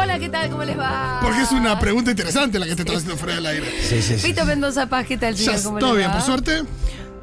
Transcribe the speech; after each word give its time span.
Hola, 0.00 0.18
¿qué 0.18 0.28
tal? 0.28 0.48
¿Cómo 0.50 0.64
les 0.64 0.78
va? 0.78 1.20
Porque 1.22 1.42
es 1.42 1.52
una 1.52 1.78
pregunta 1.78 2.10
interesante 2.10 2.58
la 2.58 2.66
que 2.66 2.74
te 2.74 2.82
estás 2.82 2.96
haciendo 2.96 3.16
fuera 3.16 3.34
del 3.34 3.46
aire. 3.46 3.66
Sí, 3.82 4.00
sí, 4.02 4.18
sí. 4.18 4.28
Pito 4.28 4.44
Mendoza 4.44 4.86
Paz, 4.86 5.06
¿qué 5.06 5.18
tal, 5.18 5.34
Ya, 5.34 5.44
señor? 5.58 5.62
¿Cómo 5.64 5.78
todo 5.78 5.90
les 5.90 5.98
bien, 5.98 6.10
va? 6.10 6.14
por 6.14 6.22
suerte. 6.22 6.62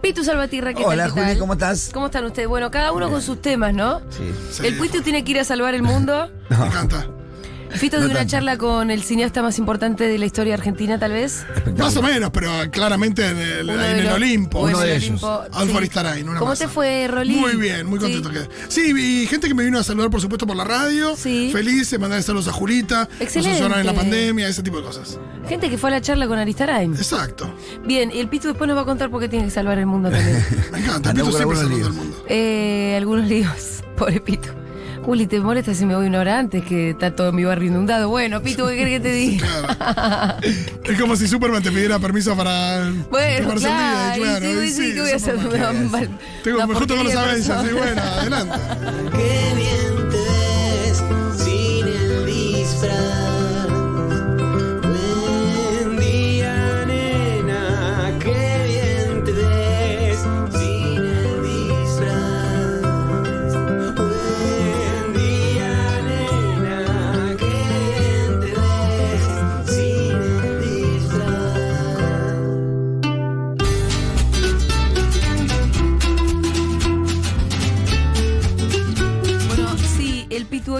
Pitu 0.01 0.23
Salvatierra, 0.23 0.73
¿qué 0.73 0.83
Hola, 0.85 1.05
tal? 1.05 1.13
qué 1.15 1.21
Juli? 1.25 1.39
¿cómo 1.39 1.53
estás? 1.53 1.89
¿Cómo 1.93 2.05
están 2.05 2.23
ustedes? 2.25 2.47
Bueno, 2.47 2.71
cada 2.71 2.91
uno 2.93 3.09
con 3.09 3.21
sus 3.21 3.41
temas, 3.41 3.73
¿no? 3.73 3.99
Sí. 4.11 4.31
Sí. 4.51 4.67
El 4.67 4.77
Pitu 4.77 5.01
tiene 5.01 5.23
que 5.23 5.31
ir 5.31 5.39
a 5.39 5.43
salvar 5.43 5.73
el 5.73 5.81
mundo. 5.83 6.29
Me 6.49 6.55
encanta. 6.65 7.05
Fito 7.71 7.97
No 7.97 8.03
de 8.03 8.09
una 8.09 8.19
tanto. 8.19 8.31
charla 8.31 8.57
con 8.57 8.91
el 8.91 9.03
cineasta 9.03 9.41
más 9.41 9.57
importante 9.59 10.05
de 10.05 10.17
la 10.17 10.25
historia 10.25 10.53
argentina, 10.55 10.97
tal 10.99 11.11
vez. 11.13 11.45
Más 11.77 11.95
o 11.97 12.01
menos, 12.01 12.29
pero 12.31 12.51
claramente 12.71 13.25
en 13.27 13.37
el, 13.37 13.69
en 13.69 13.79
el 13.79 14.07
Olimpo. 14.09 14.59
Uno 14.61 14.81
el 14.81 14.89
de 14.89 14.95
ellos. 14.97 15.23
Adolfo 15.23 15.71
sí. 15.71 15.77
Aristarain, 15.77 16.27
una 16.27 16.39
¿Cómo 16.39 16.51
masa. 16.51 16.65
te 16.65 16.71
fue, 16.71 17.07
Rolí? 17.07 17.35
Muy 17.35 17.55
bien, 17.55 17.85
muy 17.87 17.99
contento 17.99 18.29
Sí. 18.29 18.35
quedé. 18.35 18.49
Sí, 18.67 18.93
y 19.23 19.27
gente 19.27 19.47
que 19.47 19.53
me 19.53 19.63
vino 19.63 19.79
a 19.79 19.83
saludar, 19.83 20.09
por 20.09 20.21
supuesto, 20.21 20.45
por 20.47 20.55
la 20.57 20.63
radio. 20.63 21.15
Sí. 21.15 21.49
Feliz, 21.53 21.97
mandar 21.99 22.21
saludos 22.23 22.47
a 22.47 22.51
Julita. 22.51 23.07
Excelente. 23.19 23.61
Nos 23.61 23.77
en 23.79 23.85
la 23.85 23.93
pandemia, 23.93 24.47
ese 24.47 24.63
tipo 24.63 24.77
de 24.77 24.83
cosas. 24.83 25.19
Gente 25.47 25.69
que 25.69 25.77
fue 25.77 25.89
a 25.89 25.93
la 25.93 26.01
charla 26.01 26.27
con 26.27 26.37
Aristarain. 26.39 26.93
Exacto. 26.95 27.53
Bien, 27.85 28.11
y 28.13 28.19
el 28.19 28.27
Pitu 28.29 28.47
después 28.49 28.67
nos 28.67 28.77
va 28.77 28.81
a 28.81 28.85
contar 28.85 29.09
por 29.09 29.19
qué 29.21 29.29
tiene 29.29 29.45
que 29.45 29.51
salvar 29.51 29.77
el 29.77 29.85
mundo 29.85 30.09
también. 30.09 30.45
Me 30.71 30.79
encanta. 30.79 31.09
Andamos 31.11 31.35
Pito 31.35 31.37
siempre 31.55 31.59
al 31.59 31.69
líos. 31.69 31.93
mundo. 31.95 32.23
eh, 32.27 32.95
algunos 32.97 33.27
líos. 33.29 33.83
Pobre 33.97 34.19
Pitu. 34.21 34.49
Juli, 35.09 35.25
¿te 35.25 35.39
molesta 35.39 35.73
si 35.73 35.87
me 35.87 35.95
voy 35.95 36.05
una 36.05 36.19
hora 36.19 36.37
antes 36.37 36.63
que 36.63 36.91
está 36.91 37.15
todo 37.15 37.31
mi 37.31 37.43
barrio 37.43 37.69
inundado? 37.71 38.09
Bueno, 38.09 38.43
Pitu, 38.43 38.67
¿qué 38.67 38.75
querés 38.77 38.93
que 38.93 38.99
te 38.99 39.11
diga? 39.11 39.47
Claro. 39.75 40.37
es 40.83 41.01
como 41.01 41.15
si 41.15 41.27
Superman 41.27 41.63
te 41.63 41.71
pidiera 41.71 41.97
permiso 41.97 42.37
para 42.37 42.91
Bueno, 43.09 43.53
el 43.53 43.59
día. 43.59 44.13
claro, 44.15 44.21
Claro, 44.21 44.45
y 44.63 44.67
sí, 44.69 44.83
y 44.83 44.85
sí, 44.89 44.93
¿qué 44.93 45.01
voy 45.01 45.09
a 45.09 45.15
hacer? 45.15 45.35
Me 45.39 45.57
va 45.59 45.73
mal- 45.73 46.19
Tengo, 46.43 46.57
una 46.57 46.67
me 46.67 46.75
junto 46.75 46.95
con 46.95 47.05
los 47.05 47.15
Avengers. 47.15 47.43
Sí, 47.67 47.73
bueno, 47.75 48.01
adelante. 48.03 48.55
Qué 49.17 49.55
bien 49.55 49.78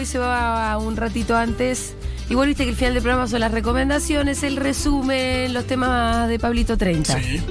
se 0.10 0.18
va 0.20 0.78
un 0.78 0.98
ratito 0.98 1.36
antes. 1.38 1.94
Igual 2.30 2.48
viste 2.50 2.64
que 2.64 2.70
el 2.72 2.76
final 2.76 2.94
del 2.94 3.02
programa 3.04 3.28
son 3.28 3.40
las 3.40 3.52
recomendaciones, 3.52 4.44
el 4.44 4.56
resumen, 4.58 5.54
los 5.54 5.66
temas 5.66 6.28
de 6.28 6.38
Pablito 6.40 6.78
30. 6.78 7.20
Sí, 7.20 7.42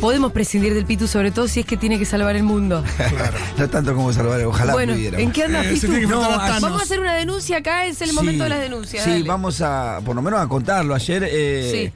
Podemos 0.00 0.32
prescindir 0.32 0.74
del 0.74 0.84
Pitu, 0.84 1.06
sobre 1.06 1.30
todo 1.30 1.46
si 1.46 1.60
es 1.60 1.66
que 1.66 1.76
tiene 1.76 1.96
que 1.96 2.04
salvar 2.04 2.34
el 2.34 2.42
mundo. 2.42 2.82
claro. 2.96 3.38
No 3.56 3.68
tanto 3.70 3.94
como 3.94 4.12
salvar, 4.12 4.40
ojalá 4.42 4.72
bueno, 4.72 4.94
pudiera. 4.94 5.20
¿en 5.20 5.30
qué 5.30 5.44
anda 5.44 5.64
Eh, 5.64 5.74
Pitu? 5.74 5.92
No, 6.08 6.24
a. 6.24 6.58
Vamos 6.60 6.80
a 6.80 6.82
hacer 6.84 6.98
una 6.98 7.14
denuncia 7.14 7.58
acá, 7.58 7.86
es 7.86 8.02
el 8.02 8.08
Sí, 8.10 8.14
momento 8.16 8.42
de 8.44 8.50
las 8.50 8.60
denuncias. 8.60 9.04
Sí, 9.04 9.10
dale. 9.10 9.24
vamos 9.28 9.60
a, 9.60 10.00
por 10.04 10.16
lo 10.16 10.22
menos 10.22 10.40
a 10.40 10.48
contarlo. 10.48 10.94
Ayer, 10.94 11.22
eh, 11.30 11.70
Sí. 11.72 11.92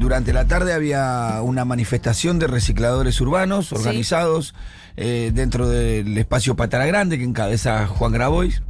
Durante 0.00 0.32
la 0.32 0.46
tarde, 0.46 0.72
había 0.72 1.40
una 1.42 1.64
manifestación 1.64 2.38
de 2.38 2.46
recicladores 2.46 3.20
urbanos 3.20 3.72
organizados 3.72 4.54
eh, 4.96 5.30
dentro 5.32 5.68
del 5.68 6.16
espacio 6.18 6.56
Patara 6.56 6.86
Grande 6.86 7.18
que 7.18 7.24
encabeza 7.24 7.86
Juan 7.86 8.12
Grabois. 8.12 8.62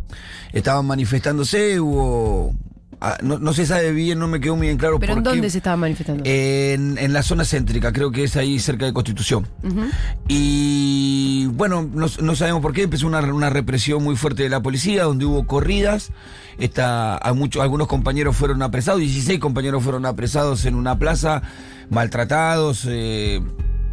Estaban 0.53 0.87
manifestándose, 0.87 1.81
hubo. 1.81 2.53
Ah, 3.01 3.19
no, 3.23 3.39
no 3.39 3.53
se 3.53 3.67
sabe 3.67 3.93
bien, 3.93 4.19
no 4.19 4.29
me 4.29 4.41
quedó 4.41 4.57
muy 4.57 4.69
bien 4.69 4.79
claro 4.79 4.99
¿Pero 4.99 5.15
en 5.15 5.23
dónde 5.23 5.51
se 5.51 5.59
estaba 5.59 5.77
manifestando? 5.77 6.23
En, 6.27 6.99
en 6.99 7.13
la 7.13 7.23
zona 7.23 7.45
céntrica, 7.45 7.93
creo 7.93 8.11
que 8.11 8.25
es 8.25 8.37
ahí 8.37 8.59
cerca 8.59 8.87
de 8.87 8.93
Constitución. 8.93 9.47
Y 10.29 11.47
bueno, 11.47 11.89
no, 11.93 12.07
no 12.21 12.37
sabemos 12.37 12.63
por 12.63 12.73
qué, 12.73 12.83
empezó 12.83 13.07
una, 13.07 13.21
una 13.21 13.51
represión 13.51 14.03
muy 14.03 14.17
fuerte 14.17 14.43
de 14.43 14.49
la 14.49 14.61
policía, 14.61 15.05
donde 15.05 15.25
hubo 15.25 15.47
corridas. 15.47 16.11
Esta, 16.59 17.17
a 17.17 17.33
muchos, 17.33 17.63
algunos 17.63 17.89
compañeros 17.89 18.37
fueron 18.37 18.63
apresados, 18.63 19.01
16 19.01 19.39
compañeros 19.39 19.83
fueron 19.83 20.05
apresados 20.05 20.67
en 20.67 20.75
una 20.75 20.99
plaza, 20.99 21.43
maltratados, 21.89 22.87
eh, 22.87 23.41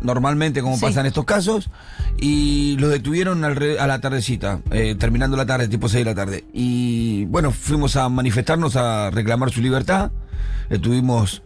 normalmente 0.01 0.61
como 0.61 0.75
Sí. 0.75 0.81
pasa 0.85 0.99
en 1.01 1.07
estos 1.07 1.25
casos, 1.25 1.69
y 2.17 2.77
los 2.79 2.89
detuvieron 2.89 3.41
alre- 3.43 3.77
a 3.79 3.87
la 3.87 3.99
tardecita, 4.01 4.59
eh, 4.71 4.95
terminando 4.95 5.37
la 5.37 5.45
tarde, 5.45 5.67
tipo 5.67 5.89
6 5.89 6.03
de 6.05 6.11
la 6.11 6.15
tarde. 6.15 6.45
Y 6.53 7.25
bueno, 7.25 7.51
fuimos 7.51 7.95
a 7.95 8.07
manifestarnos, 8.09 8.75
a 8.75 9.09
reclamar 9.11 9.51
su 9.51 9.61
libertad. 9.61 10.11
Estuvimos 10.69 11.41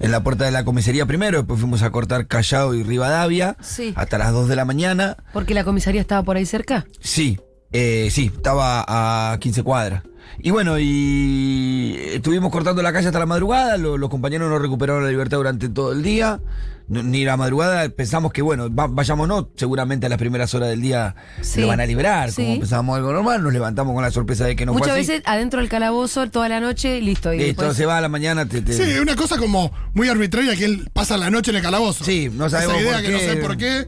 en 0.00 0.10
la 0.10 0.22
puerta 0.22 0.44
de 0.44 0.50
la 0.50 0.64
comisaría 0.64 1.06
primero, 1.06 1.38
después 1.38 1.60
fuimos 1.60 1.82
a 1.82 1.90
cortar 1.90 2.26
Callao 2.26 2.74
y 2.74 2.82
Rivadavia 2.82 3.56
Sí. 3.60 3.92
hasta 3.96 4.18
las 4.18 4.32
2 4.32 4.48
de 4.48 4.56
la 4.56 4.64
mañana. 4.64 5.16
Porque 5.32 5.54
la 5.54 5.64
comisaría 5.64 6.00
estaba 6.00 6.22
por 6.22 6.36
ahí 6.36 6.46
cerca. 6.46 6.86
Sí, 7.00 7.38
eh, 7.72 8.08
sí, 8.10 8.30
estaba 8.34 8.84
a 9.32 9.38
15 9.38 9.62
cuadras. 9.62 10.02
Y 10.40 10.50
bueno, 10.50 10.78
y 10.78 11.96
estuvimos 12.14 12.50
cortando 12.50 12.82
la 12.82 12.92
calle 12.92 13.06
hasta 13.08 13.18
la 13.18 13.26
madrugada, 13.26 13.76
lo- 13.76 13.98
los 13.98 14.08
compañeros 14.10 14.48
no 14.50 14.58
recuperaron 14.58 15.04
la 15.04 15.10
libertad 15.10 15.36
durante 15.38 15.68
todo 15.68 15.92
el 15.92 16.02
día, 16.02 16.40
no- 16.88 17.02
ni 17.02 17.24
la 17.24 17.36
madrugada, 17.36 17.88
pensamos 17.90 18.32
que 18.32 18.40
bueno, 18.42 18.74
va- 18.74 18.86
vayámonos, 18.88 19.46
seguramente 19.56 20.06
a 20.06 20.08
las 20.08 20.18
primeras 20.18 20.54
horas 20.54 20.68
del 20.70 20.80
día 20.80 21.14
Sí. 21.42 21.60
lo 21.60 21.68
van 21.68 21.80
a 21.80 21.86
liberar, 21.86 22.32
Sí. 22.32 22.42
como 22.44 22.58
pensábamos 22.60 22.96
algo 22.96 23.12
normal, 23.12 23.42
nos 23.42 23.52
levantamos 23.52 23.94
con 23.94 24.02
la 24.02 24.10
sorpresa 24.10 24.44
de 24.46 24.56
que 24.56 24.64
no 24.66 24.72
Muchas 24.72 24.88
fue 24.88 25.00
así. 25.00 25.08
veces 25.12 25.22
adentro 25.26 25.60
del 25.60 25.68
calabozo, 25.68 26.28
toda 26.30 26.48
la 26.48 26.60
noche, 26.60 27.00
listo. 27.00 27.32
Y 27.32 27.38
Listo, 27.38 27.62
después- 27.62 27.76
se 27.76 27.86
va 27.86 27.98
a 27.98 28.00
la 28.00 28.08
mañana, 28.08 28.46
te, 28.46 28.62
te- 28.62 28.72
Sí, 28.72 28.98
una 28.98 29.14
cosa 29.16 29.36
como 29.38 29.70
muy 29.94 30.08
arbitraria 30.08 30.56
que 30.56 30.64
él 30.64 30.88
pasa 30.92 31.16
la 31.18 31.30
noche 31.30 31.50
en 31.50 31.58
el 31.58 31.62
calabozo. 31.62 32.04
Sí, 32.04 32.30
no 32.32 32.48
sabemos 32.50 32.76
Esa 32.76 32.82
idea 32.82 32.92
por 32.94 33.02
que 33.02 33.10
no 33.12 33.18
sé 33.18 33.36
por 33.36 33.56
qué. 33.56 33.86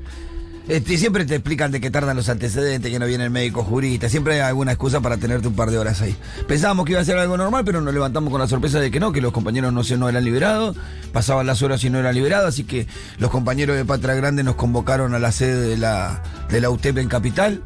Este, 0.67 0.97
siempre 0.97 1.27
te 1.27 1.35
explican 1.35 1.71
de 1.73 1.81
que 1.81 1.91
tardan 1.91 2.17
los 2.17 2.31
antecedentes, 2.31 2.91
que 2.91 2.99
no 2.99 3.05
viene 3.05 3.25
el 3.25 3.31
médico 3.31 3.63
jurista, 3.63 4.09
siempre 4.09 4.35
hay 4.35 4.41
alguna 4.41 4.73
excusa 4.73 5.01
para 5.03 5.19
tenerte 5.19 5.47
un 5.47 5.55
par 5.55 5.71
de 5.71 5.77
horas 5.77 6.01
ahí. 6.01 6.17
Pensábamos 6.49 6.87
que 6.87 6.93
iba 6.93 7.03
a 7.03 7.05
ser 7.05 7.19
algo 7.19 7.37
normal, 7.37 7.65
pero 7.67 7.83
nos 7.83 7.93
levantamos 7.93 8.31
con 8.31 8.41
la 8.41 8.49
sorpresa 8.49 8.81
de 8.81 8.91
que 8.91 8.99
no, 8.99 9.13
que 9.13 9.21
los 9.21 9.33
compañeros 9.33 9.75
no 9.75 9.85
se 9.85 9.99
no 9.99 10.09
eran 10.09 10.25
liberados, 10.25 10.75
pasaban 11.13 11.47
las 11.47 11.61
horas 11.61 11.85
y 11.85 11.91
no 11.91 11.99
eran 11.99 12.15
liberados, 12.15 12.49
así 12.49 12.65
que 12.65 12.87
los 13.19 13.31
compañeros 13.31 13.77
de 13.77 13.85
Patra 13.85 14.15
Grande 14.15 14.43
nos 14.43 14.55
convocaron 14.55 15.15
a 15.15 15.19
la 15.19 15.33
sede 15.33 15.69
de 15.69 15.77
la, 15.77 16.23
de 16.49 16.63
la 16.63 16.71
UTEP 16.71 16.97
en 16.97 17.09
Capital. 17.09 17.63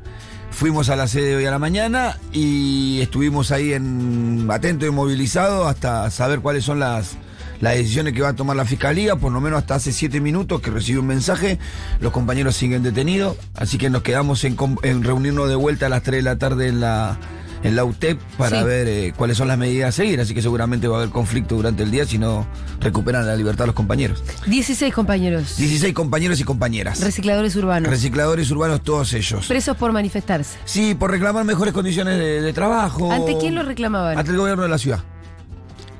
Fuimos 0.50 0.88
a 0.88 0.96
la 0.96 1.06
sede 1.06 1.36
hoy 1.36 1.44
a 1.44 1.52
la 1.52 1.60
mañana 1.60 2.18
y 2.32 3.00
estuvimos 3.00 3.52
ahí 3.52 3.74
en 3.74 4.48
atento 4.50 4.86
y 4.86 4.90
movilizado 4.90 5.68
hasta 5.68 6.10
saber 6.10 6.40
cuáles 6.40 6.64
son 6.64 6.80
las, 6.80 7.16
las 7.60 7.74
decisiones 7.74 8.12
que 8.12 8.22
va 8.22 8.28
a 8.30 8.36
tomar 8.36 8.56
la 8.56 8.64
fiscalía, 8.64 9.16
por 9.16 9.32
lo 9.32 9.40
menos 9.40 9.58
hasta 9.58 9.74
hace 9.76 9.92
siete 9.92 10.20
minutos 10.20 10.60
que 10.60 10.70
recibí 10.70 10.98
un 10.98 11.06
mensaje, 11.06 11.58
los 12.00 12.12
compañeros 12.12 12.56
siguen 12.56 12.82
detenidos, 12.82 13.36
así 13.54 13.78
que 13.78 13.90
nos 13.90 14.02
quedamos 14.02 14.44
en, 14.44 14.56
reunirnos 15.02 15.48
de 15.48 15.56
vuelta 15.56 15.86
a 15.86 15.88
las 15.88 16.02
3 16.02 16.18
de 16.18 16.22
la 16.22 16.38
tarde 16.38 16.68
en 16.68 16.80
la, 16.80 17.18
en 17.64 17.74
la 17.74 17.84
UTEP 17.84 18.20
para 18.36 18.60
Sí. 18.60 18.64
ver 18.66 18.86
eh, 18.88 19.12
cuáles 19.16 19.36
son 19.36 19.48
las 19.48 19.58
medidas 19.58 19.88
a 19.88 19.92
seguir, 19.92 20.20
así 20.20 20.34
que 20.34 20.42
seguramente 20.42 20.86
va 20.86 20.96
a 20.96 20.98
haber 21.00 21.10
conflicto 21.10 21.56
durante 21.56 21.82
el 21.82 21.90
día 21.90 22.04
si 22.06 22.16
no 22.18 22.46
recuperan 22.80 23.26
la 23.26 23.34
libertad 23.34 23.66
los 23.66 23.74
compañeros. 23.74 24.22
16 24.46 24.94
compañeros. 24.94 25.56
16 25.56 25.92
compañeros 25.94 26.38
y 26.40 26.44
compañeras. 26.44 27.00
Recicladores 27.00 27.56
urbanos. 27.56 27.90
Recicladores 27.90 28.48
urbanos, 28.52 28.82
todos 28.82 29.12
ellos. 29.14 29.46
presos 29.48 29.76
por 29.76 29.90
manifestarse. 29.92 30.56
Sí, 30.64 30.94
por 30.94 31.10
reclamar 31.10 31.44
mejores 31.44 31.74
condiciones 31.74 32.18
de, 32.18 32.40
de 32.40 32.52
trabajo. 32.52 33.10
¿Ante 33.10 33.36
quién 33.38 33.56
lo 33.56 33.64
reclamaban? 33.64 34.16
Ante 34.16 34.30
el 34.30 34.36
gobierno 34.36 34.62
de 34.62 34.68
la 34.68 34.78
ciudad. 34.78 35.00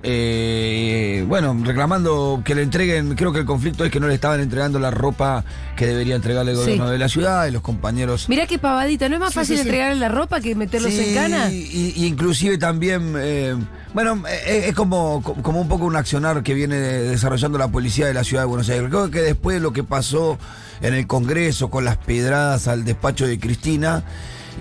Eh, 0.03 1.25
bueno, 1.27 1.57
reclamando 1.65 2.43
que 2.45 2.55
le 2.55 2.63
entreguen, 2.63 3.15
creo 3.17 3.33
que 3.33 3.41
el 3.41 3.45
conflicto 3.45 3.85
es 3.85 3.91
que 3.91 3.99
no 4.01 4.07
le 4.07 4.15
estaban 4.15 4.41
entregando 4.41 4.79
la 4.79 4.91
ropa 4.91 5.45
que 5.77 5.87
debería 5.87 6.15
entregarle 6.17 6.53
el 6.53 6.57
Sí. 6.59 6.63
gobierno 6.65 6.91
de 6.91 6.99
la 6.99 7.09
ciudad 7.09 7.47
y 7.47 7.51
los 7.51 7.63
compañeros. 7.63 8.29
Mirá 8.29 8.47
qué 8.47 8.59
pavadita, 8.59 9.09
¿no 9.09 9.17
es 9.17 9.21
más 9.21 9.33
Sí, 9.33 9.39
fácil 9.41 9.57
sí, 9.57 9.63
entregarle 9.63 9.97
la 10.01 10.09
ropa 10.09 10.41
que 10.41 10.55
meterlos 10.55 10.93
en 10.93 11.15
cana? 11.15 11.51
Y, 11.51 11.95
y 11.97 12.07
inclusive 12.07 12.59
también, 12.59 13.15
eh, 13.19 13.57
bueno, 13.93 14.23
eh, 14.29 14.67
es 14.69 14.75
como, 14.75 15.23
como 15.23 15.61
un 15.61 15.69
poco 15.69 15.85
un 15.87 15.97
accionar 15.97 16.43
que 16.43 16.55
viene 16.55 16.77
desarrollando 16.77 17.59
la 17.59 17.69
policía 17.69 18.07
de 18.07 18.15
la 18.15 18.25
ciudad 18.25 18.43
de 18.43 18.47
Buenos 18.47 18.69
Aires. 18.69 18.89
Creo 18.89 19.11
que 19.11 19.21
después 19.21 19.55
de 19.57 19.61
lo 19.61 19.73
que 19.73 19.83
pasó 19.85 20.39
en 20.81 20.95
el 20.95 21.07
Congreso 21.07 21.71
con 21.71 21.85
las 21.85 21.97
pedradas 21.97 22.69
al 22.69 22.85
despacho 22.85 23.27
de 23.27 23.39
Cristina, 23.41 24.05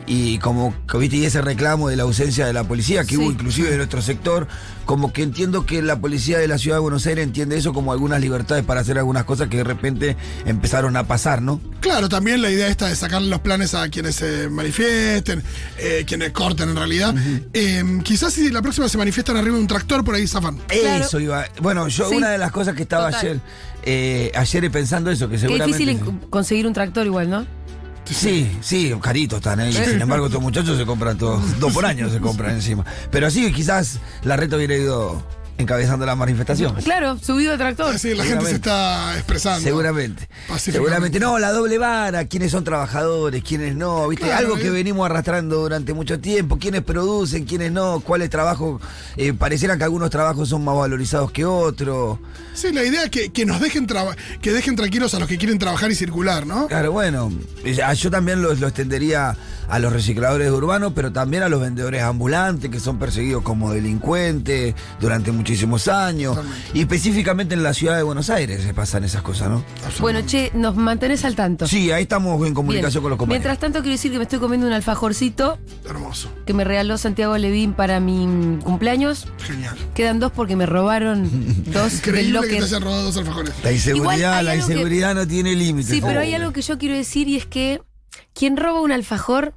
y 0.06 0.38
como 0.40 0.74
que 0.90 0.98
viste 0.98 1.18
y 1.18 1.26
ese 1.26 1.42
reclamo 1.42 1.90
de 1.90 1.96
la 1.96 2.04
ausencia 2.04 2.46
de 2.46 2.54
la 2.54 2.64
policía 2.64 3.04
que 3.04 3.16
Sí. 3.16 3.18
hubo 3.18 3.32
inclusive 3.32 3.70
de 3.72 3.78
nuestro 3.78 4.02
sector 4.02 4.48
como 4.86 5.12
que 5.12 5.22
entiendo 5.24 5.66
que 5.66 5.82
la 5.82 6.00
policía 6.00 6.38
de 6.40 6.48
la 6.48 6.58
ciudad 6.58 6.78
de 6.78 6.82
Buenos 6.82 7.06
Aires 7.08 7.24
entiende 7.26 7.58
eso 7.58 7.74
como 7.74 7.92
algunas 7.92 8.22
libertades 8.22 8.64
para 8.64 8.82
hacer 8.82 8.98
algunas 8.98 9.26
cosas 9.26 9.50
que 9.50 9.58
de 9.58 9.64
repente 9.66 10.16
empezaron 10.46 10.96
a 10.96 11.06
pasar 11.08 11.42
no 11.42 11.60
Claro, 11.82 12.10
también 12.10 12.42
la 12.42 12.50
idea 12.50 12.68
esta 12.68 12.88
de 12.88 12.96
sacarle 12.96 13.30
los 13.30 13.40
planes 13.42 13.74
a 13.74 13.88
quienes 13.90 14.16
se 14.16 14.50
manifiesten, 14.50 15.42
eh, 15.78 16.04
quienes 16.08 16.32
corten 16.32 16.70
en 16.70 16.76
realidad. 16.76 17.16
Eh, 17.54 18.00
quizás 18.04 18.34
si 18.34 18.50
la 18.50 18.62
próxima 18.62 18.90
se 18.90 18.98
manifiestan 18.98 19.38
arriba 19.38 19.56
de 19.56 19.62
un 19.62 19.68
tractor, 19.68 20.04
por 20.04 20.16
ahí 20.16 20.28
zafan. 20.28 20.58
Claro. 20.68 21.06
Eso 21.06 21.20
iba. 21.20 21.46
Bueno, 21.62 21.88
yo 21.88 22.10
Sí. 22.10 22.16
una 22.16 22.30
de 22.30 22.38
las 22.40 22.52
cosas 22.52 22.76
que 22.76 22.82
estaba 22.84 23.06
Total. 23.12 23.22
ayer, 23.22 23.40
eh, 23.84 24.32
ayer 24.36 24.70
pensando 24.72 25.12
eso, 25.12 25.28
que 25.30 25.36
Qué 25.36 25.42
seguramente. 25.42 25.78
difícil 25.78 26.08
en- 26.10 26.18
conseguir 26.30 26.68
un 26.68 26.74
tractor 26.74 27.06
igual, 27.06 27.30
¿no? 27.30 27.46
Sí, 28.13 28.57
sí, 28.62 28.94
caritos 29.01 29.38
están 29.38 29.59
ahí. 29.59 29.74
Sin 29.74 30.01
embargo, 30.01 30.27
estos 30.27 30.42
muchachos 30.42 30.77
se 30.77 30.86
compran 30.86 31.18
todos, 31.18 31.59
dos 31.59 31.74
por 31.74 31.86
año 31.86 32.09
se 32.09 32.19
compran 32.19 32.56
encima. 32.56 32.86
Pero 33.12 33.30
sí, 33.30 33.51
quizás 33.51 34.00
la 34.24 34.36
reta 34.36 34.56
hubiera 34.56 34.75
ido 34.75 35.24
encabezando 35.57 36.06
la 36.06 36.15
manifestación. 36.15 36.75
Claro, 36.83 37.18
subido 37.18 37.51
de 37.54 37.57
tractor. 37.57 37.94
Ah, 37.95 37.98
sí, 37.98 38.13
la 38.13 38.24
gente 38.24 38.45
se 38.45 38.56
está 38.56 39.13
expresando. 39.15 39.62
Seguramente. 39.62 40.27
Seguramente. 40.57 41.19
No, 41.19 41.39
la 41.39 41.51
doble 41.51 41.77
vara, 41.77 42.25
quiénes 42.25 42.51
son 42.51 42.63
trabajadores, 42.63 43.44
quiénes 43.44 43.75
no, 43.75 44.07
¿viste? 44.07 44.25
Claro, 44.25 44.39
Algo 44.48 44.56
que 44.57 44.68
eh. 44.68 44.71
venimos 44.71 45.06
arrastrando 45.06 45.57
durante 45.62 45.94
mucho 45.94 46.19
tiempo, 46.19 46.57
quiénes 46.57 46.81
producen, 46.83 47.45
quiénes 47.45 47.71
no, 47.71 48.00
cuáles 48.01 48.30
trabajos, 48.30 48.81
eh, 49.15 49.33
pareciera 49.33 49.77
que 49.77 49.83
algunos 49.83 50.09
trabajos 50.09 50.50
son 50.50 50.63
más 50.63 50.75
valorizados 50.75 51.31
que 51.31 51.45
otros. 51.45 52.19
Sí, 52.53 52.71
la 52.71 52.83
idea 52.83 53.03
es 53.06 53.10
que, 53.10 53.30
que 53.31 53.45
nos 53.45 53.60
dejen 53.62 53.88
traba- 53.88 54.15
que 54.42 54.51
dejen 54.51 54.75
tranquilos 54.75 55.13
a 55.13 55.19
los 55.19 55.27
que 55.27 55.38
quieren 55.38 55.60
trabajar 55.60 55.92
y 55.92 55.95
circular, 55.95 56.45
¿no? 56.48 56.68
Claro, 56.68 56.92
bueno, 56.92 57.31
eh, 57.63 57.77
yo 57.95 58.12
también 58.12 58.42
lo, 58.42 58.53
lo 58.53 58.68
extendería 58.68 59.36
a 59.69 59.80
los 59.80 59.92
recicladores 59.92 60.50
urbanos, 60.50 60.94
pero 60.95 61.12
también 61.12 61.44
a 61.44 61.50
los 61.50 61.60
vendedores 61.62 62.01
ambulantes 62.01 62.71
que 62.71 62.80
son 62.80 62.98
perseguidos 63.00 63.44
como 63.44 63.71
delincuentes 63.74 64.74
durante 65.00 65.31
muchísimos 65.52 65.88
años. 65.88 66.38
Y 66.74 66.82
específicamente 66.82 67.54
en 67.56 67.64
la 67.64 67.74
ciudad 67.74 67.96
de 67.96 68.04
Buenos 68.04 68.30
Aires 68.30 68.64
se 68.64 68.74
pasan 68.74 69.06
esas 69.06 69.22
cosas, 69.22 69.50
¿no? 69.50 69.64
Bueno, 70.02 70.20
che, 70.26 70.52
nos 70.54 70.76
mantenés 70.76 71.24
al 71.24 71.36
tanto. 71.36 71.66
Sí, 71.68 71.90
ahí 71.90 72.04
estamos 72.04 72.46
en 72.46 72.54
comunicación 72.54 72.96
Bien. 72.96 73.04
con 73.04 73.10
los 73.12 73.18
compañeros. 73.18 73.44
Mientras 73.46 73.60
tanto, 73.60 73.80
quiero 73.80 73.94
decir 73.94 74.12
que 74.12 74.18
me 74.18 74.24
estoy 74.24 74.40
comiendo 74.40 74.68
un 74.68 74.74
alfajorcito 74.74 75.58
Hermoso. 75.90 76.30
que 76.46 76.54
me 76.54 76.66
regaló 76.66 76.98
Santiago 76.98 77.38
Levín 77.38 77.72
para 77.74 78.02
mi 78.02 78.60
cumpleaños. 78.62 79.26
Genial. 79.42 79.78
Quedan 79.94 80.20
dos 80.20 80.34
porque 80.34 80.58
me 80.58 80.66
robaron 80.66 81.30
dos 81.72 81.94
Increíble 81.96 82.42
que 82.42 82.58
te 82.58 82.64
hayan 82.66 82.82
robado 82.82 83.04
dos 83.04 83.16
alfajores. 83.16 83.54
La 83.64 83.72
inseguridad, 83.72 84.34
hay 84.40 84.46
la 84.46 84.52
que- 84.52 84.58
inseguridad 84.58 85.16
no 85.16 85.26
tiene 85.26 85.56
límites. 85.56 85.92
Sí, 85.92 86.02
pero 86.02 86.20
Oh, 86.20 86.24
hay 86.24 86.34
algo 86.34 86.52
que 86.52 86.62
yo 86.62 86.78
quiero 86.78 86.94
decir 86.96 87.30
y 87.30 87.38
es 87.38 87.46
que 87.46 87.82
quien 88.34 88.58
roba 88.58 88.82
un 88.82 88.92
alfajor, 88.92 89.54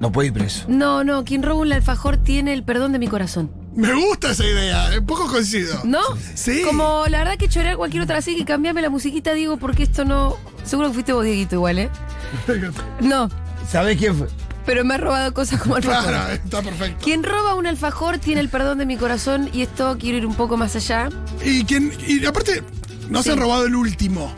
No 0.00 0.12
puede 0.12 0.28
ir 0.28 0.34
preso. 0.34 0.66
no, 0.68 1.02
no, 1.02 1.24
quien 1.24 1.42
roba 1.42 1.62
un 1.62 1.72
alfajor 1.72 2.18
tiene 2.18 2.52
el 2.52 2.62
perdón 2.62 2.92
de 2.92 2.98
mi 2.98 3.08
corazón. 3.08 3.50
Me 3.76 3.92
gusta 3.92 4.30
esa 4.30 4.44
idea, 4.44 4.90
un 4.98 5.06
poco 5.06 5.26
coincido. 5.26 5.80
¿No? 5.84 6.00
Sí. 6.34 6.62
Como 6.64 7.04
la 7.08 7.18
verdad 7.18 7.36
que 7.36 7.48
chorear 7.48 7.76
cualquier 7.76 8.02
otra 8.04 8.18
así 8.18 8.36
que 8.36 8.44
cambiame 8.44 8.80
la 8.82 8.90
musiquita, 8.90 9.32
digo, 9.34 9.56
porque 9.56 9.82
esto 9.84 10.04
no. 10.04 10.36
Seguro 10.64 10.88
que 10.88 10.94
fuiste 10.94 11.12
vos, 11.12 11.24
Dieguito, 11.24 11.56
igual, 11.56 11.78
¿eh? 11.78 11.90
No, 13.00 13.28
¿Sabés 13.70 13.96
quién 13.98 14.14
fue? 14.16 14.28
pero 14.66 14.82
me 14.82 14.94
ha 14.94 14.96
robado 14.98 15.34
cosas 15.34 15.60
como 15.60 15.76
alfajor. 15.76 16.08
Claro, 16.10 16.32
está 16.32 16.62
perfecto. 16.62 17.04
Quien 17.04 17.22
roba 17.22 17.54
un 17.54 17.66
alfajor 17.66 18.16
tiene 18.18 18.40
el 18.40 18.48
perdón 18.48 18.78
de 18.78 18.86
mi 18.86 18.96
corazón 18.96 19.50
y 19.52 19.60
esto 19.60 19.96
quiero 20.00 20.16
ir 20.18 20.26
un 20.26 20.34
poco 20.34 20.56
más 20.56 20.74
allá. 20.76 21.10
Y, 21.44 21.64
quien, 21.64 21.92
y 22.06 22.24
aparte, 22.24 22.62
no 23.10 23.18
Sí. 23.18 23.24
se 23.24 23.32
han 23.32 23.40
robado 23.40 23.66
el 23.66 23.74
último. 23.74 24.32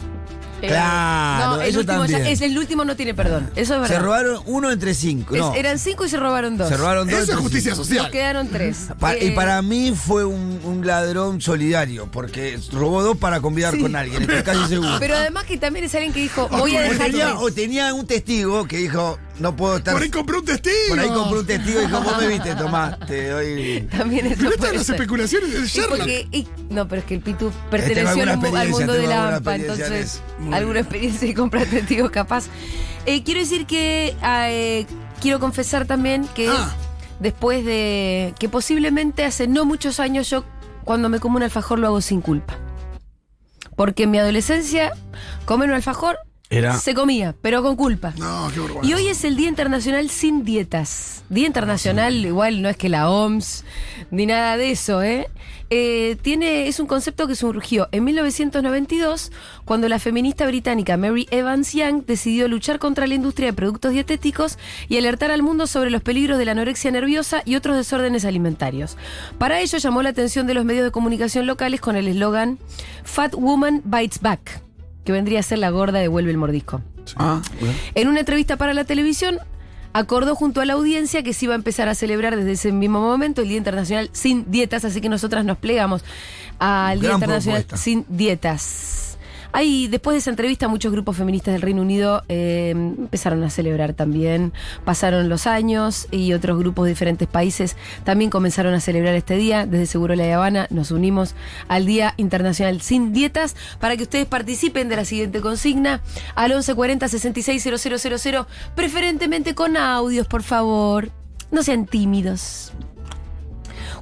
Eh, 0.63 0.69
Claro, 0.69 1.57
no, 1.57 1.63
el 1.63 1.69
eso 1.71 1.81
último, 1.81 2.07
ya- 2.07 2.13
también. 2.15 2.33
es, 2.33 2.41
el 2.41 2.57
último 2.59 2.85
no 2.85 2.97
tiene 2.97 3.15
perdón. 3.15 3.51
Eso 3.57 3.75
es 3.75 3.81
verdad. 3.81 3.97
Se 3.97 4.03
robaron 4.03 4.43
uno 4.47 4.71
entre 4.71 4.95
cinco. 4.95 5.35
Es- 5.35 5.41
No, 5.41 5.55
eran 5.55 5.79
cinco 5.79 6.07
y 6.07 6.09
se 6.09 6.17
robaron 6.17 6.57
dos. 6.57 6.69
se 6.69 6.77
robaron 6.77 7.09
dos. 7.09 7.19
Eso 7.21 7.33
es 7.33 7.39
justicia 7.39 7.73
cinco. 7.73 7.85
social. 7.85 8.03
Nos 8.05 8.13
quedaron 8.13 8.49
tres. 8.49 8.77
Pa- 8.99 9.17
y 9.17 9.27
Eh, 9.29 9.33
para 9.33 9.61
mí 9.63 9.93
fue 9.95 10.25
un, 10.25 10.61
un 10.65 10.87
ladrón 10.87 11.41
solidario, 11.41 12.11
porque 12.11 12.59
robó 12.73 13.03
dos 13.03 13.17
para 13.19 13.41
convidar 13.41 13.75
Sí. 13.75 13.81
con 13.83 13.97
alguien, 13.97 14.23
estoy 14.23 14.43
casi 14.43 14.67
seguro. 14.69 14.97
Pero 14.99 15.17
además 15.17 15.45
que 15.45 15.59
también 15.59 15.85
es 15.85 15.95
alguien 15.95 16.13
que 16.13 16.21
dijo, 16.21 16.49
voy 16.49 16.75
a 16.77 16.83
dejar 16.83 17.11
tenía, 17.11 17.39
o 17.39 17.51
tenía 17.53 17.93
un 17.95 18.07
testigo 18.07 18.67
que 18.67 18.79
dijo, 18.79 19.19
no 19.39 19.55
puedo 19.55 19.77
estar... 19.77 19.93
Por 19.95 20.03
ahí 20.03 20.11
compré 20.11 20.39
un 20.39 20.45
testigo. 20.45 20.75
Por 20.89 20.99
ahí 21.01 21.09
compró 21.09 21.41
un 21.41 21.47
testigo 21.47 21.83
y 21.83 21.87
vos 21.87 22.19
me 22.19 22.27
viste, 22.29 22.55
tomá, 22.55 22.99
te 23.07 23.29
doy... 23.29 23.89
También 23.97 24.27
eso 24.27 24.37
Pero 24.39 24.51
estas 24.51 24.75
las 24.75 24.89
especulaciones 24.91 25.53
de 25.53 25.59
Y 25.61 25.67
Sherlock. 25.67 25.99
porque- 25.99 26.29
y- 26.33 26.49
no, 26.71 26.89
pero 26.89 27.01
es 27.01 27.07
que 27.07 27.15
el 27.15 27.21
Pitu 27.21 27.53
perteneció 27.71 28.09
alguna 28.09 28.33
al, 28.61 28.69
mundo 28.71 28.93
de 28.95 29.07
la 29.07 29.37
AMPA, 29.37 29.57
entonces 29.57 30.23
alguna 30.53 30.81
experiencia 30.81 31.29
de 31.29 31.35
comprar 31.35 31.67
testigos 31.67 32.11
capaz. 32.11 32.47
Eh, 33.05 33.23
quiero 33.23 33.41
decir 33.41 33.67
que 33.67 34.17
eh, 34.25 34.87
quiero 35.21 35.39
confesar 35.39 35.87
también 35.87 36.27
que 36.35 36.49
Ah. 36.49 36.75
después 37.21 37.65
de 37.65 38.35
que 38.39 38.49
posiblemente 38.49 39.25
hace 39.25 39.47
no 39.47 39.65
muchos 39.65 40.01
años 40.01 40.29
yo 40.31 40.45
cuando 40.85 41.09
me 41.09 41.21
como 41.21 41.37
un 41.37 41.43
alfajor 41.43 41.79
lo 41.79 41.87
hago 41.89 42.01
sin 42.01 42.21
culpa. 42.21 42.59
Porque 43.77 44.05
en 44.05 44.11
mi 44.11 44.19
adolescencia 44.19 44.93
comer 45.45 45.69
un 45.69 45.75
alfajor 45.75 46.17
Era... 46.49 46.79
se 46.79 46.95
comía, 46.95 47.35
pero 47.43 47.63
con 47.63 47.77
culpa. 47.77 48.15
No, 48.19 48.49
qué 48.55 48.61
vergüenza. 48.61 48.89
Y 48.89 48.95
hoy 48.95 49.09
es 49.09 49.25
el 49.25 49.37
Día 49.37 49.49
Internacional 49.49 50.09
sin 50.11 50.45
dietas. 50.45 51.25
Día 51.29 51.47
Internacional, 51.47 52.15
igual 52.15 52.63
no 52.63 52.69
es 52.69 52.77
que 52.77 52.89
la 52.89 53.11
OMS 53.11 53.65
ni 54.11 54.27
nada 54.27 54.57
de 54.57 54.71
eso, 54.71 55.03
¿eh? 55.03 55.29
Eh, 55.69 56.17
tiene, 56.23 56.69
es 56.69 56.79
un 56.79 56.87
concepto 56.87 57.27
que 57.27 57.35
surgió 57.35 57.89
en 57.91 58.05
1992 58.05 59.33
cuando 59.65 59.89
la 59.89 59.99
feminista 59.99 60.47
británica 60.47 60.97
Mary 60.97 61.27
Evans 61.33 61.73
Young 61.73 62.05
decidió 62.07 62.47
luchar 62.47 62.79
contra 62.79 63.09
la 63.09 63.15
industria 63.15 63.49
de 63.49 63.53
productos 63.53 63.91
dietéticos 63.91 64.59
y 64.89 64.97
alertar 64.97 65.33
al 65.33 65.43
mundo 65.43 65.67
sobre 65.67 65.91
los 65.91 66.03
peligros 66.03 66.39
de 66.39 66.45
la 66.45 66.53
anorexia 66.53 66.93
nerviosa 66.93 67.43
y 67.45 67.57
otros 67.57 67.77
desórdenes 67.77 68.25
alimentarios. 68.25 68.97
Para 69.39 69.61
ello 69.61 69.79
llamó 69.79 70.03
la 70.03 70.11
atención 70.11 70.47
de 70.47 70.55
los 70.55 70.65
medios 70.65 70.85
de 70.85 70.93
comunicación 70.93 71.47
locales 71.47 71.81
con 71.81 71.97
el 71.97 72.07
eslogan 72.07 72.61
Fat 73.03 73.35
Woman 73.35 73.83
Bites 73.85 74.21
Back, 74.21 74.63
que 75.07 75.13
vendría 75.13 75.41
a 75.41 75.43
ser 75.43 75.59
la 75.59 75.71
gorda 75.71 76.01
devuelve 76.01 76.33
el 76.33 76.37
mordisco. 76.37 76.83
Ah, 77.17 77.41
bueno. 77.61 77.75
En 77.95 78.09
una 78.09 78.21
entrevista 78.21 78.57
para 78.57 78.75
la 78.75 78.85
televisión, 78.85 79.39
acordó 79.93 80.35
junto 80.35 80.61
a 80.61 80.67
la 80.67 80.75
audiencia 80.75 81.23
que 81.23 81.33
se 81.33 81.47
iba 81.47 81.55
a 81.55 81.57
empezar 81.57 81.89
a 81.89 81.95
celebrar 81.95 82.37
desde 82.37 82.53
ese 82.53 82.73
mismo 82.73 83.01
momento 83.01 83.41
el 83.41 83.49
Día 83.49 83.57
Internacional 83.57 84.11
sin 84.13 84.51
Dietas, 84.51 84.85
así 84.85 85.01
que 85.01 85.09
nosotras 85.09 85.45
nos 85.45 85.57
plegamos 85.57 86.05
al 86.59 87.01
Día 87.01 87.11
Gran 87.11 87.21
Internacional 87.21 87.63
propuesta. 87.63 87.83
sin 87.83 88.05
Dietas. 88.09 89.06
Hay, 89.57 89.89
después 89.89 90.13
de 90.13 90.19
esa 90.19 90.29
entrevista, 90.29 90.69
muchos 90.69 90.93
grupos 90.93 91.17
feministas 91.17 91.55
del 91.55 91.63
Reino 91.63 91.81
Unido 91.81 92.25
eh, 92.29 92.73
empezaron 92.73 93.43
a 93.43 93.49
celebrar 93.49 93.95
también. 93.95 94.53
Pasaron 94.85 95.31
los 95.31 95.47
años 95.47 96.09
y 96.11 96.35
otros 96.35 96.59
grupos 96.59 96.85
de 96.85 96.91
diferentes 96.91 97.27
países 97.27 97.75
también 98.05 98.29
comenzaron 98.31 98.75
a 98.75 98.81
celebrar 98.81 99.15
este 99.15 99.39
día. 99.39 99.65
Desde 99.65 99.87
Seguro 99.87 100.15
La 100.15 100.25
Habana 100.35 100.67
nos 100.69 100.91
unimos 100.91 101.35
al 101.69 101.87
Día 101.87 102.13
Internacional 102.19 102.83
Sin 102.83 103.15
Dietas 103.15 103.57
para 103.81 103.97
que 103.97 104.03
ustedes 104.03 104.27
participen 104.27 104.91
de 104.91 104.97
la 104.97 105.07
siguiente 105.07 105.41
consigna 105.41 106.03
al 106.35 106.51
1140 106.51 107.09
660000, 107.09 108.45
preferentemente 108.75 109.55
con 109.55 109.79
audios, 109.79 110.27
por 110.27 110.43
favor. 110.43 111.09
No 111.51 111.63
sean 111.63 111.87
tímidos. 111.87 112.75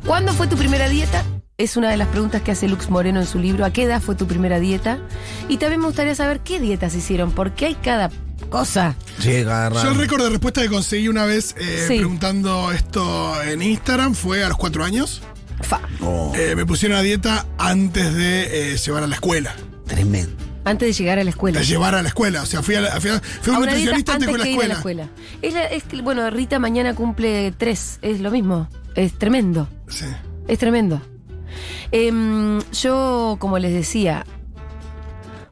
¿Cuándo 0.04 0.32
fue 0.32 0.48
tu 0.48 0.56
primera 0.56 0.88
dieta? 0.88 1.22
Es 1.56 1.76
una 1.76 1.88
de 1.90 1.96
las 1.96 2.08
preguntas 2.08 2.42
que 2.42 2.50
hace 2.50 2.66
Lux 2.66 2.90
Moreno 2.90 3.20
en 3.20 3.26
su 3.26 3.38
libro. 3.38 3.64
¿A 3.64 3.70
qué 3.72 3.84
edad 3.84 4.02
fue 4.02 4.16
tu 4.16 4.26
primera 4.26 4.58
dieta? 4.58 4.98
Y 5.48 5.58
también 5.58 5.80
me 5.80 5.86
gustaría 5.86 6.14
saber 6.16 6.40
qué 6.40 6.58
dietas 6.58 6.96
hicieron, 6.96 7.30
porque 7.30 7.66
hay 7.66 7.74
cada 7.76 8.10
cosa. 8.50 8.96
Sí, 9.20 9.36
agarra. 9.36 9.80
Yo 9.84 9.90
el 9.90 9.98
récord 9.98 10.24
de 10.24 10.30
respuesta 10.30 10.62
que 10.62 10.68
conseguí 10.68 11.06
una 11.06 11.24
vez 11.26 11.54
eh, 11.56 11.84
Sí. 11.86 11.98
preguntando 11.98 12.72
esto 12.72 13.40
en 13.44 13.62
Instagram 13.62 14.14
fue 14.16 14.42
a 14.42 14.48
los 14.48 14.56
cuatro 14.58 14.82
años. 14.84 15.22
Fa. 15.62 15.80
Oh, 16.00 16.32
Eh, 16.34 16.56
me 16.56 16.66
pusieron 16.66 16.98
a 16.98 17.02
dieta 17.02 17.46
antes 17.56 18.12
de 18.14 18.72
eh, 18.72 18.76
llevar 18.76 19.04
a 19.04 19.06
la 19.06 19.14
escuela. 19.14 19.54
tremendo. 19.86 20.32
Antes 20.64 20.88
de 20.88 20.92
llegar 21.04 21.18
a 21.20 21.24
la 21.24 21.30
escuela. 21.30 21.60
De 21.60 21.64
llevar 21.66 21.94
a 21.94 22.02
la 22.02 22.08
escuela. 22.08 22.42
O 22.42 22.46
sea, 22.46 22.62
fui 22.62 22.74
a, 22.74 22.80
la- 22.80 23.00
fui 23.00 23.10
a- 23.10 23.20
fui 23.20 23.52
a 23.52 23.56
A 23.56 23.60
un 23.60 23.66
nutricionista 23.66 24.14
antes 24.14 24.26
de 24.32 24.38
la 24.38 24.48
ir 24.48 24.54
a 24.60 24.66
la 24.66 24.74
escuela. 24.74 25.04
escuela. 25.04 25.08
Es, 25.42 25.54
la- 25.54 25.66
es 25.66 25.84
que, 25.84 26.02
bueno, 26.02 26.28
Rita 26.30 26.58
mañana 26.58 26.94
cumple 26.94 27.52
tres. 27.56 27.98
Es 28.02 28.18
lo 28.20 28.32
mismo. 28.32 28.68
Es 28.96 29.12
tremendo. 29.12 29.68
Sí. 29.88 30.06
Es 30.48 30.58
tremendo. 30.58 31.00
Em, 31.92 32.60
yo, 32.72 33.36
como 33.38 33.58
les 33.58 33.72
decía, 33.72 34.26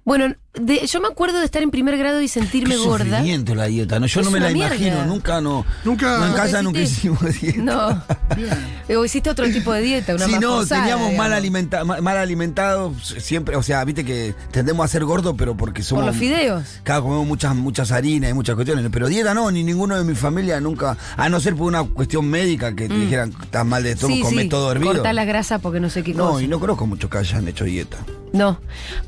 bueno, 0.04 0.35
de- 0.54 0.87
yo 0.87 1.00
me 1.00 1.09
acuerdo 1.09 1.38
de 1.38 1.44
estar 1.47 1.62
en 1.62 1.71
primer 1.71 1.97
grado 1.97 2.21
y 2.21 2.28
sentirme 2.28 2.75
Qué 2.76 2.80
gorda. 2.82 3.04
sufrimiento 3.04 3.54
la 3.54 3.66
dieta, 3.66 3.99
¿no? 3.99 4.06
Yo 4.06 4.21
Es 4.21 4.26
no 4.26 4.30
me 4.30 4.38
la 4.40 4.50
mierda. 4.50 4.76
imagino, 4.76 5.06
nunca 5.06 5.40
no. 5.40 5.64
Nunca- 5.85 6.18
no, 6.18 6.25
en 6.26 6.30
¿No 6.32 6.37
casa 6.37 6.62
nunca 6.62 6.80
hicimos 6.80 7.21
dieta. 7.40 7.62
No. 7.62 8.02
Bien. 8.37 8.50
O 8.99 9.04
hiciste 9.04 9.30
otro 9.30 9.49
tipo 9.50 9.73
de 9.73 9.80
dieta, 9.80 10.14
una 10.14 10.26
Si 10.26 10.32
más 10.32 10.40
no, 10.40 10.66
teníamos 10.66 11.14
mal, 11.14 11.32
alimenta 11.32 11.85
ma- 11.85 12.00
mal 12.00 12.16
alimentados 12.18 13.14
siempre, 13.18 13.56
o 13.56 13.62
sea, 13.62 13.82
viste 13.85 14.04
que 14.04 14.35
tendemos 14.50 14.85
a 14.85 14.88
ser 14.88 15.04
gordos, 15.04 15.35
pero 15.38 15.56
porque 15.56 15.82
somos... 15.82 16.04
Por 16.04 16.12
los 16.12 16.21
fideos. 16.21 16.64
Claro, 16.82 17.04
comemos 17.04 17.26
muchas, 17.26 17.54
muchas 17.54 17.90
harinas 17.92 18.30
y 18.30 18.35
muchas 18.35 18.54
cuestiones, 18.54 18.87
pero 18.92 19.09
dieta 19.09 19.32
no, 19.35 19.50
ni 19.50 19.64
ninguno 19.64 19.97
de 19.97 20.04
mi 20.04 20.14
familia 20.14 20.61
nunca, 20.61 20.97
a 21.16 21.28
no 21.28 21.40
ser 21.40 21.54
por 21.56 21.66
una 21.68 21.85
cuestión 21.85 22.26
médica 22.28 22.75
que 22.75 22.88
te 22.88 22.94
dijeran, 22.94 23.35
estás 23.42 23.64
mal 23.64 23.82
de 23.82 23.92
estómago, 23.92 24.12
Mm. 24.12 24.18
Sí, 24.18 24.23
comés 24.25 24.42
sí, 24.44 24.49
todo 24.50 24.71
hervido. 24.73 24.92
Cortá 24.92 25.12
la 25.14 25.25
grasa 25.25 25.59
porque 25.59 25.80
no 25.80 25.88
sé 25.88 26.02
qué 26.02 26.12
No, 26.12 26.32
cosa. 26.32 26.42
y 26.42 26.49
no 26.49 26.61
conozco 26.61 26.87
muchos 26.87 27.09
que 27.11 27.18
hayan 27.18 27.49
hecho 27.49 27.64
dieta. 27.64 27.97
No. 28.32 28.59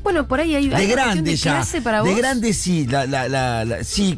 Bueno, 0.03 0.27
por 0.27 0.39
ahí 0.39 0.53
hay, 0.53 0.65
hay 0.65 0.69
De 0.69 0.69
cuestión 0.75 0.95
grande 0.99 1.34
de 1.35 1.43
ya. 1.43 1.51
clase 1.55 1.81
para 1.81 2.01
de 2.03 2.09
vos. 2.09 2.17
grande 2.17 2.53
sí, 2.53 2.85
la, 2.87 3.05
la, 3.05 3.27
la, 3.29 3.65
la- 3.65 3.83
sí, 3.83 4.17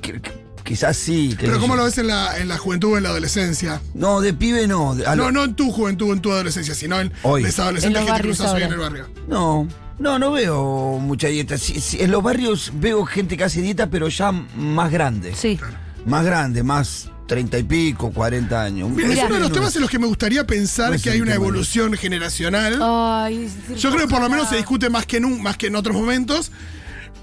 quizás 0.63 0.97
sí. 0.97 1.35
Pero 1.39 1.59
¿cómo 1.59 1.73
yo. 1.73 1.77
lo 1.77 1.83
ves 1.85 1.97
en 1.97 2.07
la, 2.07 2.37
en 2.37 2.47
la 2.47 2.57
juventud 2.57 2.93
o 2.93 2.97
en 2.97 3.03
la 3.03 3.09
adolescencia? 3.09 3.81
No, 3.93 4.21
de 4.21 4.33
pibe 4.33 4.67
no. 4.67 4.95
de- 4.95 5.05
a 5.05 5.15
lo- 5.15 5.25
No, 5.25 5.31
no 5.31 5.43
en 5.45 5.55
tu 5.55 5.71
juventud 5.71 6.09
o 6.09 6.13
en 6.13 6.19
tu 6.21 6.31
adolescencia, 6.31 6.75
sino 6.75 6.99
en 6.99 7.11
Hoy. 7.23 7.43
los 7.43 7.57
En 7.57 7.63
adolescentes 7.63 8.03
que 8.05 8.21
cruzas 8.21 8.51
hoy 8.53 8.63
en 8.63 8.71
el 8.73 8.77
barrio. 8.79 9.07
No, 9.27 9.67
no, 9.99 10.19
no 10.19 10.31
veo 10.31 10.99
mucha 10.99 11.27
dieta. 11.27 11.57
Sí, 11.57 11.79
sí, 11.79 11.97
en 12.01 12.11
los 12.11 12.21
barrios 12.21 12.71
veo 12.75 13.05
gente 13.05 13.37
que 13.37 13.43
hace 13.45 13.61
dieta, 13.61 13.89
pero 13.89 14.07
ya 14.09 14.31
más 14.31 14.91
grande. 14.91 15.33
Sí. 15.35 15.59
Más 16.05 16.23
grande, 16.25 16.63
más 16.63 17.09
treinta 17.27 17.57
y 17.57 17.63
pico, 17.63 18.11
cuarenta 18.11 18.61
años. 18.63 18.89
Mira, 18.89 19.11
es 19.11 19.19
uno 19.25 19.33
de 19.35 19.39
los 19.41 19.51
temas 19.51 19.75
en 19.75 19.81
los 19.81 19.89
que 19.91 19.99
me 19.99 20.07
gustaría 20.07 20.47
pensar 20.47 20.89
No 20.91 20.95
es 20.95 21.01
que 21.03 21.09
hay 21.09 21.19
una 21.19 21.33
evolución 21.33 21.93
generacional. 21.95 22.79
Ay, 22.81 23.49
Yo 23.77 23.89
creo 23.91 24.07
que 24.07 24.13
por 24.13 24.21
lo 24.21 24.29
menos 24.29 24.47
se 24.47 24.55
discute 24.55 24.89
más 24.89 25.05
que 25.05 25.17
en, 25.17 25.25
un- 25.25 25.41
más 25.43 25.57
que 25.57 25.67
en 25.67 25.75
otros 25.75 25.93
momentos. 25.95 26.51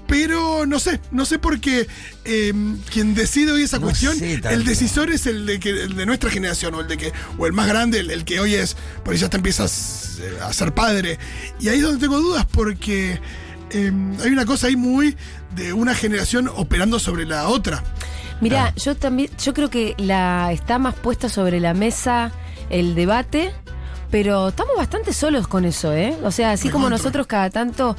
Pero 0.07 0.65
no 0.65 0.79
sé, 0.79 0.99
no 1.11 1.25
sé 1.25 1.39
por 1.39 1.59
qué 1.59 1.87
eh, 2.25 2.53
quien 2.91 3.15
decide 3.15 3.51
hoy 3.51 3.63
esa 3.63 3.79
No 3.79 3.87
cuestión, 3.87 4.21
el 4.21 4.63
decisor 4.63 5.09
es 5.09 5.25
el 5.25 5.45
de, 5.45 5.59
que, 5.59 5.69
el 5.69 5.95
de 5.95 6.05
nuestra 6.05 6.29
generación, 6.29 6.75
o 6.75 6.81
el 6.81 6.87
de 6.87 6.97
que, 6.97 7.11
o 7.37 7.47
el 7.47 7.53
más 7.53 7.67
grande, 7.67 7.99
el, 7.99 8.11
el 8.11 8.23
que 8.23 8.39
hoy 8.39 8.53
es, 8.55 8.77
por 9.03 9.13
ahí 9.13 9.19
ya 9.19 9.29
te 9.29 9.37
empiezas 9.37 10.19
eh, 10.21 10.37
a 10.41 10.53
ser 10.53 10.73
padre. 10.73 11.17
Y 11.59 11.69
ahí 11.69 11.77
es 11.77 11.83
donde 11.83 11.99
tengo 11.99 12.19
dudas, 12.19 12.45
porque 12.51 13.19
eh, 13.71 13.91
hay 14.23 14.31
una 14.31 14.45
cosa 14.45 14.67
ahí 14.67 14.75
muy 14.75 15.17
de 15.55 15.73
una 15.73 15.95
generación 15.95 16.49
operando 16.53 16.99
sobre 16.99 17.25
la 17.25 17.47
otra. 17.47 17.83
Mirá, 18.41 18.73
yo 18.75 18.95
también, 18.95 19.29
yo 19.41 19.53
creo 19.53 19.69
que 19.69 19.95
la 19.97 20.51
está 20.51 20.77
más 20.77 20.93
puesta 20.95 21.29
sobre 21.29 21.59
la 21.59 21.73
mesa 21.73 22.31
el 22.69 22.95
debate, 22.95 23.53
pero 24.11 24.49
estamos 24.49 24.75
bastante 24.77 25.13
solos 25.13 25.47
con 25.47 25.65
eso, 25.65 25.93
¿eh? 25.93 26.15
O 26.23 26.31
sea, 26.31 26.51
así 26.51 26.69
como 26.69 26.89
nosotros 26.89 27.27
cada 27.27 27.49
tanto 27.49 27.95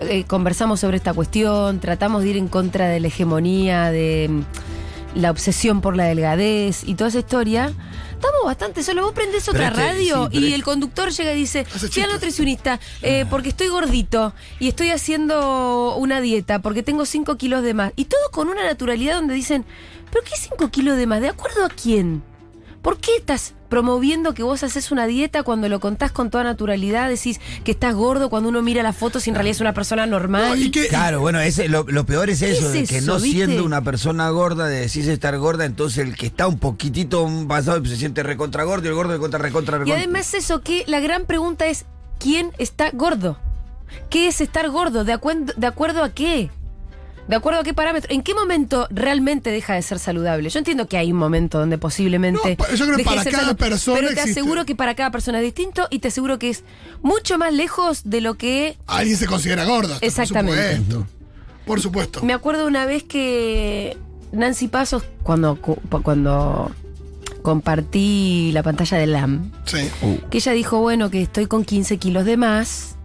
eh, 0.00 0.24
conversamos 0.24 0.80
sobre 0.80 0.96
esta 0.96 1.12
cuestión, 1.12 1.80
tratamos 1.80 2.22
de 2.22 2.30
ir 2.30 2.36
en 2.36 2.48
contra 2.48 2.88
de 2.88 3.00
la 3.00 3.08
hegemonía, 3.08 3.90
de 3.90 4.28
mm, 4.30 5.18
la 5.20 5.30
obsesión 5.30 5.80
por 5.80 5.96
la 5.96 6.04
delgadez 6.04 6.82
y 6.84 6.94
toda 6.94 7.08
esa 7.08 7.18
historia. 7.20 7.72
Estamos 8.12 8.40
bastante 8.44 8.82
solos. 8.82 9.04
Vos 9.06 9.14
prendés 9.14 9.48
otra 9.48 9.68
es 9.68 9.74
que- 9.74 9.80
radio 9.80 10.28
sí, 10.30 10.38
y 10.38 10.48
es- 10.48 10.54
el 10.54 10.62
conductor 10.62 11.10
llega 11.10 11.32
y 11.32 11.36
dice: 11.36 11.64
chistes. 11.64 12.06
nutricionista 12.12 12.78
eh, 13.02 13.24
porque 13.30 13.48
estoy 13.48 13.68
gordito 13.68 14.34
y 14.58 14.68
estoy 14.68 14.90
haciendo 14.90 15.96
una 15.96 16.20
dieta 16.20 16.58
porque 16.60 16.82
tengo 16.82 17.06
5 17.06 17.36
kilos 17.36 17.62
de 17.62 17.72
más. 17.74 17.92
Y 17.96 18.04
todo 18.06 18.20
con 18.30 18.48
una 18.48 18.64
naturalidad 18.64 19.14
donde 19.14 19.34
dicen: 19.34 19.64
¿Pero 20.10 20.22
qué 20.24 20.32
5 20.36 20.68
kilos 20.68 20.96
de 20.98 21.06
más? 21.06 21.20
¿De 21.22 21.28
acuerdo 21.28 21.64
a 21.64 21.68
quién? 21.70 22.22
¿Por 22.82 22.98
qué 22.98 23.16
estás 23.16 23.54
promoviendo 23.70 24.34
que 24.34 24.42
vos 24.42 24.62
haces 24.62 24.90
una 24.90 25.06
dieta 25.06 25.42
cuando 25.42 25.70
lo 25.70 25.80
contás 25.80 26.12
con 26.12 26.28
toda 26.28 26.44
naturalidad? 26.44 27.08
Decís 27.08 27.40
que 27.64 27.70
estás 27.70 27.94
gordo 27.94 28.28
cuando 28.28 28.50
uno 28.50 28.60
mira 28.60 28.82
las 28.82 28.94
fotos 28.94 29.26
y 29.26 29.30
en 29.30 29.36
realidad 29.36 29.56
es 29.56 29.60
una 29.62 29.72
persona 29.72 30.04
normal. 30.04 30.48
No, 30.48 30.56
y 30.56 30.70
Claro, 30.70 31.20
bueno, 31.20 31.40
ese, 31.40 31.68
lo, 31.68 31.84
lo 31.84 32.04
peor 32.04 32.28
es 32.28 32.42
eso, 32.42 32.66
es 32.66 32.72
de 32.72 32.84
que 32.86 32.98
eso, 32.98 33.06
no 33.14 33.20
viste? 33.20 33.46
siendo 33.46 33.64
una 33.64 33.82
persona 33.82 34.28
gorda, 34.28 34.66
de 34.66 34.80
decirse 34.80 35.12
estar 35.12 35.38
gorda, 35.38 35.64
entonces 35.64 36.06
el 36.06 36.16
que 36.16 36.26
está 36.26 36.46
un 36.46 36.58
poquitito 36.58 37.26
pasado 37.48 37.82
se 37.86 37.96
siente 37.96 38.22
recontra 38.22 38.64
gordo 38.64 38.84
y 38.86 38.88
el 38.88 38.94
gordo 38.94 39.12
recontra 39.12 39.38
recontra 39.38 39.76
Y 39.76 39.80
recontra. 39.80 39.96
además 39.96 40.34
eso 40.34 40.60
que 40.60 40.84
la 40.86 41.00
gran 41.00 41.24
pregunta 41.24 41.66
es, 41.66 41.86
¿quién 42.18 42.50
está 42.58 42.90
gordo? 42.92 43.38
¿Qué 44.10 44.26
es 44.28 44.40
estar 44.40 44.68
gordo? 44.70 45.04
¿De, 45.04 45.12
acuerdo 45.12 45.52
¿De 45.56 45.66
acuerdo 45.66 46.02
a 46.02 46.10
qué? 46.10 46.50
¿De 47.30 47.36
acuerdo 47.36 47.60
a 47.60 47.62
qué 47.62 47.72
parámetro? 47.72 48.12
¿En 48.12 48.22
qué 48.22 48.34
momento 48.34 48.88
realmente 48.90 49.50
deja 49.50 49.74
de 49.74 49.82
ser 49.82 49.98
saludable? 50.00 50.50
Yo 50.50 50.58
entiendo 50.58 50.88
que 50.88 50.98
hay 50.98 51.12
un 51.12 51.18
momento 51.18 51.58
donde 51.60 51.78
posiblemente. 51.78 52.56
No, 52.58 52.74
yo 52.74 52.84
creo 52.86 52.96
que 52.98 53.04
para 53.04 53.24
cada 53.24 53.54
persona 53.54 53.96
Pero 53.98 54.08
te 54.08 54.14
existe. 54.14 54.40
aseguro 54.40 54.66
que 54.66 54.74
para 54.74 54.94
cada 54.96 55.10
persona 55.12 55.38
es 55.38 55.44
distinto 55.44 55.86
y 55.90 56.00
te 56.00 56.08
aseguro 56.08 56.38
que 56.40 56.50
es 56.50 56.64
mucho 57.02 57.38
más 57.38 57.52
lejos 57.52 58.02
de 58.04 58.20
lo 58.20 58.34
que. 58.34 58.76
alguien 58.88 59.16
se 59.16 59.26
considera 59.26 59.64
gorda. 59.64 59.96
Exactamente. 60.00 60.58
Por 60.60 60.80
supuesto. 60.86 61.06
Por 61.66 61.80
supuesto. 61.80 62.22
Me 62.24 62.32
acuerdo 62.32 62.66
una 62.66 62.84
vez 62.84 63.04
que 63.04 63.96
Nancy 64.32 64.66
Pasos, 64.66 65.04
cuando, 65.22 65.54
cu- 65.60 65.78
cuando 66.02 66.72
compartí 67.42 68.50
la 68.52 68.62
pantalla 68.62 68.98
de 68.98 69.06
LAM, 69.06 69.50
Sí. 69.64 69.78
que 70.30 70.38
ella 70.38 70.52
dijo, 70.52 70.80
bueno, 70.80 71.10
que 71.10 71.22
estoy 71.22 71.46
con 71.46 71.64
15 71.64 71.96
kilos 71.98 72.24
de 72.24 72.36
más. 72.36 72.96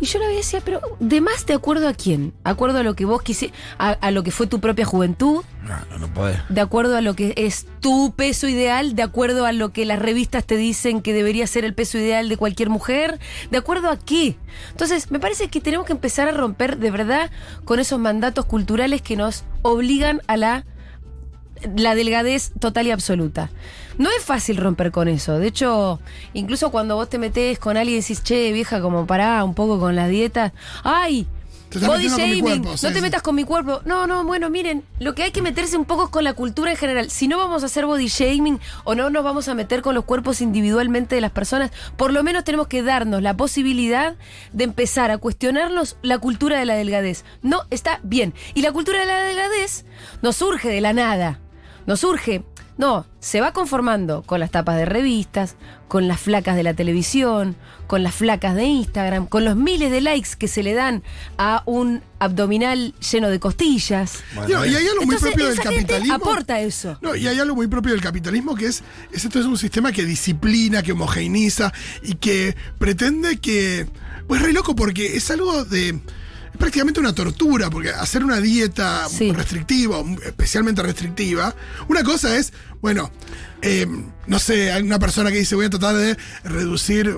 Y 0.00 0.06
yo 0.06 0.18
la 0.18 0.26
veía 0.26 0.38
y 0.38 0.42
decía, 0.42 0.60
pero 0.64 0.80
¿de 1.00 1.20
más 1.20 1.46
de 1.46 1.54
acuerdo 1.54 1.88
a 1.88 1.94
quién? 1.94 2.34
¿De 2.44 2.50
acuerdo 2.50 2.78
a 2.78 2.82
lo 2.82 2.94
que 2.94 3.04
vos 3.04 3.22
quisiste, 3.22 3.56
a, 3.78 3.90
a 3.90 4.10
lo 4.10 4.22
que 4.22 4.30
fue 4.30 4.46
tu 4.46 4.60
propia 4.60 4.84
juventud? 4.84 5.42
No, 5.62 5.74
no, 5.90 5.98
no 5.98 6.12
podés. 6.12 6.38
¿De 6.48 6.60
acuerdo 6.60 6.96
a 6.96 7.00
lo 7.00 7.14
que 7.14 7.32
es 7.36 7.66
tu 7.80 8.12
peso 8.14 8.46
ideal? 8.46 8.94
¿De 8.94 9.02
acuerdo 9.02 9.46
a 9.46 9.52
lo 9.52 9.72
que 9.72 9.84
las 9.86 9.98
revistas 9.98 10.44
te 10.44 10.56
dicen 10.56 11.00
que 11.00 11.12
debería 11.12 11.46
ser 11.46 11.64
el 11.64 11.74
peso 11.74 11.98
ideal 11.98 12.28
de 12.28 12.36
cualquier 12.36 12.68
mujer? 12.68 13.18
¿De 13.50 13.58
acuerdo 13.58 13.90
a 13.90 13.98
qué? 13.98 14.36
Entonces, 14.70 15.10
me 15.10 15.18
parece 15.18 15.48
que 15.48 15.60
tenemos 15.60 15.86
que 15.86 15.92
empezar 15.92 16.28
a 16.28 16.32
romper 16.32 16.76
de 16.78 16.90
verdad 16.90 17.30
con 17.64 17.80
esos 17.80 17.98
mandatos 17.98 18.44
culturales 18.44 19.02
que 19.02 19.16
nos 19.16 19.44
obligan 19.62 20.20
a 20.26 20.36
la 20.36 20.64
la 21.76 21.94
delgadez 21.94 22.52
total 22.58 22.86
y 22.86 22.90
absoluta. 22.90 23.50
No 23.98 24.10
es 24.10 24.24
fácil 24.24 24.58
romper 24.58 24.90
con 24.90 25.08
eso. 25.08 25.38
De 25.38 25.46
hecho, 25.46 26.00
incluso 26.34 26.70
cuando 26.70 26.96
vos 26.96 27.08
te 27.08 27.18
metés 27.18 27.58
con 27.58 27.76
alguien 27.76 27.98
y 27.98 28.00
decís, 28.00 28.22
che, 28.22 28.52
vieja, 28.52 28.80
como 28.80 29.06
pará 29.06 29.42
un 29.44 29.54
poco 29.54 29.80
con 29.80 29.96
la 29.96 30.08
dieta. 30.08 30.52
¡Ay! 30.84 31.26
Body 31.74 32.08
shaming, 32.08 32.64
sí, 32.76 32.86
no 32.86 32.92
te 32.92 32.94
sí. 32.94 33.00
metas 33.00 33.22
con 33.22 33.34
mi 33.34 33.44
cuerpo. 33.44 33.80
No, 33.84 34.06
no, 34.06 34.24
bueno, 34.24 34.48
miren, 34.50 34.84
lo 35.00 35.14
que 35.14 35.24
hay 35.24 35.30
que 35.30 35.42
meterse 35.42 35.76
un 35.76 35.84
poco 35.84 36.04
es 36.04 36.10
con 36.10 36.24
la 36.24 36.32
cultura 36.32 36.70
en 36.70 36.76
general. 36.76 37.10
Si 37.10 37.28
no 37.28 37.38
vamos 37.38 37.62
a 37.62 37.66
hacer 37.66 37.86
body 37.86 38.06
shaming 38.06 38.60
o 38.84 38.94
no 38.94 39.10
nos 39.10 39.24
vamos 39.24 39.48
a 39.48 39.54
meter 39.54 39.82
con 39.82 39.94
los 39.94 40.04
cuerpos 40.04 40.40
individualmente 40.40 41.16
de 41.16 41.20
las 41.20 41.32
personas, 41.32 41.72
por 41.96 42.12
lo 42.12 42.22
menos 42.22 42.44
tenemos 42.44 42.68
que 42.68 42.82
darnos 42.82 43.20
la 43.20 43.36
posibilidad 43.36 44.16
de 44.52 44.64
empezar 44.64 45.10
a 45.10 45.18
cuestionarnos 45.18 45.96
la 46.02 46.18
cultura 46.18 46.58
de 46.58 46.66
la 46.66 46.74
delgadez. 46.74 47.24
No 47.42 47.62
está 47.70 48.00
bien. 48.02 48.32
Y 48.54 48.62
la 48.62 48.72
cultura 48.72 49.00
de 49.00 49.06
la 49.06 49.22
delgadez 49.22 49.84
no 50.22 50.32
surge 50.32 50.68
de 50.68 50.80
la 50.80 50.92
nada. 50.92 51.40
No 51.86 51.96
surge. 51.96 52.44
No, 52.78 53.06
se 53.20 53.40
va 53.40 53.52
conformando 53.54 54.20
con 54.20 54.38
las 54.38 54.50
tapas 54.50 54.76
de 54.76 54.84
revistas, 54.84 55.56
con 55.88 56.08
las 56.08 56.20
flacas 56.20 56.56
de 56.56 56.62
la 56.62 56.74
televisión, 56.74 57.56
con 57.86 58.02
las 58.02 58.14
flacas 58.14 58.54
de 58.54 58.64
Instagram, 58.64 59.26
con 59.26 59.46
los 59.46 59.56
miles 59.56 59.90
de 59.90 60.02
likes 60.02 60.30
que 60.38 60.46
se 60.46 60.62
le 60.62 60.74
dan 60.74 61.02
a 61.38 61.62
un 61.64 62.02
abdominal 62.18 62.92
lleno 63.10 63.30
de 63.30 63.40
costillas. 63.40 64.22
Bueno, 64.34 64.58
No, 64.58 64.66
y 64.66 64.74
hay 64.74 64.86
algo 64.88 65.06
muy 65.06 65.14
Entonces, 65.14 65.30
propio 65.30 65.48
del 65.48 65.58
capitalismo. 65.58 66.14
aporta 66.16 66.60
eso. 66.60 66.98
No, 67.00 67.16
y 67.16 67.26
hay 67.26 67.38
algo 67.38 67.56
muy 67.56 67.66
propio 67.66 67.92
del 67.92 68.02
capitalismo 68.02 68.54
que 68.54 68.66
es, 68.66 68.82
es 69.10 69.24
esto 69.24 69.40
es 69.40 69.46
un 69.46 69.56
sistema 69.56 69.90
que 69.90 70.04
disciplina, 70.04 70.82
que 70.82 70.92
homogeneiza 70.92 71.72
y 72.02 72.16
que 72.16 72.54
pretende 72.78 73.38
que. 73.38 73.86
Pues 74.28 74.42
re 74.42 74.52
loco, 74.52 74.76
porque 74.76 75.16
es 75.16 75.30
algo 75.30 75.64
de. 75.64 75.98
Prácticamente 76.56 77.00
una 77.00 77.14
tortura, 77.14 77.70
porque 77.70 77.90
hacer 77.90 78.24
una 78.24 78.40
dieta 78.40 79.08
Sí. 79.08 79.32
restrictiva, 79.32 79.98
especialmente 80.24 80.82
restrictiva, 80.82 81.54
una 81.88 82.02
cosa 82.02 82.36
es, 82.36 82.52
bueno, 82.80 83.10
eh, 83.62 83.86
no 84.26 84.38
sé, 84.38 84.70
hay 84.72 84.82
una 84.82 84.98
persona 84.98 85.30
que 85.30 85.38
dice 85.38 85.54
voy 85.54 85.66
a 85.66 85.70
tratar 85.70 85.94
de 85.96 86.16
reducir 86.44 87.16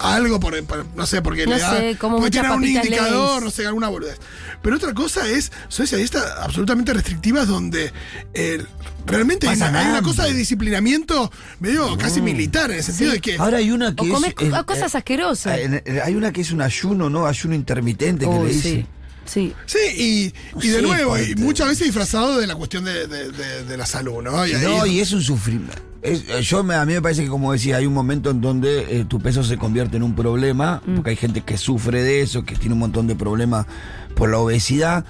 algo 0.00 0.40
por, 0.40 0.62
por- 0.64 0.86
no 0.96 1.06
sé, 1.06 1.22
porque 1.22 1.46
No 1.46 1.54
le 1.54 1.60
da, 1.60 1.76
sé, 1.78 1.96
como 1.98 2.16
porque 2.18 2.38
muchas 2.38 2.42
tiene 2.42 2.56
un 2.56 2.64
indicador, 2.86 3.42
no 3.42 3.50
sé, 3.50 3.66
alguna 3.66 3.88
boludez. 3.88 4.18
Pero 4.62 4.76
otra 4.76 4.94
cosa 4.94 5.28
es, 5.28 5.52
son 5.68 5.84
esas 5.84 5.98
dietas 5.98 6.24
absolutamente 6.40 6.92
restrictivas 6.94 7.46
donde 7.46 7.92
eh, 8.34 8.64
realmente 9.06 9.48
hay 9.48 9.56
una, 9.56 9.96
hay 9.96 10.02
cosa 10.02 10.24
de 10.24 10.34
disciplinamiento 10.34 11.30
medio 11.60 11.96
casi 11.98 12.20
militar, 12.20 12.70
en 12.70 12.78
el 12.78 12.82
sentido 12.84 13.12
de 13.12 13.20
que 13.20 13.36
Ahora 13.36 13.58
hay 13.58 13.70
una 13.70 13.94
que 13.94 14.02
O 14.02 14.06
es. 14.06 14.12
comes 14.12 14.34
co- 14.34 14.66
cosas 14.66 14.94
eh, 14.94 14.98
asquerosas. 14.98 15.58
Hay 16.04 16.14
una 16.14 16.32
que 16.32 16.40
es 16.40 16.50
un 16.52 16.62
ayuno, 16.62 17.08
¿no? 17.10 17.26
Ayuno 17.26 17.54
intermitente 17.54 18.24
que 18.24 18.30
Uy, 18.30 18.48
le 18.48 18.52
sí. 18.54 18.58
dicen. 18.58 18.86
Sí. 19.26 19.54
Sí, 19.66 19.78
y, 19.96 20.34
y 20.66 20.68
de 20.70 20.80
Sí, 20.80 20.82
nuevo, 20.82 21.16
y 21.18 21.36
muchas 21.36 21.68
veces 21.68 21.84
disfrazado 21.86 22.38
de 22.38 22.46
la 22.48 22.56
cuestión 22.56 22.84
de, 22.84 23.06
de- 23.06 23.30
de- 23.30 23.64
de 23.64 23.76
la 23.76 23.86
salud, 23.86 24.22
¿no? 24.22 24.44
Y 24.46 24.52
No, 24.54 24.84
es- 24.84 24.90
y 24.90 25.00
es 25.00 25.12
un 25.12 25.22
sufrimiento. 25.22 25.80
Es- 26.02 26.24
eh, 26.28 26.40
yo 26.42 26.62
me, 26.64 26.74
a 26.74 26.84
mí 26.86 26.94
me 26.94 27.02
parece 27.02 27.22
que, 27.24 27.28
como 27.28 27.52
decía, 27.52 27.76
hay 27.76 27.86
un 27.86 27.92
momento 27.94 28.30
en 28.30 28.40
donde 28.40 29.00
eh, 29.00 29.04
tu 29.04 29.20
peso 29.20 29.44
se 29.44 29.58
convierte 29.58 29.96
en 29.98 30.02
un 30.02 30.14
problema, 30.14 30.82
Mm. 30.86 30.94
porque 30.96 31.10
hay 31.10 31.16
gente 31.16 31.42
que 31.42 31.56
sufre 31.58 32.02
de 32.02 32.22
eso, 32.22 32.42
que 32.44 32.54
tiene 32.56 32.72
un 32.74 32.78
montón 32.80 33.06
de 33.06 33.14
problemas 33.16 33.66
por 34.14 34.30
la 34.30 34.38
obesidad, 34.38 35.04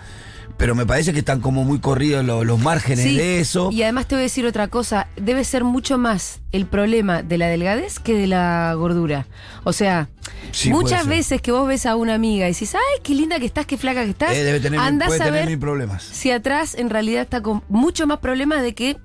pero 0.57 0.75
me 0.75 0.85
parece 0.85 1.13
que 1.13 1.21
están 1.21 1.41
como 1.41 1.65
muy 1.65 1.79
corridos 1.79 2.25
lo- 2.25 2.43
los 2.45 2.59
márgenes 2.59 3.05
Sí, 3.05 3.17
de 3.17 3.39
eso. 3.41 3.71
Y 3.73 3.83
además 3.83 4.07
te 4.09 4.17
voy 4.17 4.21
a 4.21 4.25
decir 4.25 4.45
otra 4.47 4.67
cosa, 4.69 5.07
debe 5.17 5.45
ser 5.45 5.63
mucho 5.65 5.97
más 5.97 6.41
el 6.53 6.67
problema 6.67 7.23
de 7.23 7.39
la 7.39 7.47
delgadez 7.47 7.99
que 8.01 8.13
de 8.15 8.27
la 8.27 8.75
gordura. 8.77 9.27
O 9.65 9.73
sea, 9.73 10.09
Sí, 10.53 10.71
muchas 10.71 11.07
veces 11.07 11.41
que 11.41 11.53
vos 11.53 11.67
ves 11.69 11.87
a 11.87 11.95
una 11.97 12.15
amiga 12.15 12.47
y 12.49 12.53
decís, 12.53 12.75
ay, 12.75 13.01
qué 13.05 13.15
linda 13.15 13.39
que 13.39 13.47
estás, 13.47 13.65
qué 13.65 13.79
flaca 13.79 14.03
que 14.05 14.11
estás, 14.11 14.33
Eh, 14.35 14.43
debe 14.43 14.59
tener, 14.61 14.81
andás 14.81 15.09
puede 15.09 15.21
a 15.23 15.25
tener 15.27 15.41
ver 15.41 15.49
mil 15.51 15.59
problemas. 15.59 16.03
si 16.03 16.31
atrás 16.33 16.75
en 16.75 16.91
realidad 16.91 17.23
está 17.23 17.41
con 17.43 17.63
mucho 17.69 18.07
más 18.09 18.19
problemas 18.19 18.61
de 18.63 18.75
que 18.75 18.97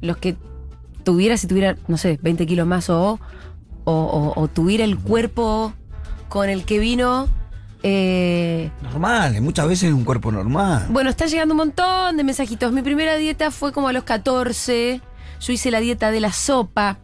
los 0.00 0.16
que 0.16 0.36
tuviera, 1.04 1.36
si 1.36 1.46
tuviera, 1.46 1.76
no 1.88 1.96
sé, 1.98 2.18
20 2.22 2.46
kilos 2.46 2.66
más 2.66 2.90
o, 2.90 3.20
o, 3.84 3.92
o- 3.92 4.32
o 4.40 4.48
tuviera 4.48 4.84
el 4.84 4.98
cuerpo 4.98 5.72
con 6.28 6.48
el 6.48 6.64
que 6.64 6.78
vino. 6.78 7.28
eh, 7.82 8.70
Normal, 8.82 9.40
muchas 9.42 9.68
veces 9.68 9.90
es 9.90 9.94
un 9.94 10.04
cuerpo 10.04 10.32
normal. 10.32 10.86
bueno, 10.88 11.10
están 11.10 11.28
llegando 11.28 11.52
un 11.54 11.58
montón 11.58 12.16
de 12.16 12.24
mensajitos. 12.24 12.72
Mi 12.72 12.82
primera 12.82 13.16
dieta 13.16 13.50
fue 13.50 13.72
como 13.72 13.88
a 13.88 13.92
los 13.92 14.04
14. 14.04 15.00
Yo 15.40 15.52
hice 15.52 15.70
la 15.70 15.80
dieta 15.80 16.10
de 16.10 16.20
la 16.20 16.32
sopa. 16.32 16.98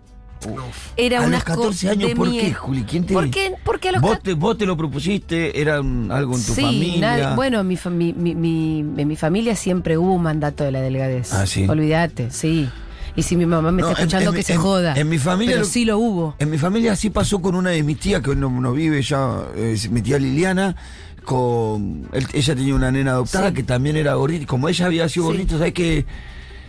Era 0.97 1.19
a 1.23 1.27
los 1.27 1.37
asco 1.37 1.53
14 1.53 1.91
años, 1.91 2.13
¿por 2.17 2.31
qué, 2.31 2.55
Juli? 2.55 2.85
¿Quién 2.85 3.05
te 3.05 3.13
¿Por 3.13 3.29
qué? 3.31 3.53
Porque 3.63 3.91
a 3.91 3.93
los 3.93 4.01
¿Vos 4.01 4.13
14 4.13 4.25
te, 4.35 4.41
vos 4.41 4.57
te 4.57 4.65
lo 4.65 4.75
propusiste? 4.75 5.61
¿Era 5.61 5.83
un- 5.83 6.11
algo 6.11 6.35
en 6.35 6.43
tu 6.43 6.55
sí, 6.55 6.63
familia? 6.63 7.01
nadie- 7.19 7.35
bueno, 7.37 7.63
mi, 7.63 7.77
mi- 7.91 8.15
mi- 8.35 8.79
en 8.81 9.07
mi 9.09 9.17
familia 9.17 9.55
siempre 9.55 9.99
hubo 9.99 10.15
un 10.15 10.23
mandato 10.23 10.65
de 10.65 10.73
la 10.73 10.81
delgadez. 10.81 11.35
Ah, 11.35 11.45
¿sí? 11.47 11.67
Olvídate, 11.69 12.31
sí. 12.31 12.71
Y 13.17 13.23
si 13.23 13.37
mi 13.37 13.47
mamá 13.47 13.73
me 13.73 13.83
No, 13.83 13.89
está 13.91 14.03
escuchando, 14.03 14.31
en 14.31 14.37
que 14.37 14.43
se 14.43 14.55
en- 14.55 14.61
joda. 14.61 14.95
en 14.97 15.09
mi 15.09 15.19
familia 15.19 15.55
Pero 15.57 15.65
lo- 15.67 15.71
sí 15.71 15.85
lo 15.85 15.99
hubo. 15.99 16.35
En 16.39 16.51
mi 16.51 16.59
familia 16.59 16.93
así 16.93 17.11
pasó 17.11 17.41
con 17.43 17.55
una 17.55 17.71
de 17.71 17.83
mis 17.83 17.99
tías, 17.99 18.23
que 18.23 18.31
hoy 18.31 18.37
no, 18.37 18.49
no 18.51 18.73
vive 18.73 19.03
ya, 19.03 19.43
es 19.57 19.91
mi 19.91 20.01
tía 20.03 20.19
Liliana, 20.19 20.77
con 21.25 22.09
él- 22.13 22.27
ella 22.33 22.55
tenía 22.55 22.75
una 22.75 22.91
nena 22.91 23.13
adoptada 23.13 23.49
Sí. 23.49 23.55
que 23.55 23.63
también 23.63 23.97
era 23.97 24.15
gordita, 24.15 24.47
como 24.47 24.69
ella 24.69 24.87
había 24.87 25.09
sido 25.09 25.27
Sí. 25.27 25.33
gordita, 25.33 25.59
¿sabes 25.59 25.73
qué? 25.75 26.07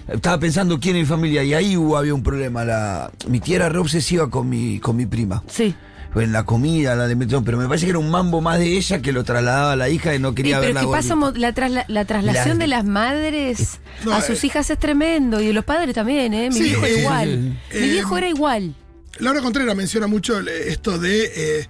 Estaba 0.07 0.39
pensando 0.39 0.79
quién 0.79 0.95
en 0.95 1.03
mi 1.03 1.07
familia, 1.07 1.43
y 1.43 1.53
ahí 1.53 1.77
hubo, 1.77 1.95
había 1.98 2.13
un 2.13 2.24
problema. 2.24 2.65
La, 2.65 3.12
mi 3.27 3.39
tía 3.39 3.57
era 3.57 3.69
re 3.69 3.77
obsesiva 3.79 4.29
con 4.29 4.50
mi, 4.50 4.79
con 4.79 4.95
mi 4.95 5.05
prima. 5.05 5.43
Sí. 5.48 5.74
En 6.15 6.32
la 6.34 6.44
comida, 6.44 6.96
la 6.96 7.06
alimentación, 7.06 7.44
pero 7.46 7.58
me 7.58 7.68
parece 7.68 7.86
que 7.86 7.91
era 7.91 8.00
un 8.00 8.10
mambo 8.12 8.41
más 8.41 8.60
de 8.60 8.77
ella 8.77 9.01
que 9.01 9.12
lo 9.13 9.24
trasladaba 9.24 9.72
a 9.74 9.75
la 9.77 9.88
hija 9.89 10.13
y 10.13 10.20
no 10.20 10.30
Sí, 10.30 10.36
quería 10.36 10.58
pero 10.60 10.68
verla 10.74 10.80
es 10.82 10.86
que 10.88 10.91
pasa 10.91 11.15
la, 11.38 11.53
trasla- 11.53 11.86
la 11.88 12.06
traslación 12.06 12.58
La- 12.58 12.63
de 12.63 12.68
las 12.68 12.84
madres 12.86 13.80
No, 14.03 14.13
a 14.13 14.20
eh. 14.20 14.22
sus 14.22 14.44
hijas 14.44 14.70
es 14.70 14.77
tremendo 14.77 15.39
y 15.41 15.48
de 15.48 15.53
los 15.53 15.63
padres 15.63 15.96
también, 15.96 16.34
¿eh? 16.34 16.50
Mi 16.50 16.56
Sí, 16.56 16.63
viejo 16.63 16.86
eh, 16.86 16.89
era 16.91 17.00
igual. 17.01 17.58
sí, 17.72 17.77
Mi 17.77 17.86
eh, 17.86 17.91
viejo 17.91 18.18
era 18.18 18.27
igual. 18.30 18.75
Laura 19.20 19.41
Contreras 19.41 19.75
menciona 19.75 20.08
mucho 20.08 20.39
esto 20.41 20.98
de 21.00 21.32
eh, 21.62 21.68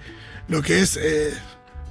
lo 0.47 0.61
que 0.61 0.79
es. 0.79 0.97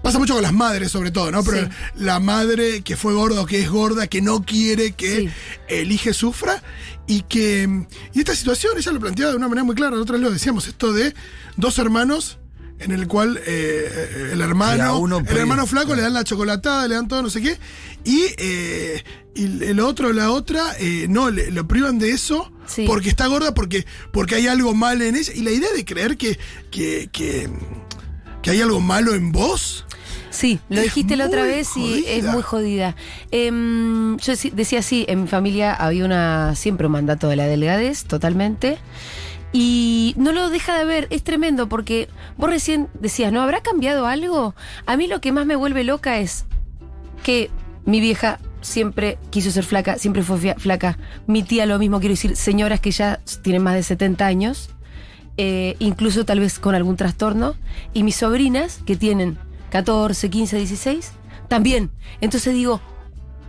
Eh, 0.00 0.02
pasa 0.02 0.18
mucho 0.18 0.34
con 0.34 0.42
las 0.42 0.52
madres, 0.52 0.90
sobre 0.90 1.10
todo, 1.10 1.30
¿no? 1.30 1.42
Pero 1.44 1.66
Sí. 1.66 1.72
la 1.96 2.20
madre 2.20 2.82
que 2.82 2.96
fue 2.96 3.12
gorda 3.14 3.40
o 3.42 3.46
que 3.46 3.60
es 3.60 3.68
gorda, 3.70 4.06
que 4.06 4.22
no 4.22 4.44
quiere 4.44 4.92
que 4.92 5.16
Sí. 5.20 5.30
el 5.68 5.92
hijo 5.92 6.12
sufra 6.12 6.62
y 7.06 7.22
que. 7.22 7.68
Y 8.14 8.18
esta 8.20 8.34
situación 8.34 8.74
ella 8.78 8.92
lo 8.92 9.00
planteaba 9.00 9.30
de 9.32 9.36
una 9.36 9.48
manera 9.48 9.64
muy 9.64 9.74
clara. 9.74 9.92
Nosotros 9.92 10.20
lo 10.20 10.30
decíamos, 10.30 10.66
esto 10.66 10.92
de 10.92 11.14
dos 11.56 11.78
hermanos. 11.78 12.38
En 12.78 12.92
el 12.92 13.06
cual 13.08 13.38
eh, 13.46 14.30
el 14.32 14.36
Sí, 14.38 14.40
a 14.40 14.44
hermano, 14.46 14.98
uno 15.00 15.18
el 15.18 15.36
hermano 15.36 15.66
flaco 15.66 15.94
le 15.94 16.00
dan 16.00 16.14
la 16.14 16.24
chocolatada, 16.24 16.88
le 16.88 16.94
dan 16.94 17.08
todo, 17.08 17.20
no 17.20 17.28
sé 17.28 17.42
qué, 17.42 17.58
y, 18.04 18.22
eh, 18.38 19.04
y 19.34 19.64
el 19.64 19.80
otro, 19.80 20.14
la 20.14 20.30
otra, 20.30 20.64
eh, 20.78 21.04
no, 21.06 21.28
le, 21.30 21.50
lo 21.50 21.68
privan 21.68 21.98
de 21.98 22.12
eso 22.12 22.50
Sí. 22.66 22.84
porque 22.86 23.10
está 23.10 23.26
gorda, 23.26 23.52
porque, 23.52 23.84
porque 24.14 24.36
hay 24.36 24.46
algo 24.46 24.72
mal 24.72 25.02
en 25.02 25.14
ella. 25.14 25.30
Y 25.34 25.42
la 25.42 25.50
idea 25.50 25.70
de 25.76 25.84
creer 25.84 26.16
que, 26.16 26.38
que, 26.70 27.10
que, 27.12 27.50
que 28.40 28.50
hay 28.50 28.62
algo 28.62 28.80
malo 28.80 29.14
en 29.14 29.30
vos. 29.30 29.84
Sí, 30.30 30.60
lo 30.68 30.80
dijiste 30.80 31.16
la 31.16 31.26
otra 31.26 31.42
vez 31.42 31.76
y 31.76 32.04
es 32.06 32.24
muy 32.24 32.42
jodida. 32.42 32.94
Em, 33.32 34.16
yo 34.18 34.32
decía 34.52 34.78
así, 34.78 35.04
en 35.08 35.22
mi 35.22 35.28
familia 35.28 35.74
había 35.74 36.04
una 36.04 36.54
siempre 36.54 36.86
un 36.86 36.92
mandato 36.92 37.28
de 37.28 37.36
la 37.36 37.46
delgadez, 37.46 38.04
totalmente. 38.04 38.78
Y 39.52 40.14
no 40.16 40.30
lo 40.32 40.48
deja 40.48 40.78
de 40.78 40.84
ver, 40.84 41.08
es 41.10 41.24
tremendo 41.24 41.68
porque 41.68 42.08
vos 42.36 42.48
recién 42.48 42.88
decías, 43.00 43.32
¿no 43.32 43.42
habrá 43.42 43.60
cambiado 43.60 44.06
algo? 44.06 44.54
A 44.86 44.96
mí 44.96 45.08
lo 45.08 45.20
que 45.20 45.32
más 45.32 45.44
me 45.46 45.56
vuelve 45.56 45.82
loca 45.82 46.18
es 46.18 46.44
que 47.24 47.50
mi 47.84 48.00
vieja 48.00 48.38
siempre 48.60 49.18
quiso 49.30 49.50
ser 49.50 49.64
flaca, 49.64 49.98
siempre 49.98 50.22
fue 50.22 50.54
flaca. 50.56 50.98
Mi 51.26 51.42
tía 51.42 51.66
lo 51.66 51.78
mismo, 51.80 51.98
quiero 51.98 52.12
decir, 52.12 52.36
señoras 52.36 52.78
que 52.78 52.92
ya 52.92 53.20
tienen 53.42 53.62
más 53.62 53.74
de 53.74 53.82
70 53.82 54.24
años, 54.24 54.70
eh, 55.36 55.74
incluso 55.80 56.24
tal 56.24 56.38
vez 56.38 56.60
con 56.60 56.76
algún 56.76 56.96
trastorno. 56.96 57.54
Y 57.92 58.04
mis 58.04 58.16
sobrinas, 58.16 58.80
que 58.86 58.94
tienen 58.94 59.36
14, 59.70 60.30
15, 60.30 60.56
16, 60.56 61.12
también. 61.48 61.90
Entonces 62.20 62.54
digo, 62.54 62.80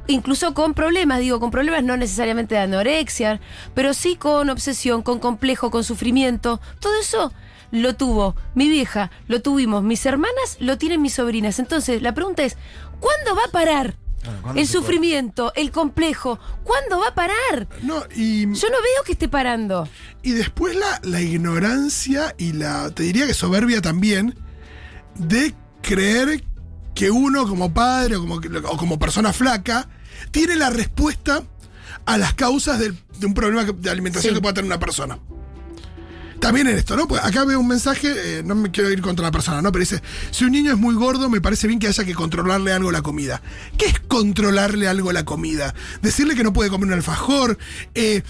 incluso 0.08 0.54
con 0.54 0.74
problemas, 0.74 1.20
digo, 1.20 1.40
con 1.40 1.52
problemas 1.52 1.84
no 1.84 1.98
necesariamente 1.98 2.56
de 2.56 2.62
anorexia, 2.62 3.40
pero 3.74 3.94
sí 3.94 4.16
con 4.16 4.50
obsesión, 4.50 5.02
con 5.02 5.20
complejo, 5.20 5.72
con 5.72 5.84
sufrimiento. 5.84 6.60
Todo 6.80 6.94
eso 7.00 7.34
lo 7.72 7.96
tuvo 7.96 8.36
mi 8.54 8.70
vieja, 8.70 9.12
lo 9.28 9.42
tuvimos 9.42 9.84
mis 9.84 10.06
hermanas, 10.06 10.58
lo 10.60 10.78
tienen 10.78 11.02
mis 11.02 11.14
sobrinas. 11.14 11.60
Entonces, 11.60 12.02
la 12.02 12.14
pregunta 12.14 12.44
es, 12.44 12.58
¿cuándo 13.00 13.36
va 13.36 13.46
a 13.48 13.52
parar? 13.52 13.96
¿cuándo 14.24 14.50
El 14.50 14.54
puede? 14.54 14.66
sufrimiento, 14.68 15.52
el 15.56 15.72
complejo, 15.72 16.38
¿cuándo 16.64 17.00
va 17.00 17.08
a 17.08 17.16
parar? 17.16 17.68
No, 17.82 18.04
y, 18.16 18.42
Yo 18.54 18.70
no 18.70 18.76
veo 18.82 19.04
que 19.06 19.14
esté 19.14 19.28
parando. 19.28 19.88
y 20.22 20.32
después 20.32 20.76
la, 20.76 21.00
la 21.04 21.22
ignorancia 21.22 22.36
y 22.38 22.54
la, 22.54 22.92
te 22.92 23.04
diría 23.04 23.26
que 23.26 23.34
soberbia 23.34 23.82
también, 23.82 24.36
de 25.16 25.56
creer 25.82 26.44
que 26.96 27.10
uno 27.12 27.48
como 27.48 27.74
padre 27.74 28.16
o 28.18 28.22
como, 28.22 28.36
o 28.36 28.78
como 28.78 29.00
persona 29.00 29.34
flaca 29.34 29.88
tiene 30.32 30.56
la 30.56 30.70
respuesta 30.70 31.44
a 32.06 32.18
las 32.18 32.34
causas 32.34 32.80
del- 32.80 32.98
de 33.20 33.26
un 33.26 33.34
problema 33.34 33.64
de 33.64 33.90
alimentación 33.90 34.32
Sí. 34.32 34.36
que 34.36 34.42
pueda 34.42 34.54
tener 34.54 34.68
una 34.68 34.80
persona. 34.80 35.18
También 36.40 36.66
en 36.68 36.76
esto, 36.78 36.96
¿no? 36.96 37.08
Pues 37.08 37.24
acá 37.24 37.46
veo 37.46 37.60
un 37.60 37.68
mensaje, 37.68 38.40
eh, 38.40 38.44
no 38.44 38.56
me 38.56 38.72
quiero 38.72 38.90
ir 38.90 39.02
contra 39.02 39.24
la 39.24 39.32
persona, 39.32 39.62
¿no? 39.62 39.72
Pero 39.72 39.82
dice, 39.82 40.02
si 40.32 40.44
un 40.44 40.52
niño 40.52 40.72
es 40.72 40.78
muy 40.80 40.96
gordo, 40.96 41.30
me 41.30 41.40
parece 41.40 41.68
bien 41.68 41.80
que 41.80 41.88
haya 41.88 42.04
que 42.04 42.16
controlarle 42.16 42.74
algo 42.74 42.92
la 42.92 43.04
comida. 43.04 43.44
¿Qué 43.78 43.86
es 43.86 44.00
controlarle 44.00 44.88
algo 44.88 45.12
la 45.12 45.24
comida? 45.24 45.76
Decirle 46.02 46.34
que 46.34 46.44
no 46.44 46.52
puede 46.52 46.72
comer 46.72 46.88
un 46.88 46.94
alfajor, 46.94 47.60
eh, 47.94 48.24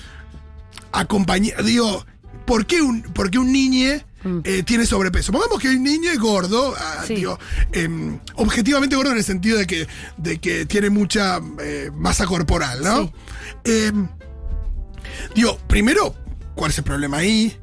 acompañar, 0.92 1.64
digo, 1.64 2.06
¿por 2.46 2.66
qué 2.66 2.82
un, 2.82 3.02
por 3.02 3.32
qué 3.32 3.40
un 3.40 3.52
niño 4.24 4.42
eh, 4.46 4.64
tiene 4.64 4.86
sobrepeso? 4.86 5.32
Pongamos 5.32 5.60
que 5.60 5.70
un 5.70 5.84
niño 5.84 6.12
es 6.12 6.20
gordo, 6.20 6.74
ah, 6.78 7.04
Sí. 7.08 7.16
digo, 7.16 7.38
em, 7.72 8.20
objetivamente 8.36 8.96
gordo 8.96 9.12
en 9.12 9.18
el 9.18 9.24
sentido 9.24 9.58
de 9.58 9.68
que, 9.68 9.88
de 10.18 10.40
que 10.40 10.66
tiene 10.66 10.90
mucha 10.90 11.40
eh, 11.62 11.90
masa 11.96 12.26
corporal, 12.26 12.84
¿no? 12.84 13.04
Sí. 13.04 13.12
Em, 13.88 14.08
digo, 15.36 15.58
primero, 15.68 16.16
¿cuál 16.56 16.72
es 16.72 16.78
el 16.78 16.84
problema 16.84 17.18
ahí? 17.18 17.58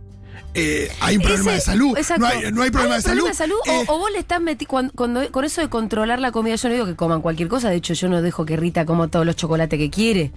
Eh, 0.54 0.90
hay 1.00 1.16
un 1.16 1.22
problema 1.22 1.50
Ese- 1.52 1.54
de 1.54 1.60
salud. 1.60 1.96
exacto. 1.96 2.20
No 2.22 2.26
hay, 2.26 2.52
no 2.52 2.62
hay 2.62 2.70
problema 2.70 2.96
un 2.96 3.02
de 3.02 3.34
salud. 3.34 3.56
o- 3.66 3.70
Eh, 3.70 3.84
o, 3.86 3.98
vos 3.98 4.10
le 4.10 4.18
estás 4.18 4.40
metiendo. 4.40 4.90
Cuando, 4.96 5.30
con 5.30 5.44
eso 5.44 5.60
de 5.60 5.68
controlar 5.68 6.18
la 6.20 6.32
comida, 6.32 6.56
yo 6.56 6.68
no 6.68 6.74
digo 6.74 6.86
que 6.86 6.96
coman 6.96 7.20
cualquier 7.20 7.48
cosa. 7.48 7.68
De 7.70 7.76
hecho, 7.76 7.94
yo 7.94 8.08
no 8.08 8.22
dejo 8.22 8.44
que 8.44 8.56
Rita 8.56 8.84
coma 8.84 9.08
todos 9.08 9.24
los 9.26 9.36
chocolates 9.36 9.78
que 9.78 9.90
quiere. 9.90 10.32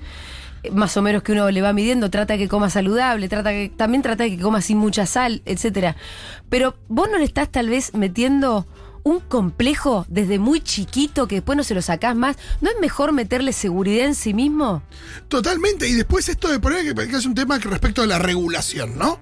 Más 0.71 0.95
o 0.97 1.02
menos 1.02 1.24
que 1.24 1.32
uno 1.32 1.50
le 1.50 1.62
va 1.62 1.74
midiendo, 1.74 2.10
trata 2.10 2.38
que 2.38 2.47
coma 2.47 2.69
saludable, 2.69 3.28
trata 3.30 3.50
que, 3.52 3.71
también 3.76 4.02
trata 4.04 4.26
que 4.26 4.38
coma 4.38 4.62
sin 4.62 4.78
mucha 4.78 5.06
sal, 5.06 5.41
etcétera. 5.45 5.95
Pero 6.50 6.76
vos 6.88 7.08
no 7.12 7.17
le 7.17 7.24
estás 7.26 7.50
tal 7.52 7.69
vez 7.69 7.93
metiendo 7.95 8.67
un 9.04 9.19
complejo 9.19 10.06
desde 10.10 10.38
muy 10.38 10.62
chiquito 10.62 11.28
que 11.28 11.36
después 11.36 11.58
no 11.58 11.63
se 11.63 11.74
lo 11.74 11.82
sacás 11.82 12.15
más. 12.15 12.36
¿No 12.62 12.69
es 12.69 12.76
mejor 12.80 13.12
meterle 13.13 13.52
seguridad 13.54 14.06
en 14.06 14.13
sí 14.13 14.34
mismo? 14.36 14.84
Totalmente. 15.28 15.88
Y 15.89 15.93
después 15.93 16.30
esto 16.30 16.50
de 16.52 16.60
poner 16.60 16.93
que, 16.93 17.17
es 17.17 17.26
un 17.26 17.34
tema 17.34 17.58
respecto 17.58 18.04
a 18.04 18.06
la 18.06 18.19
regulación, 18.19 18.97
¿no? 19.00 19.19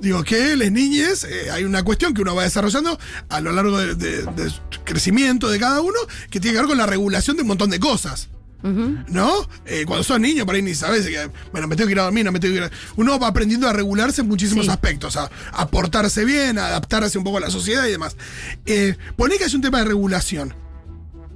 Digo 0.00 0.22
que 0.22 0.54
las 0.56 0.70
niñes, 0.70 1.24
eh, 1.24 1.50
hay 1.50 1.64
una 1.64 1.82
cuestión 1.82 2.12
que 2.12 2.20
uno 2.22 2.34
va 2.34 2.42
desarrollando 2.44 2.98
a 3.30 3.40
lo 3.40 3.52
largo 3.52 3.78
de- 3.78 3.94
de- 3.94 4.22
del 4.24 4.52
crecimiento 4.84 5.48
de 5.48 5.58
cada 5.58 5.80
uno 5.80 5.98
que 6.30 6.38
tiene 6.38 6.54
que 6.56 6.60
ver 6.60 6.68
con 6.68 6.78
la 6.78 6.86
regulación 6.86 7.36
de 7.36 7.42
un 7.42 7.48
montón 7.48 7.70
de 7.70 7.80
cosas. 7.80 8.28
¿No? 8.62 9.48
Eh, 9.66 9.84
cuando 9.86 10.02
sos 10.02 10.18
niño, 10.20 10.44
por 10.44 10.54
ahí 10.54 10.62
ni 10.62 10.74
sabes 10.74 11.06
que, 11.06 11.30
bueno, 11.52 11.68
me 11.68 11.76
tengo 11.76 11.86
que 11.86 11.92
ir 11.92 12.00
a 12.00 12.04
dormir, 12.04 12.24
no 12.24 12.32
me 12.32 12.40
tengo 12.40 12.54
que 12.54 12.58
ir 12.58 12.64
a... 12.64 12.70
Uno 12.96 13.18
va 13.18 13.28
aprendiendo 13.28 13.68
a 13.68 13.72
regularse 13.72 14.20
en 14.22 14.28
muchísimos 14.28 14.64
Sí. 14.66 14.70
aspectos, 14.70 15.16
a, 15.16 15.30
a 15.52 15.68
portarse 15.68 16.24
bien, 16.24 16.58
a 16.58 16.66
adaptarse 16.66 17.18
un 17.18 17.24
poco 17.24 17.38
a 17.38 17.40
la 17.40 17.50
sociedad 17.50 17.86
y 17.86 17.90
demás. 17.92 18.16
Eh, 18.66 18.96
poné 19.16 19.38
que 19.38 19.44
es 19.44 19.54
un 19.54 19.60
tema 19.62 19.78
de 19.78 19.84
regulación. 19.84 20.54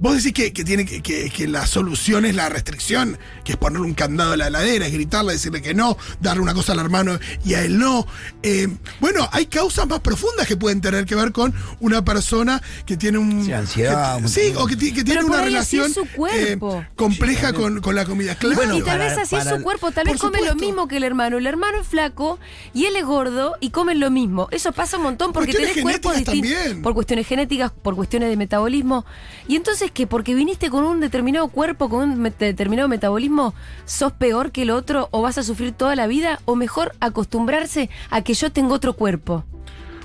Vos 0.03 0.17
decís 0.17 0.33
que, 0.33 0.51
que 0.51 0.65
tiene 0.65 0.85
que, 0.85 1.01
que- 1.01 1.29
que 1.29 1.47
la 1.47 1.65
solución 1.65 2.25
es 2.25 2.35
la 2.35 2.49
restricción, 2.49 3.17
que 3.45 3.53
es 3.53 3.57
poner 3.57 3.79
un 3.79 3.93
candado 3.93 4.33
a 4.33 4.37
la 4.37 4.47
heladera, 4.47 4.85
es 4.85 4.91
gritarle, 4.91 5.31
decirle 5.31 5.61
que 5.61 5.73
no, 5.73 5.97
darle 6.19 6.41
una 6.43 6.53
cosa 6.53 6.73
al 6.73 6.79
hermano 6.79 7.17
y 7.45 7.53
a 7.53 7.63
él 7.63 7.79
no. 7.79 8.05
Eh, 8.43 8.67
bueno, 8.99 9.29
hay 9.31 9.45
causas 9.45 9.87
más 9.87 10.01
profundas 10.01 10.45
que 10.45 10.57
pueden 10.57 10.81
tener 10.81 11.05
que 11.05 11.15
ver 11.15 11.31
con 11.31 11.53
una 11.79 12.03
persona 12.03 12.61
que 12.85 12.97
tiene 12.97 13.17
un. 13.17 13.45
Sí, 13.45 13.53
ansiedad, 13.53 14.17
que- 14.17 14.23
un 14.23 14.29
sí, 14.29 14.53
o 14.57 14.65
que, 14.67 14.75
ti- 14.75 14.93
que 14.93 15.05
tiene 15.05 15.23
una 15.23 15.41
relación 15.41 15.85
es 15.85 15.93
su 15.93 16.05
cuerpo. 16.05 16.81
eh, 16.81 16.87
compleja 16.97 17.53
con, 17.53 17.79
con 17.79 17.95
la 17.95 18.03
comida. 18.03 18.35
Claro. 18.35 18.57
Bueno, 18.57 18.75
y 18.75 18.81
tal 18.81 18.97
para- 18.99 19.05
vez 19.09 19.17
así 19.17 19.37
es 19.37 19.45
su 19.47 19.61
cuerpo, 19.63 19.91
tal 19.93 20.03
vez 20.05 20.17
come 20.19 20.41
lo 20.41 20.55
mismo 20.55 20.89
que 20.89 20.97
el 20.97 21.03
hermano. 21.05 21.37
El 21.37 21.47
hermano 21.47 21.79
es 21.79 21.87
flaco 21.87 22.39
y 22.73 22.87
él 22.87 22.97
es 22.97 23.05
gordo 23.05 23.55
y 23.61 23.69
comen 23.69 24.01
lo 24.01 24.11
mismo. 24.11 24.49
Eso 24.51 24.73
pasa 24.73 24.97
un 24.97 25.03
montón 25.03 25.31
porque 25.31 25.53
Cuestiones 25.53 25.75
tenés 25.75 25.99
cuerpos 26.01 26.17
distintos. 26.17 26.81
Por 26.83 26.93
cuestiones 26.93 27.25
genéticas, 27.25 27.71
por 27.71 27.95
cuestiones 27.95 28.27
de 28.27 28.35
metabolismo. 28.35 29.05
Y 29.47 29.55
entonces, 29.55 29.91
¿qué? 29.93 30.07
Porque 30.07 30.35
viniste 30.35 30.69
con 30.69 30.83
un 30.83 30.99
determinado 30.99 31.47
cuerpo, 31.47 31.89
con 31.89 32.09
un 32.09 32.33
determinado 32.37 32.87
metabolismo, 32.87 33.53
¿sos 33.85 34.11
peor 34.13 34.51
que 34.51 34.63
el 34.63 34.71
otro 34.71 35.07
o 35.11 35.21
vas 35.21 35.37
a 35.37 35.43
sufrir 35.43 35.71
toda 35.71 35.95
la 35.95 36.07
vida? 36.07 36.39
¿O 36.45 36.55
mejor 36.55 36.95
acostumbrarse 36.99 37.89
a 38.09 38.21
que 38.21 38.33
yo 38.33 38.51
tengo 38.51 38.73
otro 38.73 38.93
cuerpo? 38.93 39.45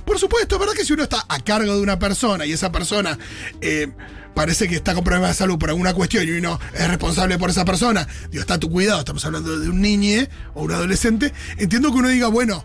Por 0.05 0.19
supuesto, 0.19 0.55
es 0.55 0.61
verdad 0.61 0.75
que 0.75 0.85
si 0.85 0.95
uno 0.95 1.03
está 1.03 1.25
a 1.29 1.41
cargo 1.41 1.75
de 1.75 1.83
una 1.83 1.99
persona 1.99 2.47
y 2.47 2.53
esa 2.53 2.73
persona 2.73 3.19
eh, 3.61 3.89
parece 4.35 4.67
que 4.69 4.77
está 4.77 4.95
con 4.95 5.05
problemas 5.05 5.31
de 5.31 5.35
salud 5.35 5.59
por 5.59 5.69
alguna 5.69 5.93
cuestión 5.93 6.27
y 6.27 6.31
uno 6.31 6.59
es 6.73 6.89
responsable 6.89 7.39
por 7.39 7.51
esa 7.51 7.65
persona, 7.65 8.07
digo, 8.31 8.41
está 8.41 8.55
a 8.55 8.59
tu 8.59 8.71
cuidado, 8.71 9.01
estamos 9.01 9.25
hablando 9.27 9.59
de 9.59 9.69
un 9.69 9.83
niño 9.83 10.27
o 10.55 10.63
un 10.63 10.73
adolescente, 10.73 11.35
entiendo 11.59 11.93
que 11.93 11.99
uno 11.99 12.09
diga, 12.09 12.29
bueno, 12.29 12.65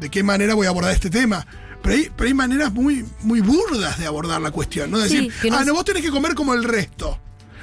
¿de 0.00 0.08
qué 0.08 0.22
manera 0.22 0.54
voy 0.54 0.66
a 0.66 0.70
abordar 0.70 0.92
este 0.92 1.10
tema? 1.10 1.46
Pero 1.82 1.94
hay, 1.94 2.10
pero 2.16 2.28
hay 2.28 2.34
maneras 2.34 2.72
muy, 2.72 3.04
muy 3.22 3.40
burdas 3.40 3.98
de 3.98 4.06
abordar 4.06 4.40
la 4.40 4.50
cuestión, 4.50 4.90
¿no? 4.90 4.98
Decir, 4.98 5.32
no 5.48 5.56
ah, 5.58 5.64
no, 5.64 5.72
vos 5.74 5.84
tenés 5.84 6.02
que 6.02 6.10
comer 6.10 6.34
como 6.34 6.52
el 6.54 6.64
resto. 6.64 7.18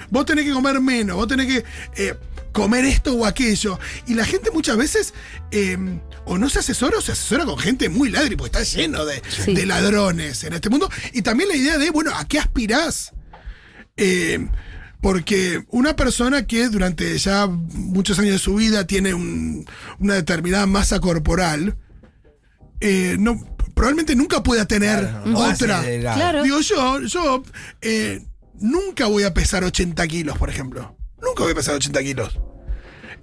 Vos 0.10 0.25
tenés 0.25 0.45
que 0.45 0.51
comer 0.53 0.80
menos, 0.82 1.15
vos 1.17 1.27
tenés 1.27 1.47
que 1.47 1.65
eh, 2.03 2.15
comer 2.51 2.86
esto 2.86 3.13
o 3.13 3.25
aquello. 3.25 3.77
Y 4.08 4.13
la 4.15 4.25
gente 4.25 4.49
muchas 4.51 4.77
veces 4.77 5.13
eh, 5.51 5.77
o 6.25 6.38
no 6.38 6.49
se 6.49 6.60
asesora 6.60 6.97
o 6.97 7.01
se 7.01 7.12
asesora 7.12 7.45
con 7.45 7.58
gente 7.60 7.89
muy 7.89 8.10
ladri, 8.10 8.36
porque 8.36 8.58
está 8.60 8.63
lleno 8.77 9.06
de, 9.06 9.21
Sí. 9.30 9.53
de 9.53 9.65
ladrones 9.65 10.43
en 10.43 10.53
este 10.53 10.69
mundo. 10.69 10.89
Y 11.13 11.21
también 11.21 11.49
la 11.49 11.56
idea 11.56 11.77
de, 11.77 11.89
bueno, 11.91 12.12
¿a 12.15 12.25
qué 12.27 12.39
aspirás? 12.39 13.12
Eh, 13.97 14.47
porque 15.01 15.63
una 15.69 15.95
persona 15.95 16.47
que 16.47 16.69
durante 16.69 17.15
ya 17.17 17.45
muchos 17.47 18.17
años 18.19 18.32
de 18.32 18.39
su 18.39 18.56
vida 18.56 18.88
tiene 18.88 19.13
un- 19.13 19.65
una 19.99 20.15
determinada 20.15 20.65
masa 20.65 20.99
corporal, 20.99 21.77
eh, 22.80 23.15
no, 23.19 23.56
probablemente 23.77 24.15
nunca 24.15 24.43
pueda 24.43 24.65
tener 24.65 24.99
Claro, 24.99 25.25
no 25.25 25.39
otra. 25.39 25.81
Claro. 25.83 26.43
Digo, 26.43 26.59
yo, 26.59 26.99
yo 27.01 27.43
eh, 27.81 28.25
nunca 28.59 29.05
voy 29.05 29.23
a 29.23 29.33
pesar 29.33 29.63
80 29.63 30.05
kilos, 30.07 30.37
por 30.37 30.49
ejemplo. 30.49 30.97
Nunca 31.21 31.43
voy 31.43 31.53
a 31.53 31.55
pesar 31.55 31.75
80 31.75 32.01
kilos. 32.03 32.37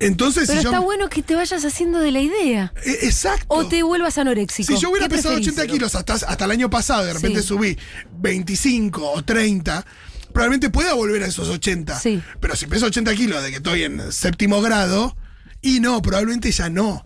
Entonces, 0.00 0.48
Pero 0.48 0.60
si 0.60 0.66
está 0.66 0.78
yo. 0.78 0.82
bueno 0.82 1.08
que 1.08 1.22
te 1.22 1.36
vayas 1.36 1.64
haciendo 1.64 2.00
de 2.00 2.10
la 2.10 2.20
idea. 2.20 2.72
Eh, 2.84 2.98
Exacto. 3.02 3.46
O 3.48 3.66
te 3.68 3.82
vuelvas 3.82 4.18
anoréxico. 4.18 4.74
Si 4.74 4.80
yo 4.82 4.90
hubiera 4.90 5.06
¿Qué 5.08 5.16
pesado 5.16 5.34
preferís? 5.34 5.56
80 5.58 5.72
kilos 5.72 5.94
hasta, 5.94 6.14
hasta 6.14 6.44
el 6.44 6.50
año 6.50 6.68
pasado, 6.70 7.04
de 7.04 7.12
repente 7.12 7.42
Sí. 7.42 7.48
subí 7.48 7.78
25 8.18 9.12
o 9.12 9.22
30, 9.24 9.84
probablemente 10.32 10.70
pueda 10.70 10.94
volver 10.94 11.22
a 11.22 11.26
esos 11.26 11.48
80. 11.48 11.98
Sí. 12.00 12.20
Pero 12.40 12.56
si 12.56 12.66
peso 12.66 12.86
80 12.86 13.14
kilos 13.14 13.42
de 13.42 13.50
que 13.50 13.56
estoy 13.58 13.84
en 13.84 14.10
séptimo 14.12 14.60
grado, 14.62 15.16
y 15.64 15.80
no, 15.80 16.00
probablemente 16.02 16.50
ya 16.52 16.68
no. 16.68 17.02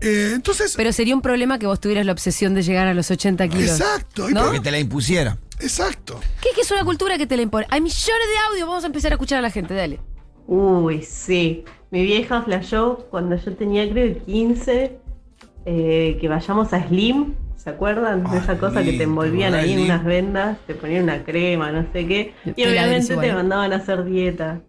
Eh, 0.00 0.30
entonces, 0.34 0.74
Pero 0.76 0.92
sería 0.92 1.14
un 1.14 1.22
problema 1.22 1.58
que 1.58 1.66
vos 1.66 1.80
tuvieras 1.80 2.06
la 2.06 2.12
obsesión 2.12 2.54
de 2.54 2.62
llegar 2.62 2.86
a 2.86 2.94
los 2.94 3.10
80 3.10 3.48
kilos. 3.48 3.70
exacto. 3.80 4.30
y 4.30 4.32
¿No? 4.34 4.50
Que 4.52 4.60
te 4.60 4.70
la 4.70 4.78
impusiera. 4.78 5.36
Exacto. 5.60 6.20
¿Qué, 6.40 6.50
qué 6.54 6.60
es 6.60 6.70
una 6.70 6.84
cultura 6.84 7.18
que 7.18 7.26
te 7.26 7.36
la 7.36 7.42
impone? 7.42 7.66
Hay 7.70 7.80
millones 7.80 8.04
de 8.06 8.38
audios, 8.50 8.68
vamos 8.68 8.84
a 8.84 8.86
empezar 8.86 9.12
a 9.12 9.14
escuchar 9.16 9.38
a 9.38 9.42
la 9.42 9.50
gente, 9.50 9.74
dale. 9.74 10.00
Uy, 10.46 11.02
sí. 11.02 11.64
Mi 11.90 12.02
vieja 12.04 12.42
flashó 12.42 13.06
cuando 13.10 13.36
yo 13.36 13.54
tenía 13.56 13.88
creo 13.90 14.14
que 14.14 14.20
15, 14.20 14.98
eh, 15.64 16.18
que 16.20 16.28
vayamos 16.28 16.72
a 16.72 16.86
Slim, 16.86 17.34
¿se 17.56 17.70
acuerdan? 17.70 18.22
De 18.24 18.36
Ah, 18.36 18.40
esa 18.42 18.58
cosa 18.58 18.82
que 18.84 18.92
te 18.92 19.04
envolvían 19.04 19.52
¿te 19.52 19.58
acordás 19.58 19.64
ahí 19.64 19.72
en 19.72 19.80
unas 19.80 20.04
vendas, 20.04 20.58
te 20.66 20.74
ponían 20.74 21.04
una 21.04 21.24
crema, 21.24 21.72
no 21.72 21.82
sé 21.92 22.06
qué, 22.06 22.34
y 22.44 22.64
obviamente 22.64 23.16
te 23.16 23.32
mandaban 23.32 23.72
a 23.72 23.76
hacer 23.76 24.04
dieta. 24.04 24.60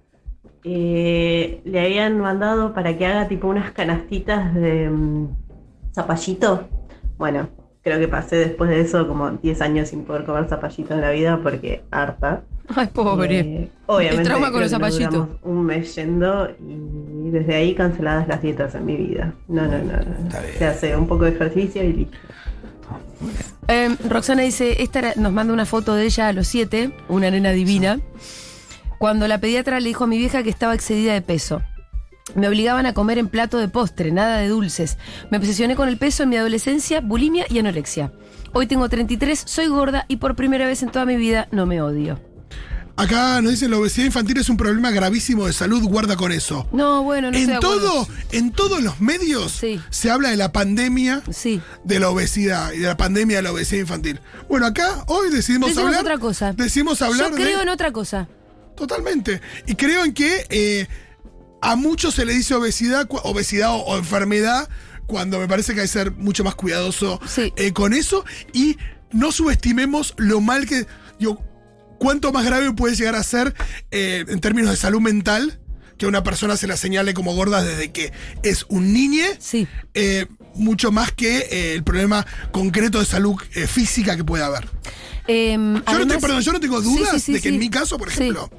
Eh, 0.70 1.62
le 1.64 1.80
habían 1.80 2.20
mandado 2.20 2.74
para 2.74 2.98
que 2.98 3.06
haga 3.06 3.30
tipo 3.30 3.48
unas 3.48 3.72
canastitas 3.72 4.54
de 4.54 4.90
mm, 4.90 5.28
zapallito. 5.94 6.68
Bueno, 7.18 7.48
creo 7.82 8.00
que 8.00 8.10
pasé 8.10 8.36
después 8.36 8.70
de 8.70 8.82
eso 8.82 9.08
como 9.08 9.30
10 9.32 9.62
años 9.62 9.88
sin 9.88 10.04
poder 10.04 10.26
comer 10.26 10.50
zapallito 10.50 10.94
en 10.94 11.00
la 11.02 11.12
vida 11.12 11.40
porque 11.42 11.84
harta. 11.90 12.44
Ay, 12.76 12.88
pobre. 12.88 13.40
Eh, 13.40 13.70
obviamente. 13.86 14.24
El 14.24 14.28
trauma 14.28 14.52
con 14.52 14.60
los 14.60 14.72
zapallitos. 14.72 15.28
Un 15.44 15.66
mes 15.66 15.96
yendo 15.96 16.50
y 16.60 17.30
desde 17.30 17.56
ahí 17.56 17.74
canceladas 17.74 18.28
las 18.28 18.42
dietas 18.42 18.76
en 18.76 18.86
mi 18.86 18.98
vida. 18.98 19.34
No, 19.48 19.62
no, 19.64 19.78
no. 19.78 19.94
no. 19.94 20.32
Se 20.58 20.66
hace 20.66 20.98
un 20.98 21.08
poco 21.08 21.24
de 21.24 21.32
ejercicio 21.32 21.82
y 21.82 21.94
listo. 21.94 22.18
Eh, 23.70 23.96
Roxana 24.10 24.42
dice, 24.42 24.82
esta 24.84 25.00
era- 25.00 25.14
nos 25.16 25.32
manda 25.32 25.54
una 25.54 25.66
foto 25.66 25.96
de 25.96 26.04
ella 26.06 26.28
a 26.28 26.34
los 26.34 26.48
7, 26.48 26.92
una 27.08 27.32
nena 27.32 27.52
divina. 27.52 28.00
Cuando 29.00 29.28
la 29.28 29.40
pediatra 29.40 29.80
le 29.80 29.88
dijo 29.90 30.06
a 30.06 30.08
mi 30.08 30.18
vieja 30.18 30.44
que 30.44 30.50
estaba 30.50 30.74
excedida 30.74 31.14
de 31.14 31.22
peso. 31.22 31.62
Me 32.36 32.48
obligaban 32.48 32.86
a 32.86 32.94
comer 32.94 33.18
en 33.20 33.30
plato 33.30 33.58
de 33.58 33.70
postre, 33.70 34.12
nada 34.12 34.38
de 34.38 34.50
dulces. 34.50 34.98
Me 35.32 35.38
obsesioné 35.38 35.76
con 35.76 35.88
el 35.88 35.98
peso 35.98 36.24
en 36.24 36.30
mi 36.30 36.36
adolescencia, 36.38 37.00
bulimia 37.00 37.46
y 37.50 37.60
anorexia. 37.60 38.12
Hoy 38.54 38.68
tengo 38.68 38.90
33, 38.90 39.44
soy 39.46 39.68
gorda 39.68 40.06
y 40.08 40.18
por 40.18 40.36
primera 40.36 40.66
vez 40.68 40.84
en 40.84 40.90
toda 40.90 41.06
mi 41.06 41.16
vida 41.16 41.48
no 41.52 41.66
me 41.66 41.82
odio. 41.82 42.20
Acá 43.00 43.40
nos 43.42 43.52
dicen 43.52 43.70
la 43.70 43.78
obesidad 43.78 44.08
infantil 44.08 44.38
es 44.38 44.50
un 44.50 44.58
problema 44.58 44.90
gravísimo 44.90 45.46
de 45.46 45.54
salud, 45.54 45.84
guarda 45.84 46.16
con 46.18 46.32
eso. 46.32 46.68
No, 46.72 47.04
bueno, 47.04 47.30
no 47.30 47.38
en 47.38 47.52
acuerdo. 47.54 47.80
todo, 47.80 48.08
en 48.32 48.52
todos 48.52 48.82
los 48.82 49.00
medios 49.00 49.52
Sí. 49.52 49.80
se 49.92 50.10
habla 50.10 50.30
de 50.30 50.36
la 50.38 50.52
pandemia 50.52 51.22
Sí. 51.32 51.62
de 51.84 52.00
la 52.00 52.10
obesidad 52.10 52.72
y 52.74 52.80
de 52.80 52.88
la 52.88 52.98
pandemia 52.98 53.38
de 53.38 53.44
la 53.44 53.52
obesidad 53.52 53.82
infantil. 53.82 54.20
Bueno, 54.50 54.66
acá 54.66 55.04
hoy 55.08 55.30
decidimos 55.30 55.70
Decimos 55.70 55.90
hablar. 55.90 56.02
otra 56.02 56.18
cosa. 56.18 56.54
Decidimos 56.54 57.00
hablar 57.04 57.30
Yo 57.30 57.36
creo 57.36 57.58
de. 57.58 57.64
en 57.64 57.70
otra 57.70 57.92
cosa. 57.92 58.28
Totalmente. 58.78 59.42
Y 59.66 59.76
creo 59.76 60.06
en 60.06 60.14
que 60.14 60.46
eh, 60.50 60.88
a 61.62 61.76
muchos 61.76 62.16
se 62.16 62.24
le 62.26 62.34
dice 62.34 62.54
obesidad, 62.56 63.08
obesidad 63.24 63.72
o, 63.72 63.78
o 63.80 63.98
enfermedad, 63.98 64.70
cuando 65.08 65.40
me 65.40 65.48
parece 65.48 65.74
que 65.74 65.82
hay 65.82 65.88
que 65.88 65.92
ser 65.94 66.12
mucho 66.12 66.44
más 66.44 66.56
cuidadoso 66.56 67.20
Sí. 67.28 67.52
eh, 67.58 67.74
con 67.74 67.94
eso. 67.94 68.24
Y 68.54 68.78
no 69.12 69.32
subestimemos 69.32 70.14
lo 70.18 70.40
mal 70.42 70.66
que. 70.68 70.86
Digo, 71.20 71.42
cuánto 72.00 72.32
más 72.32 72.46
grave 72.46 72.72
puede 72.74 72.96
llegar 72.96 73.16
a 73.16 73.24
ser 73.24 73.54
eh, 73.92 74.24
en 74.28 74.40
términos 74.40 74.70
de 74.72 74.78
salud 74.78 75.02
mental 75.02 75.60
que 75.98 76.06
a 76.06 76.10
una 76.10 76.22
persona 76.22 76.56
se 76.58 76.68
la 76.68 76.78
señale 76.78 77.16
como 77.16 77.34
gorda 77.34 77.64
desde 77.64 77.92
que 77.92 78.14
es 78.44 78.66
un 78.70 78.94
niñe. 78.94 79.26
Sí. 79.40 79.68
eh, 79.96 80.28
mucho 80.58 80.92
más 80.92 81.12
que 81.12 81.38
eh, 81.52 81.74
el 81.74 81.84
problema 81.84 82.26
concreto 82.52 83.00
de 83.00 83.06
salud 83.06 83.36
eh, 83.54 83.68
física 83.68 84.16
que 84.18 84.24
puede 84.24 84.44
haber. 84.44 84.68
Em, 85.28 85.76
Yo, 85.76 85.80
no 85.80 85.84
además- 85.86 86.16
te- 86.16 86.22
perdón, 86.22 86.42
yo 86.42 86.54
no 86.54 86.60
tengo 86.60 86.82
dudas 86.82 87.12
sí, 87.14 87.20
sí, 87.20 87.34
de 87.34 87.42
que 87.42 87.50
en 87.50 87.60
mi 87.60 87.70
caso, 87.70 87.98
por 87.98 88.08
ejemplo, 88.08 88.50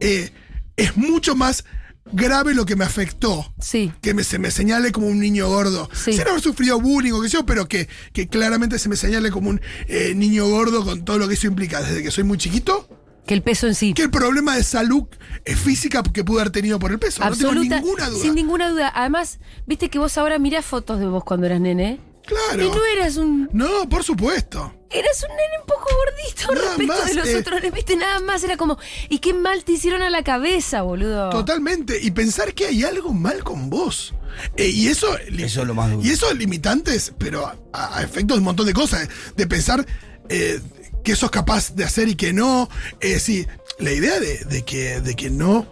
eh, 0.00 0.30
es 0.76 0.96
mucho 0.96 1.36
más 1.36 1.64
grave 2.12 2.54
lo 2.54 2.66
que 2.66 2.74
me 2.74 2.84
afectó. 2.84 3.54
Sí. 3.60 3.92
Que 4.02 4.14
me, 4.14 4.24
se 4.24 4.38
me 4.40 4.50
señale 4.50 4.90
como 4.90 5.06
un 5.06 5.20
niño 5.20 5.46
gordo. 5.48 5.88
Sí. 5.92 6.12
Sin 6.14 6.22
haber 6.22 6.40
sufrido 6.40 6.80
bullying 6.80 7.12
o 7.12 7.20
qué 7.22 7.28
sé 7.28 7.34
yo, 7.34 7.46
pero 7.46 7.68
que, 7.68 7.88
que 8.12 8.26
claramente 8.26 8.78
se 8.80 8.88
me 8.88 8.96
señale 8.96 9.30
como 9.30 9.50
un 9.50 9.60
eh, 9.86 10.14
niño 10.16 10.48
gordo 10.48 10.84
con 10.84 11.04
todo 11.04 11.18
lo 11.18 11.28
que 11.28 11.34
eso 11.34 11.46
implica 11.46 11.80
desde 11.82 12.02
que 12.02 12.10
soy 12.10 12.24
muy 12.24 12.38
chiquito. 12.38 12.88
Que 13.30 13.34
el 13.34 13.42
peso 13.42 13.68
en 13.68 13.76
sí. 13.76 13.94
Que 13.94 14.02
el 14.02 14.10
problema 14.10 14.56
de 14.56 14.64
salud 14.64 15.04
eh, 15.44 15.54
física 15.54 16.02
que 16.02 16.24
pude 16.24 16.40
haber 16.40 16.50
tenido 16.50 16.80
por 16.80 16.90
el 16.90 16.98
peso. 16.98 17.24
no 17.24 17.36
tengo 17.36 17.54
ninguna 17.54 18.10
duda. 18.10 18.20
Sin 18.20 18.34
ninguna 18.34 18.70
duda. 18.70 18.90
Además, 18.92 19.38
viste 19.68 19.88
que 19.88 20.00
vos 20.00 20.18
ahora 20.18 20.40
mirás 20.40 20.64
fotos 20.64 20.98
de 20.98 21.06
vos 21.06 21.22
cuando 21.22 21.46
eras 21.46 21.60
nene. 21.60 22.00
Claro. 22.26 22.60
Y 22.60 22.68
no 22.68 22.84
eras 22.86 23.18
un. 23.18 23.48
No, 23.52 23.88
por 23.88 24.02
supuesto. 24.02 24.74
Eras 24.90 25.22
un 25.22 25.36
nene 25.36 25.60
un 25.60 25.66
poco 25.68 25.86
gordito 25.94 26.54
Nada 26.54 26.76
respecto 26.76 26.92
más, 26.92 27.06
de 27.06 27.14
los 27.14 27.28
eh. 27.28 27.36
otros. 27.36 27.60
nenes, 27.60 27.72
Viste, 27.72 27.94
nada 27.94 28.18
más 28.18 28.42
era 28.42 28.56
como. 28.56 28.78
¿Y 29.08 29.20
qué 29.20 29.32
mal 29.32 29.62
te 29.62 29.74
hicieron 29.74 30.02
a 30.02 30.10
la 30.10 30.24
cabeza, 30.24 30.82
boludo? 30.82 31.30
Totalmente. 31.30 32.00
Y 32.02 32.10
pensar 32.10 32.52
que 32.52 32.66
hay 32.66 32.82
algo 32.82 33.12
mal 33.12 33.44
con 33.44 33.70
vos. 33.70 34.12
Eh, 34.56 34.70
y 34.70 34.88
eso. 34.88 35.06
Eso 35.18 35.60
es 35.60 35.68
lo 35.68 35.74
más 35.74 35.88
duro. 35.88 36.02
Y 36.04 36.10
eso 36.10 36.34
limitantes, 36.34 37.14
pero 37.16 37.46
a, 37.46 37.96
a 37.96 38.02
efectos 38.02 38.34
de 38.34 38.38
un 38.38 38.44
montón 38.44 38.66
de 38.66 38.72
cosas. 38.74 39.08
De 39.36 39.46
pensar 39.46 39.86
eh, 40.30 40.60
que 41.02 41.16
sos 41.16 41.30
capaz 41.30 41.74
de 41.74 41.84
hacer 41.84 42.08
y 42.08 42.14
que 42.14 42.32
no. 42.32 42.68
Eh, 43.00 43.18
sí, 43.20 43.46
la 43.78 43.92
idea 43.92 44.18
de, 44.20 44.38
de 44.44 44.62
que, 44.62 45.00
de 45.00 45.14
que 45.14 45.30
no. 45.30 45.66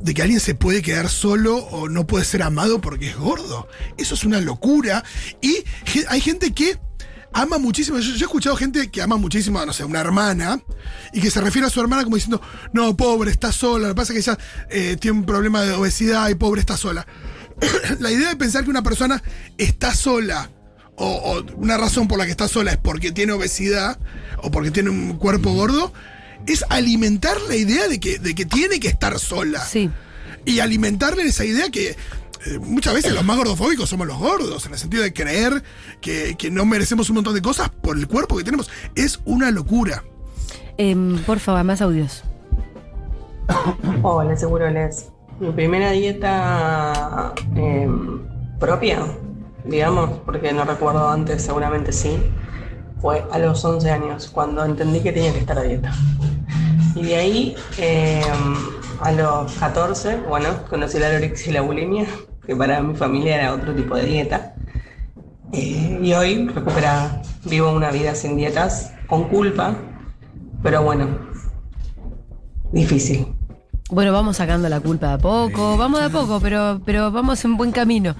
De 0.00 0.14
que 0.14 0.22
alguien 0.22 0.40
se 0.40 0.54
puede 0.54 0.80
quedar 0.80 1.10
solo 1.10 1.56
o 1.56 1.88
no 1.88 2.06
puede 2.06 2.24
ser 2.24 2.42
amado 2.42 2.80
porque 2.80 3.10
es 3.10 3.16
gordo. 3.16 3.68
Eso 3.98 4.14
es 4.14 4.24
una 4.24 4.40
locura. 4.40 5.04
Y 5.42 5.64
hay 6.08 6.20
gente 6.20 6.52
que 6.52 6.78
ama 7.32 7.58
muchísimo. 7.58 7.98
Yo, 7.98 8.12
yo 8.12 8.24
he 8.24 8.28
escuchado 8.28 8.56
gente 8.56 8.90
que 8.90 9.02
ama 9.02 9.16
muchísimo, 9.16 9.64
no 9.64 9.72
sé, 9.72 9.84
una 9.84 10.00
hermana, 10.00 10.60
y 11.12 11.20
que 11.20 11.30
se 11.30 11.40
refiere 11.40 11.66
a 11.66 11.70
su 11.70 11.80
hermana 11.80 12.04
como 12.04 12.16
diciendo, 12.16 12.40
no, 12.72 12.96
pobre, 12.96 13.30
está 13.30 13.52
sola. 13.52 13.88
Lo 13.88 13.94
que 13.94 13.98
pasa 13.98 14.12
es 14.12 14.24
que 14.24 14.30
ella 14.30 14.38
eh, 14.70 14.96
tiene 14.98 15.18
un 15.18 15.26
problema 15.26 15.62
de 15.62 15.72
obesidad 15.72 16.28
y 16.28 16.34
pobre 16.34 16.60
está 16.60 16.76
sola. 16.76 17.06
la 18.00 18.10
idea 18.10 18.28
de 18.30 18.36
pensar 18.36 18.64
que 18.64 18.70
una 18.70 18.82
persona 18.82 19.22
está 19.58 19.94
sola, 19.94 20.50
o, 21.00 21.06
o 21.06 21.44
una 21.56 21.78
razón 21.78 22.08
por 22.08 22.18
la 22.18 22.26
que 22.26 22.30
está 22.30 22.46
sola 22.46 22.72
es 22.72 22.76
porque 22.76 23.10
tiene 23.10 23.32
obesidad, 23.32 23.98
o 24.42 24.50
porque 24.50 24.70
tiene 24.70 24.90
un 24.90 25.16
cuerpo 25.16 25.52
gordo, 25.52 25.92
es 26.46 26.64
alimentar 26.68 27.40
la 27.48 27.56
idea 27.56 27.88
de 27.88 27.98
que, 27.98 28.18
de 28.18 28.34
que 28.34 28.44
tiene 28.44 28.80
que 28.80 28.88
estar 28.88 29.18
sola. 29.18 29.64
Sí. 29.64 29.90
Y 30.44 30.60
alimentarle 30.60 31.22
esa 31.24 31.44
idea 31.44 31.70
que 31.70 31.90
eh, 31.90 32.58
muchas 32.60 32.94
veces 32.94 33.12
los 33.12 33.24
más 33.24 33.36
gordofóbicos 33.36 33.88
somos 33.88 34.06
los 34.06 34.18
gordos, 34.18 34.66
en 34.66 34.72
el 34.72 34.78
sentido 34.78 35.02
de 35.02 35.12
creer 35.12 35.62
que, 36.00 36.36
que 36.38 36.50
no 36.50 36.64
merecemos 36.64 37.08
un 37.10 37.16
montón 37.16 37.34
de 37.34 37.42
cosas 37.42 37.70
por 37.70 37.98
el 37.98 38.06
cuerpo 38.06 38.36
que 38.36 38.44
tenemos. 38.44 38.70
Es 38.94 39.20
una 39.24 39.50
locura. 39.50 40.04
Em, 40.78 41.18
por 41.24 41.38
favor, 41.38 41.64
más 41.64 41.80
audios. 41.80 42.24
Hola, 44.02 44.36
seguro 44.36 44.70
les. 44.70 45.06
Mi 45.38 45.50
primera 45.52 45.92
dieta 45.92 47.32
eh, 47.56 47.88
propia, 48.58 49.06
digamos, 49.70 50.10
porque 50.26 50.52
no 50.52 50.64
recuerdo 50.64 51.08
antes, 51.08 51.42
seguramente 51.42 51.92
sí, 51.92 52.18
fue 53.00 53.24
a 53.30 53.38
los 53.38 53.64
11 53.64 53.90
años, 53.90 54.28
cuando 54.28 54.64
entendí 54.64 55.00
que 55.00 55.12
tenía 55.12 55.32
que 55.32 55.38
estar 55.38 55.56
a 55.56 55.62
dieta. 55.62 55.92
Y 56.96 57.02
de 57.04 57.16
ahí, 57.16 57.56
eh, 57.78 58.22
a 59.00 59.12
los 59.12 59.52
14, 59.54 60.16
bueno, 60.28 60.48
conocí 60.68 60.98
la 60.98 61.08
anorexia 61.08 61.50
y 61.50 61.54
la 61.54 61.62
bulimia, 61.62 62.06
que 62.44 62.56
para 62.56 62.82
mi 62.82 62.94
familia 62.94 63.36
era 63.36 63.54
otro 63.54 63.72
tipo 63.74 63.96
de 63.96 64.04
dieta. 64.04 64.54
Eh, 65.52 66.00
y 66.02 66.12
hoy, 66.12 66.48
recuperada, 66.48 67.22
vivo 67.44 67.70
una 67.70 67.90
vida 67.90 68.14
sin 68.14 68.36
dietas, 68.36 68.92
con 69.06 69.28
culpa, 69.28 69.76
pero 70.62 70.82
bueno, 70.82 71.08
difícil. 72.72 73.39
Bueno, 73.90 74.12
vamos 74.12 74.36
sacando 74.36 74.68
la 74.68 74.80
culpa 74.80 75.08
de 75.08 75.12
a 75.14 75.18
poco. 75.18 75.76
Vamos 75.76 76.00
de 76.00 76.06
a 76.06 76.10
poco, 76.10 76.40
pero, 76.40 76.80
pero 76.84 77.10
vamos 77.10 77.44
en 77.44 77.56
buen 77.56 77.72
camino. 77.72 78.14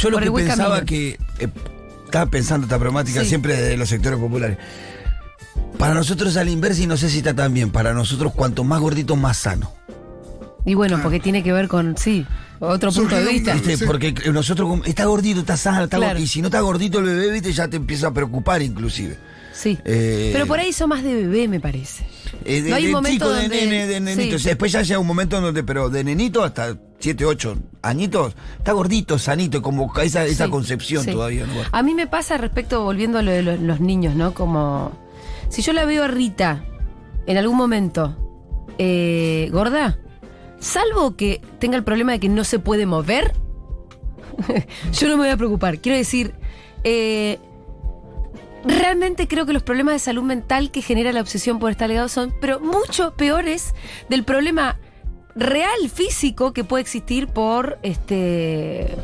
Yo 0.00 0.10
lo 0.10 0.18
que 0.18 0.30
pensaba 0.32 0.80
camino. 0.80 0.86
que. 0.86 1.08
eh, 1.38 1.48
estaba 2.06 2.26
pensando 2.30 2.64
esta 2.66 2.78
problemática 2.78 3.20
Sí. 3.22 3.28
siempre 3.28 3.54
desde 3.56 3.76
los 3.76 3.88
sectores 3.88 4.18
populares. 4.18 4.58
Para 5.78 5.92
nosotros 5.94 6.36
a 6.36 6.44
la 6.44 6.50
inversa, 6.50 6.82
y 6.82 6.86
no 6.86 6.96
sé 6.96 7.10
si 7.10 7.18
está 7.18 7.34
tan 7.34 7.52
bien, 7.52 7.70
para 7.70 7.92
nosotros 7.92 8.32
cuanto 8.34 8.64
más 8.64 8.80
gordito, 8.80 9.16
más 9.16 9.36
sano. 9.38 9.72
Y 10.64 10.74
bueno, 10.74 10.98
porque 11.02 11.20
tiene 11.20 11.42
que 11.42 11.52
ver 11.52 11.68
con, 11.68 11.96
sí, 11.96 12.26
otro 12.58 12.90
punto 12.90 13.14
de 13.14 13.24
vista. 13.24 13.54
¿Viste? 13.54 13.76
Sí. 13.76 13.84
Porque 13.86 14.12
nosotros, 14.32 14.68
como- 14.68 14.84
está 14.84 15.04
gordito, 15.04 15.40
está 15.40 15.56
sano, 15.56 15.84
está 15.84 15.98
Claro. 15.98 16.12
gordito. 16.14 16.24
Y 16.24 16.28
si 16.28 16.40
no 16.40 16.48
está 16.48 16.60
gordito 16.60 16.98
el 16.98 17.04
bebé, 17.04 17.30
¿viste? 17.30 17.52
ya 17.52 17.68
te 17.68 17.76
empieza 17.76 18.08
a 18.08 18.12
preocupar 18.14 18.62
inclusive. 18.62 19.16
Sí. 19.52 19.78
Eh, 19.84 20.30
Pero 20.32 20.46
por 20.46 20.58
ahí 20.58 20.72
son 20.72 20.88
más 20.88 21.02
de 21.02 21.14
bebé, 21.14 21.46
me 21.48 21.60
parece. 21.60 22.04
Eh, 22.44 22.62
de, 22.62 22.70
No 22.70 22.76
hay 22.76 22.86
de 22.86 22.92
momento 22.92 23.12
chico, 23.26 23.30
de 23.30 23.40
donde- 23.42 23.56
nene, 23.66 23.86
de 23.86 24.00
nenito. 24.00 24.22
sí. 24.30 24.34
O 24.34 24.38
sea, 24.38 24.50
después 24.50 24.72
ya 24.72 24.82
llega 24.82 24.98
un 24.98 25.06
momento 25.06 25.36
en 25.38 25.42
donde, 25.44 25.64
pero 25.64 25.88
de 25.90 26.04
nenito 26.04 26.44
hasta 26.44 26.76
7, 26.98 27.24
8 27.24 27.56
añitos, 27.82 28.34
está 28.58 28.72
gordito, 28.72 29.18
sanito, 29.18 29.62
como 29.62 29.92
esa, 30.00 30.24
esa 30.24 30.44
Sí, 30.46 30.50
concepción 30.50 31.04
sí. 31.04 31.10
todavía. 31.12 31.46
¿no? 31.46 31.52
A 31.72 31.82
mí 31.82 31.94
me 31.94 32.06
pasa 32.06 32.36
respecto, 32.38 32.82
volviendo 32.84 33.18
a 33.18 33.22
lo 33.22 33.30
de 33.32 33.42
lo- 33.42 33.56
los 33.56 33.80
niños, 33.80 34.14
¿no? 34.14 34.34
Como. 34.34 34.92
Si 35.48 35.62
yo 35.62 35.72
la 35.72 35.84
veo 35.84 36.04
a 36.04 36.08
Rita 36.08 36.64
en 37.26 37.36
algún 37.36 37.56
momento 37.56 38.16
eh, 38.78 39.48
gorda, 39.52 39.98
salvo 40.58 41.16
que 41.16 41.40
tenga 41.58 41.76
el 41.76 41.84
problema 41.84 42.12
de 42.12 42.20
que 42.20 42.28
no 42.28 42.44
se 42.44 42.58
puede 42.58 42.84
mover, 42.86 43.32
yo 44.92 45.08
no 45.08 45.16
me 45.16 45.22
voy 45.24 45.30
a 45.30 45.36
preocupar. 45.36 45.78
Quiero 45.78 45.96
decir, 45.98 46.34
eh, 46.84 47.38
realmente 48.66 49.28
creo 49.28 49.46
que 49.46 49.52
los 49.52 49.62
problemas 49.62 49.94
de 49.94 49.98
salud 50.00 50.22
mental 50.22 50.70
que 50.70 50.82
genera 50.82 51.12
la 51.12 51.20
obsesión 51.20 51.58
por 51.58 51.70
estar 51.70 51.88
legado 51.88 52.08
son, 52.08 52.34
pero 52.40 52.60
mucho 52.60 53.14
peores 53.14 53.74
del 54.08 54.24
problema 54.24 54.78
real 55.34 55.90
físico 55.92 56.52
que 56.52 56.64
puede 56.64 56.82
existir 56.82 57.28
por 57.28 57.78
este 57.82 58.96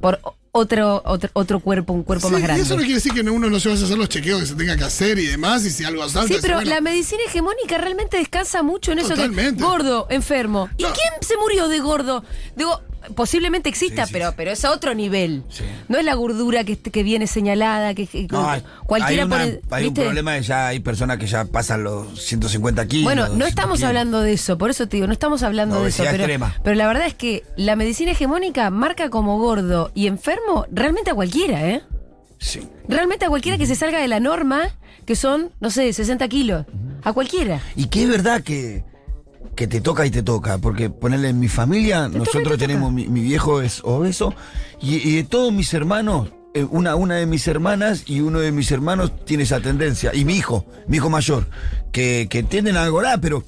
por 0.00 0.20
otro 0.52 1.02
otro, 1.04 1.30
otro 1.34 1.60
cuerpo, 1.60 1.92
un 1.92 2.02
cuerpo 2.02 2.28
Sí, 2.28 2.32
más 2.32 2.40
Y 2.40 2.44
grande. 2.44 2.62
eso 2.62 2.74
no 2.74 2.80
quiere 2.80 2.94
decir 2.94 3.12
que 3.12 3.20
uno 3.20 3.48
no 3.50 3.60
se 3.60 3.68
vaya 3.68 3.80
a 3.80 3.84
hacer 3.84 3.98
los 3.98 4.08
chequeos 4.08 4.40
que 4.40 4.46
se 4.46 4.54
tenga 4.54 4.76
que 4.76 4.84
hacer 4.84 5.18
y 5.18 5.26
demás, 5.26 5.64
y 5.64 5.70
si 5.70 5.84
algo 5.84 6.08
salta. 6.08 6.34
Sí, 6.34 6.40
pero 6.40 6.54
bueno, 6.56 6.70
la 6.70 6.80
medicina 6.80 7.20
hegemónica 7.26 7.78
realmente 7.78 8.16
descansa 8.16 8.62
mucho 8.62 8.92
en 8.92 9.00
eso 9.00 9.14
que 9.14 9.52
gordo, 9.52 10.06
enfermo. 10.10 10.68
¿Y 10.76 10.82
quién 10.84 11.12
se 11.20 11.36
murió 11.36 11.68
de 11.68 11.80
gordo? 11.80 12.24
Digo, 12.56 12.80
posiblemente 13.14 13.68
exista, 13.68 14.02
Sí, 14.04 14.08
sí, 14.08 14.12
pero, 14.12 14.28
sí. 14.30 14.34
pero 14.36 14.50
es 14.52 14.64
a 14.64 14.70
otro 14.70 14.94
nivel. 14.94 15.42
No 15.88 15.98
es 15.98 16.04
la 16.04 16.14
gordura 16.14 16.64
que, 16.64 16.76
que 16.78 17.02
viene 17.02 17.26
señalada, 17.26 17.94
que, 17.94 18.06
que- 18.06 18.26
No, 18.30 18.48
hay, 18.48 18.62
cualquiera 18.86 19.22
hay 19.22 19.26
una- 19.26 19.36
pone- 19.38 19.60
hay 19.70 19.86
un 19.86 19.94
problema 19.94 20.32
de 20.34 20.42
ya 20.42 20.68
hay 20.68 20.80
personas 20.80 21.18
que 21.18 21.26
ya 21.26 21.44
pasan 21.44 21.84
los 21.84 22.22
150 22.24 22.86
kilos. 22.86 23.04
Bueno, 23.04 23.22
no 23.22 23.28
200 23.30 23.48
estamos 23.48 23.76
kilos. 23.78 23.88
hablando 23.88 24.20
de 24.20 24.32
eso, 24.32 24.58
por 24.58 24.70
eso 24.70 24.86
te 24.88 24.96
digo, 24.96 25.06
no 25.06 25.12
estamos 25.12 25.42
hablando 25.42 25.76
No, 25.76 25.82
de 25.82 25.88
eso. 25.90 26.04
Pero, 26.10 26.26
pero 26.62 26.76
la 26.76 26.86
verdad 26.86 27.06
es 27.06 27.14
que 27.14 27.44
la 27.56 27.76
medicina 27.76 28.12
hegemónica 28.12 28.70
marca 28.70 29.10
como 29.10 29.38
gordo 29.38 29.90
y 29.94 30.06
enfermo 30.06 30.66
realmente 30.70 31.10
a 31.10 31.14
cualquiera, 31.14 31.68
¿eh? 31.68 31.82
Sí. 32.38 32.60
Realmente 32.88 33.24
a 33.24 33.28
cualquiera 33.28 33.58
que 33.58 33.66
se 33.66 33.74
salga 33.74 33.98
de 34.00 34.08
la 34.08 34.20
norma, 34.20 34.68
que 35.04 35.16
son, 35.16 35.50
no 35.60 35.70
sé, 35.70 35.92
60 35.92 36.28
kilos. 36.28 36.66
A 37.02 37.12
cualquiera. 37.12 37.60
Y 37.76 37.86
que 37.86 38.02
es 38.04 38.08
verdad 38.08 38.42
que, 38.42 38.84
que 39.58 39.66
te 39.66 39.80
toca 39.80 40.06
y 40.06 40.10
te 40.12 40.22
toca, 40.22 40.58
porque 40.58 40.88
ponerle 40.88 41.30
en 41.30 41.40
mi 41.40 41.48
familia, 41.48 42.06
nosotros 42.06 42.50
te 42.50 42.58
tenemos, 42.58 42.92
mi, 42.92 43.08
mi 43.08 43.22
viejo 43.22 43.60
es 43.60 43.80
obeso, 43.82 44.32
y, 44.80 44.98
y 44.98 45.16
de 45.16 45.24
todos 45.24 45.52
mis 45.52 45.74
hermanos, 45.74 46.28
eh, 46.54 46.62
una, 46.62 46.94
una 46.94 47.16
de 47.16 47.26
mis 47.26 47.48
hermanas 47.48 48.04
y 48.06 48.20
uno 48.20 48.38
de 48.38 48.52
mis 48.52 48.70
hermanos 48.70 49.10
tiene 49.24 49.42
esa 49.42 49.58
tendencia, 49.58 50.14
y 50.14 50.24
mi 50.24 50.36
hijo, 50.36 50.64
mi 50.86 50.98
hijo 50.98 51.10
mayor, 51.10 51.48
que, 51.90 52.28
que 52.30 52.44
tienden 52.44 52.76
a 52.76 52.86
engordar, 52.86 53.20
pero 53.20 53.42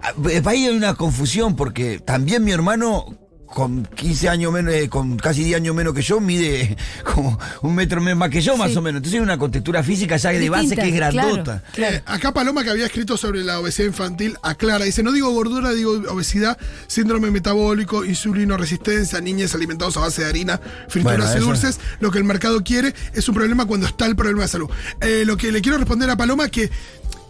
ah, 0.00 0.14
ahí 0.46 0.64
hay 0.64 0.74
una 0.74 0.94
confusión, 0.94 1.54
porque 1.54 1.98
también 1.98 2.42
mi 2.44 2.52
hermano 2.52 3.04
con 3.52 3.84
15 3.84 4.28
años 4.28 4.52
menos, 4.52 4.72
eh, 4.74 4.88
con 4.88 5.16
casi 5.16 5.44
10 5.44 5.56
años 5.56 5.74
menos 5.74 5.94
que 5.94 6.02
yo, 6.02 6.20
mide 6.20 6.76
como 7.14 7.38
un 7.62 7.74
metro 7.74 8.00
menos 8.00 8.18
más 8.18 8.30
que 8.30 8.40
yo, 8.40 8.56
más 8.56 8.74
o 8.76 8.82
menos. 8.82 8.98
Entonces 8.98 9.18
hay 9.18 9.22
una 9.24 9.38
contextura 9.38 9.82
física 9.82 10.16
ya 10.16 10.30
de 10.30 10.48
base 10.48 10.62
Distinta, 10.62 10.82
que 10.82 10.88
es 10.88 10.94
claro. 10.96 11.14
grandota. 11.14 11.62
Claro. 11.72 11.96
Eh, 11.96 12.02
acá 12.06 12.32
Paloma, 12.32 12.64
que 12.64 12.70
había 12.70 12.86
escrito 12.86 13.16
sobre 13.16 13.42
la 13.44 13.60
obesidad 13.60 13.86
infantil, 13.88 14.36
aclara. 14.42 14.84
Dice, 14.84 15.02
no 15.02 15.12
digo 15.12 15.30
gordura, 15.30 15.70
digo 15.72 15.92
obesidad, 16.10 16.56
síndrome 16.86 17.30
metabólico, 17.30 18.04
insulino 18.04 18.56
resistencia, 18.56 19.20
niños 19.20 19.54
alimentados 19.54 19.96
a 19.96 20.00
base 20.00 20.22
de 20.22 20.28
harina, 20.28 20.60
frituras 20.88 21.18
Bueno, 21.18 21.32
y 21.34 21.36
eso- 21.36 21.46
dulces. 21.46 21.80
Lo 22.00 22.10
que 22.10 22.18
el 22.18 22.24
mercado 22.24 22.62
quiere 22.64 22.94
es 23.12 23.28
un 23.28 23.34
problema 23.34 23.66
cuando 23.66 23.86
está 23.86 24.06
el 24.06 24.16
problema 24.16 24.42
de 24.42 24.48
salud. 24.48 24.70
Eh, 25.00 25.24
lo 25.26 25.36
que 25.36 25.52
le 25.52 25.60
quiero 25.60 25.78
responder 25.78 26.08
a 26.10 26.16
Paloma 26.16 26.48
que 26.48 26.70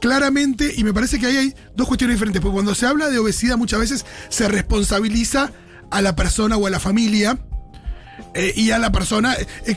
claramente, 0.00 0.72
y 0.76 0.84
me 0.84 0.92
parece 0.92 1.18
que 1.18 1.26
ahí 1.26 1.36
hay 1.36 1.54
dos 1.76 1.86
cuestiones 1.86 2.16
diferentes, 2.16 2.40
porque 2.42 2.54
cuando 2.54 2.74
se 2.74 2.86
habla 2.86 3.08
de 3.08 3.18
obesidad 3.18 3.56
muchas 3.56 3.80
veces 3.80 4.04
se 4.28 4.48
responsabiliza 4.48 5.52
a 5.92 6.02
la 6.02 6.16
persona 6.16 6.56
o 6.56 6.66
a 6.66 6.70
la 6.70 6.80
familia 6.80 7.38
eh, 8.34 8.52
y 8.56 8.70
a 8.72 8.78
la 8.78 8.90
persona. 8.92 9.34
eh, 9.34 9.46
eh, 9.66 9.76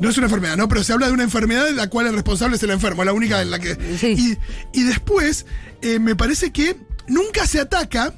no 0.00 0.08
es 0.08 0.16
una 0.16 0.26
enfermedad, 0.26 0.56
¿no? 0.56 0.68
Pero 0.68 0.82
se 0.82 0.92
habla 0.92 1.06
de 1.06 1.12
una 1.12 1.22
enfermedad 1.22 1.64
de 1.64 1.72
la 1.72 1.88
cual 1.88 2.06
el 2.06 2.14
responsable 2.14 2.56
es 2.56 2.62
el 2.62 2.70
enfermo, 2.70 3.04
la 3.04 3.12
única 3.12 3.40
en 3.42 3.50
la 3.50 3.58
que. 3.58 3.76
Sí. 3.98 4.38
Y, 4.72 4.80
y 4.80 4.82
después, 4.84 5.46
eh, 5.82 5.98
me 5.98 6.16
parece 6.16 6.50
que 6.50 6.76
nunca 7.08 7.46
se 7.46 7.60
ataca 7.60 8.14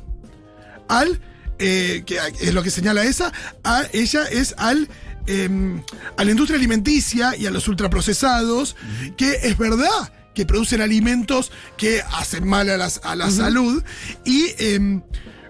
al. 0.89 1.21
que 1.59 2.05
es 2.41 2.55
lo 2.55 2.63
que 2.63 2.71
señala 2.71 3.05
esa, 3.05 3.33
a 3.65 3.83
ella 3.93 4.25
es 4.25 4.55
al. 4.57 4.89
em, 5.27 5.83
a 6.17 6.25
la 6.25 6.31
industria 6.31 6.57
alimenticia 6.59 7.37
y 7.37 7.47
a 7.47 7.51
los 7.51 7.67
ultraprocesados, 7.69 8.77
que 9.17 9.39
es 9.43 9.57
verdad 9.59 10.13
que 10.35 10.45
producen 10.47 10.81
alimentos 10.81 11.53
que 11.77 12.03
hacen 12.19 12.47
mal 12.47 12.69
a, 12.71 12.77
las- 12.77 13.01
a 13.05 13.15
la 13.17 13.31
salud. 13.31 13.83
Y. 14.25 14.47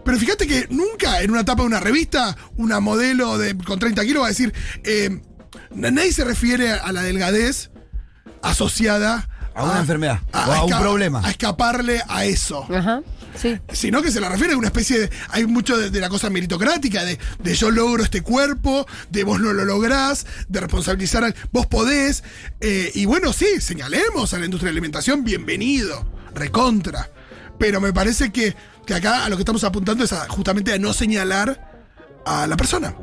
pero 0.04 0.18
fíjate 0.18 0.46
que 0.46 0.66
nunca 0.70 1.22
en 1.22 1.30
una 1.30 1.44
tapa 1.44 1.62
de 1.62 1.68
una 1.68 1.80
revista, 1.80 2.36
una 2.56 2.80
modelo 2.80 3.38
de, 3.38 3.56
con 3.56 3.78
30 3.78 4.02
kilos 4.04 4.22
va 4.22 4.26
a 4.26 4.30
decir. 4.30 4.52
em, 4.84 5.22
nadie 5.74 6.12
se 6.12 6.24
refiere 6.24 6.70
a 6.72 6.92
la 6.92 7.02
delgadez 7.02 7.70
asociada 8.42 9.28
A 9.54 9.64
una 9.64 9.80
enfermedad, 9.80 10.20
o 10.32 10.38
a 10.38 10.64
un 10.64 10.70
problema. 10.70 11.20
A 11.24 11.30
escaparle 11.30 12.02
a 12.08 12.24
eso 12.24 12.66
Ajá. 12.74 13.02
Sí. 13.36 13.58
sino 13.72 14.00
que 14.02 14.10
se 14.12 14.20
le 14.20 14.28
refiere 14.28 14.52
a 14.54 14.56
una 14.56 14.68
especie 14.68 14.98
de. 15.00 15.10
Hay 15.30 15.44
mucho 15.46 15.76
de, 15.76 15.90
de 15.90 16.00
la 16.00 16.08
cosa 16.08 16.30
meritocrática, 16.30 17.04
de, 17.04 17.18
de 17.42 17.54
yo 17.54 17.70
logro 17.72 18.04
este 18.04 18.22
cuerpo, 18.22 18.86
de 19.10 19.24
vos 19.24 19.40
no 19.40 19.52
lo 19.52 19.64
lográs, 19.64 20.24
de 20.48 20.60
responsabilizar 20.60 21.24
al. 21.24 21.34
Vos 21.50 21.66
podés. 21.66 22.22
eh, 22.60 22.92
y 22.94 23.06
bueno, 23.06 23.32
sí, 23.32 23.46
señalemos 23.60 24.34
a 24.34 24.38
la 24.38 24.44
industria 24.44 24.68
de 24.68 24.74
la 24.74 24.78
alimentación, 24.78 25.24
bienvenido, 25.24 26.06
recontra. 26.32 27.10
Pero 27.58 27.80
me 27.80 27.92
parece 27.92 28.30
que, 28.30 28.54
que 28.86 28.94
acá 28.94 29.24
a 29.24 29.28
lo 29.28 29.36
que 29.36 29.42
estamos 29.42 29.64
apuntando 29.64 30.04
es 30.04 30.12
a- 30.12 30.28
justamente 30.28 30.72
a 30.72 30.78
no 30.78 30.92
señalar 30.92 31.72
a 32.24 32.46
la 32.46 32.56
persona. 32.56 32.94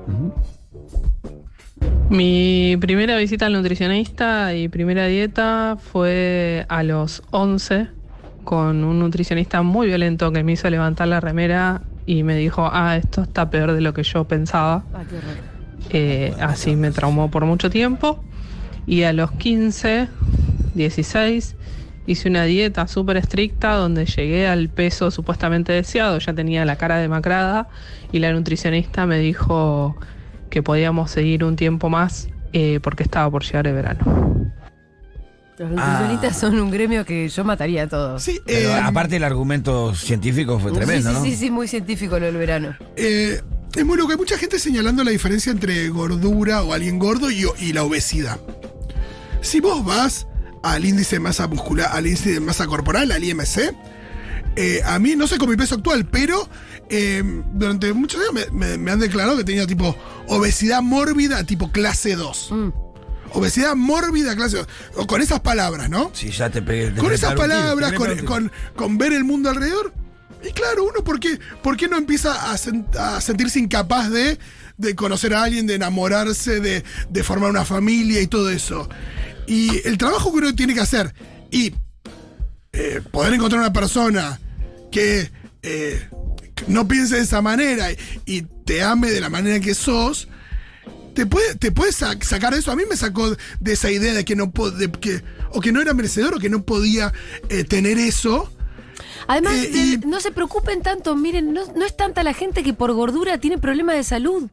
Mi 2.09 2.75
primera 2.79 3.15
visita 3.17 3.45
al 3.45 3.53
nutricionista 3.53 4.53
y 4.53 4.67
primera 4.67 5.07
dieta 5.07 5.77
fue 5.91 6.65
a 6.67 6.83
los 6.83 7.23
11 7.31 7.87
con 8.43 8.83
un 8.83 8.99
nutricionista 8.99 9.61
muy 9.61 9.87
violento 9.87 10.31
que 10.31 10.43
me 10.43 10.51
hizo 10.53 10.69
levantar 10.69 11.07
la 11.07 11.19
remera 11.21 11.81
y 12.05 12.23
me 12.23 12.35
dijo, 12.35 12.69
ah, 12.71 12.97
esto 12.97 13.21
está 13.21 13.49
peor 13.49 13.71
de 13.73 13.81
lo 13.81 13.93
que 13.93 14.03
yo 14.03 14.25
pensaba. 14.25 14.83
Ah. 14.93 15.03
Eh, 15.91 16.33
así 16.41 16.75
me 16.75 16.91
traumó 16.91 17.31
por 17.31 17.45
mucho 17.45 17.69
tiempo. 17.69 18.23
Y 18.85 19.03
a 19.03 19.13
los 19.13 19.31
15, 19.31 20.09
16, 20.73 21.55
hice 22.11 22.29
una 22.29 22.43
dieta 22.43 22.87
súper 22.87 23.17
estricta 23.17 23.73
donde 23.73 24.05
llegué 24.05 24.47
al 24.47 24.69
peso 24.69 25.11
supuestamente 25.11 25.71
deseado. 25.71 26.19
Ya 26.19 26.33
tenía 26.33 26.65
la 26.65 26.75
cara 26.75 26.97
demacrada 26.97 27.67
y 28.11 28.19
la 28.19 28.31
nutricionista 28.31 29.05
me 29.05 29.19
dijo 29.19 29.97
que 30.49 30.61
podíamos 30.61 31.11
seguir 31.11 31.43
un 31.43 31.55
tiempo 31.55 31.89
más 31.89 32.27
eh, 32.53 32.79
porque 32.81 33.03
estaba 33.03 33.29
por 33.31 33.43
llegar 33.43 33.67
el 33.67 33.73
verano. 33.73 34.51
Los 35.57 35.69
nutricionistas 35.69 36.39
son 36.39 36.59
un 36.59 36.71
gremio 36.71 37.05
que 37.05 37.29
yo 37.29 37.43
mataría 37.43 37.83
a 37.83 37.87
todos. 37.87 38.23
Sí, 38.23 38.39
Pero 38.45 38.69
eh, 38.69 38.73
aparte 38.73 39.17
el 39.17 39.23
argumento 39.23 39.93
científico 39.93 40.59
fue 40.59 40.71
tremendo, 40.71 41.09
sí, 41.09 41.15
¿no? 41.15 41.23
sí, 41.23 41.31
sí, 41.31 41.37
sí, 41.37 41.51
muy 41.51 41.67
científico 41.67 42.19
lo 42.19 42.25
del 42.25 42.37
verano. 42.37 42.75
Eh, 42.95 43.41
es 43.75 43.85
muy 43.85 43.95
loco, 43.95 44.11
hay 44.11 44.17
mucha 44.17 44.37
gente 44.37 44.57
señalando 44.57 45.03
la 45.03 45.11
diferencia 45.11 45.51
entre 45.51 45.87
gordura 45.89 46.63
o 46.63 46.73
alguien 46.73 46.97
gordo 46.97 47.29
y, 47.29 47.45
y 47.59 47.73
la 47.73 47.83
obesidad. 47.83 48.39
Si 49.41 49.59
vos 49.59 49.85
vas 49.85 50.27
al 50.63 50.85
índice 50.85 51.15
de 51.15 51.19
masa 51.21 51.47
muscular, 51.47 51.89
al 51.91 52.05
índice 52.07 52.31
de 52.33 52.39
masa 52.39 52.67
corporal, 52.67 53.11
al 53.11 53.23
IMC, 53.23 53.73
eh, 54.55 54.81
a 54.85 54.99
mí 54.99 55.15
no 55.15 55.27
sé 55.27 55.37
con 55.37 55.49
mi 55.49 55.55
peso 55.55 55.75
actual, 55.75 56.05
pero 56.05 56.47
eh, 56.89 57.23
durante 57.53 57.93
muchos 57.93 58.19
años 58.21 58.33
me, 58.51 58.67
me- 58.67 58.77
me 58.77 58.91
han 58.91 58.99
declarado 58.99 59.37
que 59.37 59.43
tenía 59.43 59.65
tipo 59.65 59.95
obesidad 60.27 60.81
mórbida 60.81 61.43
tipo 61.45 61.71
clase 61.71 62.15
2. 62.15 62.49
Mm. 62.51 62.69
Obesidad 63.33 63.75
mórbida 63.75 64.35
clase 64.35 64.57
2. 64.57 64.67
O 64.97 65.07
Con 65.07 65.21
esas 65.21 65.39
palabras, 65.39 65.89
¿no? 65.89 66.11
Sí, 66.13 66.29
ya 66.31 66.49
te 66.49 66.61
pegué. 66.61 66.91
te 66.91 66.99
con 66.99 67.13
esas 67.13 67.33
palabras, 67.33 67.93
con, 67.93 68.17
con- 68.25 68.51
con 68.75 68.97
ver 68.97 69.13
el 69.13 69.23
mundo 69.23 69.49
alrededor. 69.49 69.93
Y 70.43 70.51
claro, 70.51 70.83
uno, 70.85 71.03
¿por 71.03 71.19
qué, 71.19 71.39
por 71.63 71.77
qué 71.77 71.87
no 71.87 71.97
empieza 71.97 72.51
a, 72.51 72.55
sen- 72.57 72.93
a 72.97 73.21
sentirse 73.21 73.59
incapaz 73.59 74.09
de, 74.09 74.37
de 74.77 74.95
conocer 74.95 75.33
a 75.35 75.43
alguien, 75.43 75.65
de 75.67 75.75
enamorarse, 75.75 76.59
de, 76.59 76.83
de 77.09 77.23
formar 77.23 77.51
una 77.51 77.63
familia 77.63 78.19
y 78.21 78.27
todo 78.27 78.49
eso? 78.49 78.89
Y 79.51 79.85
el 79.85 79.97
trabajo 79.97 80.31
que 80.31 80.37
uno 80.37 80.55
tiene 80.55 80.73
que 80.73 80.79
hacer 80.79 81.13
y 81.51 81.73
eh, 82.71 83.01
poder 83.11 83.33
encontrar 83.33 83.59
una 83.59 83.73
persona 83.73 84.39
que 84.93 85.29
eh, 85.61 86.07
no 86.67 86.87
piense 86.87 87.15
de 87.17 87.21
esa 87.23 87.41
manera 87.41 87.87
y, 88.25 88.43
te 88.63 88.81
ame 88.81 89.11
de 89.11 89.19
la 89.19 89.27
manera 89.29 89.59
que 89.59 89.73
sos, 89.75 90.29
te 91.13 91.25
puede, 91.25 91.55
te 91.55 91.73
puede 91.73 91.91
sa- 91.91 92.15
sacar 92.21 92.53
eso. 92.53 92.71
A 92.71 92.77
mí 92.77 92.83
me 92.89 92.95
sacó 92.95 93.35
de 93.59 93.73
esa 93.73 93.91
idea 93.91 94.13
de 94.13 94.23
que 94.23 94.37
no 94.37 94.53
de 94.77 94.89
que 94.89 95.21
o 95.51 95.59
que 95.59 95.73
no 95.73 95.81
era 95.81 95.93
merecedor 95.93 96.35
o 96.35 96.39
que 96.39 96.49
no 96.49 96.63
podía 96.63 97.11
eh, 97.49 97.65
tener 97.65 97.97
eso. 97.97 98.49
Además, 99.27 99.55
Eh, 99.55 99.71
y- 99.73 100.07
no 100.07 100.21
se 100.21 100.31
preocupen 100.31 100.81
tanto, 100.81 101.13
miren, 101.17 101.51
no, 101.51 101.65
no 101.75 101.85
es 101.85 101.97
tanta 101.97 102.23
la 102.23 102.33
gente 102.33 102.63
que 102.63 102.73
por 102.73 102.93
gordura 102.93 103.37
tiene 103.39 103.57
problemas 103.57 103.95
de 103.97 104.03
salud. 104.05 104.49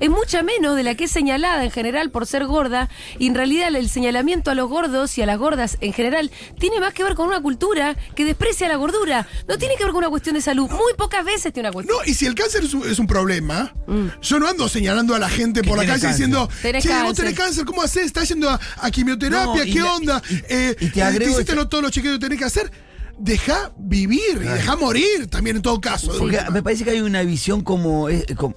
Es 0.00 0.10
mucha 0.10 0.42
menos 0.42 0.74
de 0.74 0.82
la 0.82 0.96
que 0.96 1.04
es 1.04 1.12
señalada 1.12 1.62
en 1.62 1.70
general 1.70 2.10
por 2.10 2.26
ser 2.26 2.44
gorda. 2.46 2.88
Y 3.20 3.28
en 3.28 3.36
realidad 3.36 3.72
el 3.72 3.88
señalamiento 3.88 4.50
a 4.50 4.56
los 4.56 4.68
gordos 4.68 5.16
y 5.16 5.22
a 5.22 5.26
las 5.26 5.38
gordas 5.38 5.78
en 5.80 5.92
general 5.92 6.32
tiene 6.58 6.80
más 6.80 6.92
que 6.92 7.04
ver 7.04 7.14
con 7.14 7.28
una 7.28 7.40
cultura 7.40 7.96
que 8.16 8.24
desprecia 8.24 8.66
la 8.68 8.74
gordura. 8.74 9.28
No 9.46 9.58
tiene 9.58 9.76
que 9.76 9.84
ver 9.84 9.92
con 9.92 9.98
una 9.98 10.08
cuestión 10.10 10.34
de 10.34 10.40
salud. 10.40 10.68
Muy 10.70 10.94
pocas 10.98 11.24
veces 11.24 11.52
tiene 11.52 11.68
una 11.68 11.72
cuestión. 11.72 11.98
No, 11.98 12.04
y 12.10 12.14
si 12.14 12.26
el 12.26 12.34
cáncer 12.34 12.64
es 12.64 12.74
un, 12.74 12.88
es 12.90 12.98
un 12.98 13.06
problema, 13.06 13.72
yo 14.20 14.40
no 14.40 14.48
ando 14.48 14.68
señalando 14.68 15.14
a 15.14 15.20
la 15.20 15.28
gente 15.28 15.62
por 15.62 15.76
la 15.78 15.84
calle 15.84 15.92
cáncer. 16.00 16.10
diciendo, 16.10 16.48
Tenés 16.62 16.82
che, 16.82 16.88
vos 16.90 16.98
cáncer". 17.02 17.24
tenés 17.24 17.38
cáncer, 17.38 17.64
¿cómo 17.64 17.82
haces? 17.82 18.06
¿Estás 18.06 18.28
yendo 18.28 18.50
a, 18.50 18.58
a 18.78 18.90
quimioterapia? 18.90 19.64
No, 19.64 19.72
¿Qué 19.72 19.78
la- 19.80 19.94
onda? 19.94 20.22
y- 20.28 20.34
Eh, 20.48 20.76
y 20.80 20.88
te 20.88 20.98
eh, 20.98 21.02
agrego 21.04 21.30
hiciste 21.30 21.52
esto- 21.52 21.54
lo- 21.54 21.68
todos 21.68 21.82
los 21.84 21.92
chequeos 21.92 22.14
que 22.16 22.20
tenés 22.20 22.38
que 22.40 22.44
hacer? 22.44 22.72
deja 23.18 23.70
vivir 23.78 24.36
y 24.42 24.48
deja 24.48 24.74
morir 24.74 25.28
también 25.30 25.56
en 25.56 25.62
todo 25.62 25.80
caso. 25.80 26.12
Porque 26.18 26.40
me 26.50 26.60
parece 26.60 26.82
que 26.82 26.90
hay 26.90 27.02
una 27.02 27.22
visión 27.22 27.62
como. 27.62 28.08
eh, 28.08 28.24
como 28.36 28.56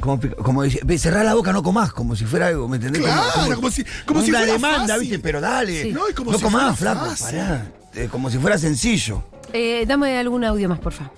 como, 0.00 0.20
como 0.42 0.62
cerrar 0.98 1.24
la 1.24 1.34
boca 1.34 1.52
no 1.52 1.62
comás, 1.62 1.92
como 1.92 2.14
si 2.16 2.24
fuera 2.24 2.48
algo, 2.48 2.68
¿me 2.68 2.76
entendés? 2.76 3.02
Claro, 3.02 3.54
como 3.56 3.70
si- 3.70 3.84
como 4.06 4.20
si 4.22 4.30
una 4.30 4.38
fuera 4.40 4.52
demanda, 4.54 4.78
fácil. 4.94 5.00
¿viste? 5.00 5.18
Pero 5.18 5.40
dale. 5.40 5.82
Sí. 5.82 5.92
No, 5.92 6.02
como 6.14 6.32
no 6.32 6.38
si 6.38 6.44
comás, 6.44 6.78
flaco, 6.78 7.06
pará. 7.20 7.66
Eh, 7.94 8.08
como 8.10 8.30
si 8.30 8.38
fuera 8.38 8.58
sencillo. 8.58 9.22
Eh, 9.52 9.84
dame 9.86 10.18
algún 10.18 10.44
audio 10.44 10.68
más, 10.68 10.78
porfa. 10.78 11.10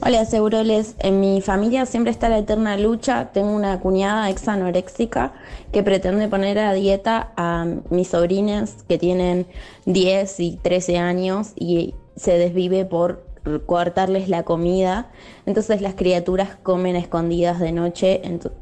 Hola, 0.00 0.24
Seguroles. 0.24 0.94
En 0.98 1.20
mi 1.20 1.40
familia 1.40 1.86
siempre 1.86 2.10
está 2.10 2.28
la 2.28 2.38
eterna 2.38 2.76
lucha. 2.76 3.30
Tengo 3.32 3.50
una 3.54 3.78
cuñada 3.78 4.28
ex 4.30 4.48
anoréxica 4.48 5.32
que 5.72 5.82
pretende 5.84 6.26
poner 6.28 6.58
a 6.58 6.72
dieta 6.72 7.32
a 7.36 7.64
mis 7.90 8.08
sobrinas 8.08 8.74
que 8.88 8.98
tienen 8.98 9.46
10 9.84 10.40
y 10.40 10.58
13 10.62 10.98
años 10.98 11.52
y 11.54 11.94
se 12.16 12.32
desvive 12.38 12.84
por 12.84 13.25
cortarles 13.66 14.28
la 14.28 14.42
comida. 14.44 15.10
Entonces 15.46 15.80
las 15.80 15.94
criaturas 15.94 16.50
comen 16.62 16.96
escondidas 16.96 17.60
de 17.60 17.72
noche 17.72 18.20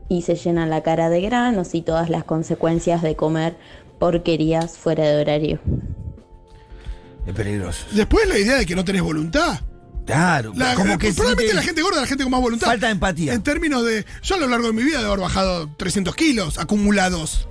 y 0.08 0.22
se 0.22 0.34
llenan 0.36 0.70
la 0.70 0.82
cara 0.82 1.08
de 1.10 1.20
granos 1.20 1.74
y 1.74 1.82
todas 1.82 2.10
las 2.10 2.24
consecuencias 2.24 3.02
de 3.02 3.16
comer 3.16 3.56
porquerías 3.98 4.76
fuera 4.76 5.04
de 5.04 5.20
horario. 5.20 5.60
Es 7.26 7.34
peligroso. 7.34 7.86
Después 7.92 8.28
la 8.28 8.38
idea 8.38 8.56
de 8.56 8.66
que 8.66 8.74
no 8.74 8.84
tenés 8.84 9.02
voluntad. 9.02 9.60
Claro, 10.04 10.52
La- 10.54 10.74
como 10.74 10.98
que 10.98 11.12
probablemente 11.14 11.44
siente- 11.44 11.54
la 11.54 11.62
gente 11.62 11.80
gorda, 11.80 12.00
la 12.02 12.06
gente 12.06 12.24
con 12.24 12.30
más 12.30 12.42
voluntad. 12.42 12.66
Falta 12.66 12.86
de 12.86 12.92
empatía. 12.92 13.32
En 13.32 13.42
términos 13.42 13.82
de. 13.86 14.04
Yo 14.22 14.34
a 14.34 14.38
lo 14.38 14.48
largo 14.48 14.66
de 14.66 14.72
mi 14.74 14.82
vida 14.82 14.98
debo 14.98 15.12
haber 15.12 15.20
bajado 15.22 15.70
300 15.78 16.14
kilos 16.14 16.58
acumulados. 16.58 17.48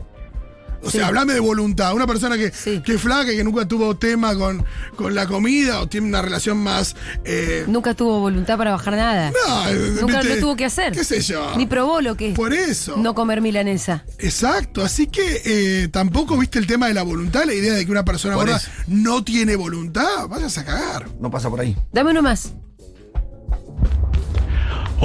O 0.84 0.90
sea, 0.92 1.08
hablame 1.08 1.34
de 1.34 1.40
voluntad. 1.40 1.94
Una 1.94 2.06
persona 2.08 2.38
que, 2.38 2.52
Sí. 2.52 2.82
que 2.86 2.96
es 2.96 3.02
flaca 3.02 3.32
y 3.32 3.38
que 3.38 3.44
nunca 3.44 3.68
tuvo 3.68 3.96
tema 3.96 4.36
con, 4.36 4.66
con 4.96 5.16
la 5.16 5.28
comida 5.28 5.80
o 5.82 5.88
tiene 5.88 6.08
una 6.08 6.22
relación 6.22 6.58
más. 6.58 6.96
eh, 7.26 7.64
Nunca 7.68 7.94
tuvo 7.94 8.20
voluntad 8.20 8.58
para 8.58 8.72
bajar 8.72 8.96
nada. 8.96 9.32
no, 9.32 9.70
eh, 9.70 9.94
Nunca 10.02 10.20
viste, 10.20 10.36
lo 10.36 10.42
tuvo 10.42 10.56
que 10.56 10.66
hacer. 10.66 10.94
¿Qué 10.94 11.04
sé 11.04 11.22
yo? 11.22 11.56
Ni 11.58 11.66
probó 11.66 12.02
lo 12.02 12.16
que 12.16 12.30
es 12.30 12.36
Por 12.36 12.54
eso. 12.54 12.98
no 12.98 13.16
comer 13.16 13.42
milanesa. 13.42 14.04
Exacto, 14.20 14.82
así 14.84 15.08
que 15.08 15.42
eh, 15.46 15.88
tampoco 15.90 16.38
viste 16.38 16.60
el 16.60 16.68
tema 16.68 16.88
de 16.88 16.94
la 16.94 17.04
voluntad, 17.04 17.44
la 17.46 17.54
idea 17.54 17.74
de 17.74 17.86
que 17.86 17.92
una 17.92 18.06
persona 18.06 18.36
gorda 18.36 18.62
no 18.88 19.24
tiene 19.24 19.56
voluntad, 19.56 20.28
vayas 20.30 20.58
a 20.58 20.66
cagar. 20.66 21.08
No 21.20 21.32
pasa 21.32 21.50
por 21.50 21.60
ahí. 21.62 21.76
Dame 21.92 22.12
uno 22.12 22.22
más. 22.22 22.54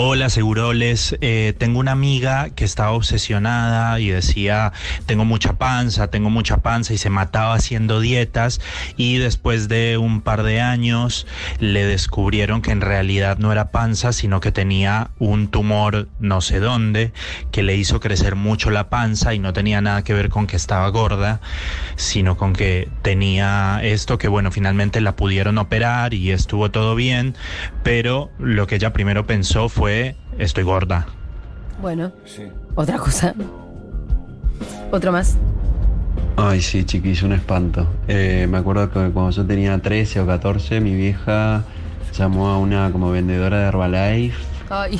Hola, 0.00 0.30
Seguroles. 0.30 1.16
Eh, 1.22 1.54
tengo 1.58 1.80
una 1.80 1.90
amiga 1.90 2.50
que 2.50 2.64
estaba 2.64 2.92
obsesionada 2.92 3.98
y 3.98 4.10
decía, 4.10 4.72
tengo 5.06 5.24
mucha 5.24 5.54
panza, 5.54 6.06
tengo 6.06 6.30
mucha 6.30 6.58
panza 6.58 6.94
y 6.94 6.98
se 6.98 7.10
mataba 7.10 7.54
haciendo 7.54 7.98
dietas 7.98 8.60
y 8.96 9.18
después 9.18 9.66
de 9.66 9.98
un 9.98 10.20
par 10.20 10.44
de 10.44 10.60
años 10.60 11.26
le 11.58 11.84
descubrieron 11.84 12.62
que 12.62 12.70
en 12.70 12.80
realidad 12.80 13.38
no 13.38 13.50
era 13.50 13.72
panza, 13.72 14.12
sino 14.12 14.38
que 14.38 14.52
tenía 14.52 15.10
un 15.18 15.48
tumor 15.48 16.06
no 16.20 16.42
sé 16.42 16.60
dónde 16.60 17.12
que 17.50 17.64
le 17.64 17.74
hizo 17.74 17.98
crecer 17.98 18.36
mucho 18.36 18.70
la 18.70 18.90
panza 18.90 19.34
y 19.34 19.40
no 19.40 19.52
tenía 19.52 19.80
nada 19.80 20.04
que 20.04 20.14
ver 20.14 20.28
con 20.28 20.46
que 20.46 20.54
estaba 20.54 20.88
gorda, 20.90 21.40
sino 21.96 22.36
con 22.36 22.52
que 22.52 22.88
tenía 23.02 23.80
esto 23.82 24.16
que 24.16 24.28
bueno, 24.28 24.52
finalmente 24.52 25.00
la 25.00 25.16
pudieron 25.16 25.58
operar 25.58 26.14
y 26.14 26.30
estuvo 26.30 26.70
todo 26.70 26.94
bien, 26.94 27.34
pero 27.82 28.30
lo 28.38 28.68
que 28.68 28.76
ella 28.76 28.92
primero 28.92 29.26
pensó 29.26 29.68
fue, 29.68 29.87
estoy 30.38 30.64
gorda. 30.64 31.06
Bueno, 31.80 32.12
otra 32.74 32.98
cosa. 32.98 33.34
Otro 34.90 35.12
más. 35.12 35.36
Ay, 36.36 36.60
sí, 36.60 36.84
chiquillo, 36.84 37.26
un 37.26 37.32
espanto. 37.32 37.86
Eh, 38.06 38.46
me 38.48 38.58
acuerdo 38.58 38.88
que 38.90 39.10
cuando 39.10 39.30
yo 39.30 39.44
tenía 39.44 39.78
13 39.78 40.20
o 40.20 40.26
14, 40.26 40.80
mi 40.80 40.94
vieja 40.94 41.64
llamó 42.16 42.48
a 42.48 42.58
una 42.58 42.90
como 42.90 43.10
vendedora 43.10 43.58
de 43.60 43.66
Herbalife 43.68 44.36
Ay, 44.70 44.98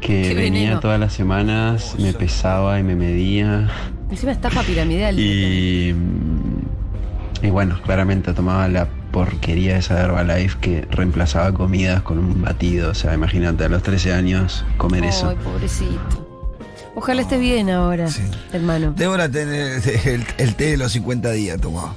que 0.00 0.22
Qué 0.22 0.34
venía 0.34 0.60
veneno. 0.62 0.80
todas 0.80 0.98
las 0.98 1.12
semanas, 1.12 1.94
me 1.98 2.12
pesaba 2.12 2.78
y 2.78 2.82
me 2.82 2.94
medía. 2.96 3.68
encima 4.10 4.32
estafa 4.32 4.62
piramidal. 4.62 5.18
Y, 5.18 5.94
y 7.42 7.50
bueno, 7.50 7.78
claramente 7.84 8.32
tomaba 8.32 8.68
la 8.68 8.88
porquería 9.16 9.78
esa 9.78 9.94
de 9.94 10.02
Herbalife 10.02 10.58
que 10.60 10.82
reemplazaba 10.90 11.50
comidas 11.54 12.02
con 12.02 12.18
un 12.18 12.42
batido. 12.42 12.90
O 12.90 12.94
sea, 12.94 13.14
imagínate 13.14 13.64
a 13.64 13.70
los 13.70 13.82
13 13.82 14.12
años 14.12 14.62
comer 14.76 15.06
eso. 15.06 15.30
Ay, 15.30 15.36
pobrecito. 15.42 16.52
Ojalá 16.94 17.22
estés 17.22 17.40
bien 17.40 17.70
ahora, 17.70 18.08
Sí. 18.10 18.20
hermano. 18.52 18.92
Débora 18.94 19.24
el, 19.24 20.26
el 20.36 20.54
té 20.54 20.64
de 20.72 20.76
los 20.76 20.92
50 20.92 21.30
días 21.30 21.58
tomaba. 21.58 21.94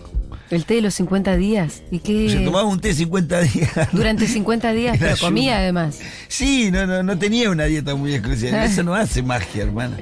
El 0.52 0.66
té 0.66 0.76
de 0.76 0.82
los 0.82 0.96
50 0.96 1.36
días. 1.38 1.84
¿Y 1.92 2.00
qué? 2.00 2.28
Se 2.30 2.40
tomaba 2.40 2.68
un 2.68 2.80
té 2.80 2.94
50 2.94 3.42
días. 3.42 3.70
Durante 3.92 4.28
50 4.28 4.74
días, 4.74 4.98
pero 5.00 5.16
comía 5.18 5.58
además. 5.60 6.00
Sí, 6.28 6.72
no, 6.72 6.88
no, 6.88 7.04
no 7.04 7.18
tenía 7.20 7.50
una 7.52 7.66
dieta 7.66 7.94
muy 7.96 8.14
exclusiva. 8.16 8.66
Eso 8.66 8.82
no 8.84 8.96
hace 8.96 9.22
magia, 9.22 9.64
hermana. 9.64 9.98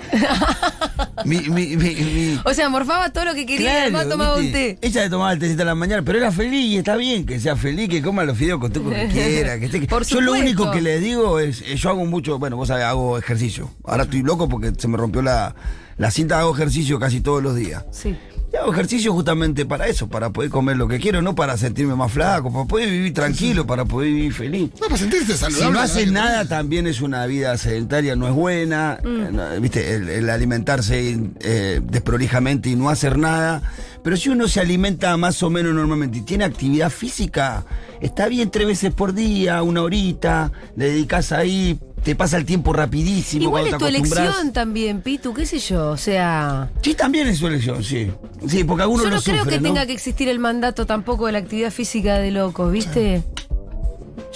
Mi, 1.25 1.39
mi, 1.49 1.75
mi, 1.75 1.95
mi- 1.95 2.39
O 2.45 2.53
sea, 2.53 2.69
morfaba 2.69 3.11
todo 3.11 3.25
lo 3.25 3.33
que 3.33 3.45
quería 3.45 3.73
y 3.73 3.81
además 3.81 4.07
tomaba 4.07 4.37
un 4.37 4.51
té. 4.51 4.77
Ella 4.81 5.01
le 5.03 5.09
tomaba 5.09 5.33
el 5.33 5.39
tecito 5.39 5.63
a 5.63 5.65
la 5.65 5.75
mañana, 5.75 6.01
pero 6.03 6.17
era 6.17 6.31
feliz 6.31 6.65
y 6.65 6.77
está 6.77 6.95
bien 6.95 7.25
que 7.25 7.39
sea 7.39 7.55
feliz, 7.55 7.89
que 7.89 8.01
coma 8.01 8.23
los 8.23 8.37
fideos 8.37 8.59
con 8.59 8.71
todo 8.71 8.85
lo 8.85 8.91
que 8.91 9.07
quiera. 9.11 9.59
Que 9.59 9.65
esté- 9.65 9.87
Por 9.87 10.05
yo 10.05 10.21
lo 10.21 10.31
único 10.33 10.71
que 10.71 10.81
le 10.81 10.99
digo 10.99 11.39
es, 11.39 11.61
eh, 11.63 11.75
yo 11.75 11.89
hago 11.89 12.05
mucho, 12.05 12.39
bueno, 12.39 12.55
vos 12.55 12.69
sabés, 12.69 12.85
hago 12.85 13.17
ejercicio. 13.17 13.69
Ahora 13.83 14.03
estoy 14.03 14.21
loco 14.23 14.47
porque 14.47 14.71
se 14.77 14.87
me 14.87 14.95
rompió 14.97 15.21
la, 15.21 15.55
la 15.97 16.11
cinta, 16.11 16.39
hago 16.39 16.53
ejercicio 16.53 16.99
casi 16.99 17.19
todos 17.21 17.43
los 17.43 17.55
días. 17.55 17.83
Sí. 17.91 18.15
Y 18.51 18.55
hago 18.55 18.71
ejercicio 18.71 19.11
justamente 19.13 19.65
para 19.65 19.87
eso, 19.87 20.07
para 20.07 20.29
poder 20.29 20.49
comer 20.49 20.77
lo 20.77 20.87
que 20.87 20.99
quiero, 20.99 21.21
no 21.21 21.35
para 21.35 21.57
sentirme 21.57 21.95
más 21.95 22.11
flaco, 22.11 22.51
para 22.51 22.65
poder 22.65 22.89
vivir 22.89 23.13
tranquilo, 23.13 23.67
para 23.67 23.83
poder 23.83 24.09
vivir 24.09 24.33
feliz. 24.33 24.71
No, 24.79 24.87
para 24.87 24.97
sentirte 24.97 25.35
saludable. 25.35 25.65
Si 25.65 25.71
no 25.71 25.79
haces 25.79 26.11
nada, 26.11 26.45
también 26.45 26.87
es 26.87 27.01
una 27.01 27.25
vida 27.25 27.57
sedentaria, 27.57 28.15
no 28.15 28.27
es 28.27 28.33
buena. 28.33 28.99
Mm. 29.03 29.07
eh, 29.07 29.29
no, 29.31 29.61
Viste, 29.61 29.95
el, 29.95 30.09
el 30.09 30.29
alimentarse 30.29 31.19
eh, 31.41 31.81
desprolijamente 31.83 32.69
y 32.69 32.75
no 32.75 32.89
hacer 32.89 33.17
nada. 33.17 33.61
Pero 34.01 34.15
si 34.15 34.29
uno 34.29 34.47
se 34.47 34.61
alimenta 34.61 35.17
más 35.17 35.43
o 35.43 35.49
menos 35.49 35.73
normalmente 35.73 36.19
y 36.19 36.21
tiene 36.21 36.45
actividad 36.45 36.89
física, 36.89 37.65
está 38.01 38.27
bien 38.27 38.49
tres 38.51 38.67
veces 38.67 38.93
por 38.93 39.13
día, 39.13 39.61
una 39.63 39.81
horita, 39.81 40.51
le 40.75 40.89
dedicas 40.91 41.31
ahí, 41.31 41.79
te 42.03 42.15
pasa 42.15 42.37
el 42.37 42.45
tiempo 42.45 42.73
rapidísimo. 42.73 43.43
Igual 43.43 43.67
es 43.67 43.77
tu 43.77 43.85
elección 43.85 44.53
también, 44.53 45.01
Pitu, 45.01 45.33
qué 45.33 45.45
sé 45.45 45.59
yo. 45.59 45.89
O 45.89 45.97
sea, 45.97 46.69
Sí, 46.81 46.93
también 46.93 47.27
es 47.27 47.37
su 47.39 47.47
elección, 47.47 47.83
sí. 47.83 48.11
Sí, 48.47 48.63
porque 48.63 48.83
algunos 48.83 49.03
yo 49.05 49.09
no 49.09 49.15
lo 49.17 49.21
creo 49.21 49.37
sufren, 49.39 49.55
que 49.59 49.61
¿no? 49.61 49.73
tenga 49.73 49.85
que 49.85 49.93
existir 49.93 50.29
el 50.29 50.39
mandato 50.39 50.85
tampoco 50.85 51.25
de 51.25 51.31
la 51.33 51.39
actividad 51.39 51.71
física 51.71 52.17
de 52.19 52.31
locos, 52.31 52.71
¿viste? 52.71 53.23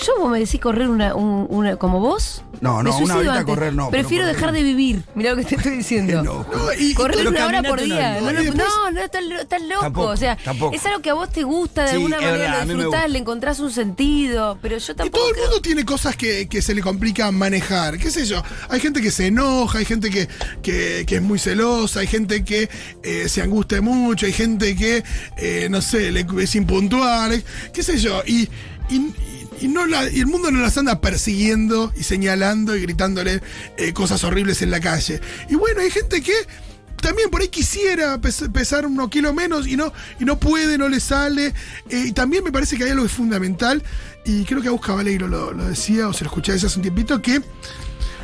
Yo 0.06 0.14
vos 0.20 0.32
me 0.32 0.40
decís 0.40 0.60
correr 0.62 0.90
una, 0.90 1.16
un- 1.16 1.48
una 1.50 1.76
como 1.76 2.00
vos. 2.00 2.44
No, 2.62 2.84
no, 2.84 2.96
una 3.00 3.16
horita 3.16 3.34
antes. 3.40 3.46
correr 3.56 3.74
no, 3.74 3.90
Prefiero 3.90 4.28
dejar 4.28 4.48
no. 4.48 4.54
de 4.54 4.62
vivir. 4.64 5.02
Mirá 5.16 5.32
lo 5.32 5.38
que 5.38 5.44
te 5.46 5.56
estoy 5.56 5.78
diciendo. 5.78 6.22
No, 6.24 6.46
No, 6.54 6.74
y- 6.80 6.92
y 6.92 6.94
Correr 6.94 7.28
una 7.28 7.48
hora 7.48 7.64
por 7.64 7.82
día. 7.82 8.20
no, 8.22 8.32
No, 8.32 8.42
y 8.44 8.46
no, 8.52 8.64
estás, 9.00 9.24
estás 9.40 9.62
loco. 9.64 9.82
Tampoco, 9.82 10.08
o 10.10 10.18
sea, 10.18 10.38
tampoco. 10.38 10.76
es 10.76 10.86
algo 10.86 11.02
que 11.02 11.10
a 11.10 11.14
vos 11.16 11.30
te 11.32 11.44
gusta, 11.44 11.84
de 11.84 11.90
Sí, 11.90 11.96
alguna 11.96 12.18
manera 12.18 12.38
verdad, 12.38 12.66
lo 12.68 12.74
disfrutás, 12.76 13.10
le 13.10 13.18
encontrás 13.18 13.60
un 13.60 13.72
sentido. 13.72 14.60
Pero 14.62 14.78
yo 14.78 14.94
Y 14.94 14.96
tampoco. 14.96 15.18
todo 15.18 15.28
el 15.30 15.34
creo- 15.34 15.46
mundo 15.48 15.62
tiene 15.62 15.84
cosas 15.86 16.16
que, 16.16 16.48
que 16.48 16.62
se 16.62 16.76
le 16.76 16.82
complica 16.84 17.32
manejar, 17.32 17.98
qué 17.98 18.12
sé 18.12 18.26
yo. 18.26 18.44
Hay 18.70 18.80
gente 18.80 19.02
que 19.02 19.10
se 19.10 19.28
enoja, 19.28 19.80
hay 19.80 19.86
gente 19.86 20.12
que, 20.12 20.28
que, 20.62 21.06
que 21.08 21.16
es 21.16 21.22
muy 21.22 21.40
celosa, 21.40 22.02
hay 22.02 22.08
gente 22.08 22.46
que 22.46 22.70
eh, 23.04 23.28
se 23.28 23.42
angustia 23.42 23.82
mucho, 23.82 24.28
hay 24.28 24.34
gente 24.34 24.76
que, 24.76 25.04
eh, 25.38 25.68
no 25.72 25.82
sé, 25.82 26.12
le, 26.12 26.26
es 26.40 26.56
impuntual, 26.56 27.44
qué 27.74 27.82
sé 27.82 27.98
yo. 27.98 28.22
Y, 28.28 28.48
y, 28.90 29.14
y 29.62 29.68
no 29.68 29.86
la- 29.86 30.10
y 30.10 30.20
el 30.20 30.26
mundo 30.28 30.52
no 30.52 30.60
las 30.60 30.78
anda 30.78 31.00
persiguiendo 31.00 31.94
y 31.96 32.04
señalando 32.04 32.76
y 32.76 32.82
gritándole 32.82 33.42
eh, 33.78 33.94
cosas 33.94 34.24
horribles 34.24 34.62
en 34.62 34.72
la 34.72 34.80
calle. 34.80 35.22
Y 35.50 35.56
bueno, 35.56 35.82
hay 35.82 35.92
gente 35.92 36.22
que 36.22 36.34
también 37.02 37.30
por 37.30 37.42
ahí 37.42 37.48
quisiera 37.48 38.20
pes- 38.20 38.50
pesar 38.54 38.86
unos 38.86 39.10
kilos 39.10 39.34
menos 39.34 39.68
y 39.68 39.76
no, 39.78 39.92
y 40.20 40.26
no 40.26 40.38
puede, 40.40 40.78
no 40.78 40.90
le 40.90 41.00
sale. 41.00 41.54
Eh, 41.90 42.06
y 42.08 42.12
también 42.12 42.44
me 42.44 42.52
parece 42.52 42.78
que 42.78 42.84
hay 42.84 42.92
algo 42.92 43.04
que 43.04 43.08
es 43.08 43.14
fundamental, 43.14 43.82
y 44.26 44.44
creo 44.46 44.62
que 44.62 44.68
Agus 44.68 44.86
Cabaleiro 44.86 45.28
lo, 45.28 45.52
lo 45.54 45.66
decía, 45.66 46.08
o 46.08 46.14
se 46.14 46.24
lo 46.24 46.30
escuché 46.30 46.52
hace 46.54 46.68
un 46.76 46.82
tiempito, 46.84 47.20
que 47.22 47.42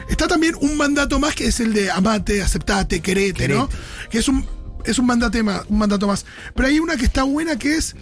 está 0.09 0.27
también 0.27 0.53
un 0.61 0.77
mandato 0.77 1.19
más 1.19 1.33
que 1.33 1.47
es 1.47 1.59
el 1.59 1.73
de 1.73 1.89
amate, 1.89 2.41
aceptate, 2.43 3.01
querete, 3.01 3.47
¿no? 3.47 3.67
Que 4.11 4.19
es 4.19 4.27
un, 4.27 4.45
es 4.85 4.99
un, 4.99 5.05
mandato 5.07 5.43
más, 5.43 5.61
un 5.69 5.79
mandato 5.79 6.05
más. 6.07 6.23
Pero 6.55 6.67
hay 6.67 6.79
una 6.79 6.97
que 6.97 7.05
está 7.05 7.23
buena 7.23 7.57
que 7.57 7.75
es 7.77 7.95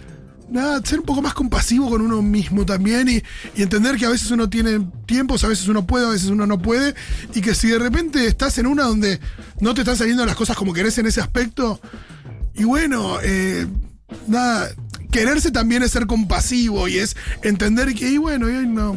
nada, 0.48 0.80
ser 0.84 1.00
un 1.00 1.06
poco 1.06 1.22
más 1.22 1.34
compasivo 1.34 1.88
con 1.90 2.00
uno 2.00 2.22
mismo 2.22 2.64
también 2.64 3.08
y, 3.08 3.22
y 3.56 3.62
entender 3.62 3.96
que 3.96 4.06
a 4.06 4.10
veces 4.10 4.30
uno 4.30 4.48
tiene 4.48 4.86
tiempos, 5.06 5.44
a 5.44 5.48
veces 5.48 5.68
uno 5.68 5.86
puede, 5.86 6.06
a 6.06 6.10
veces 6.10 6.28
uno 6.28 6.46
no 6.46 6.60
puede, 6.60 6.94
y 7.34 7.40
que 7.40 7.54
si 7.54 7.68
de 7.68 7.78
repente 7.78 8.26
estás 8.26 8.58
en 8.58 8.66
una 8.66 8.84
donde 8.84 9.20
no 9.60 9.74
te 9.74 9.82
están 9.82 9.96
saliendo 9.96 10.24
las 10.24 10.36
cosas 10.36 10.56
como 10.56 10.72
querés 10.72 10.98
en 10.98 11.06
ese 11.06 11.20
aspecto, 11.20 11.80
y 12.54 12.64
bueno, 12.64 13.18
eh, 13.22 13.66
nada, 14.26 14.68
quererse 15.10 15.50
también 15.50 15.82
es 15.82 15.92
ser 15.92 16.06
compasivo 16.06 16.88
y 16.88 16.98
es 16.98 17.16
entender 17.42 17.94
que, 17.94 18.10
y 18.10 18.18
bueno, 18.18 18.50
y 18.50 18.56
hoy 18.56 18.66
no. 18.66 18.96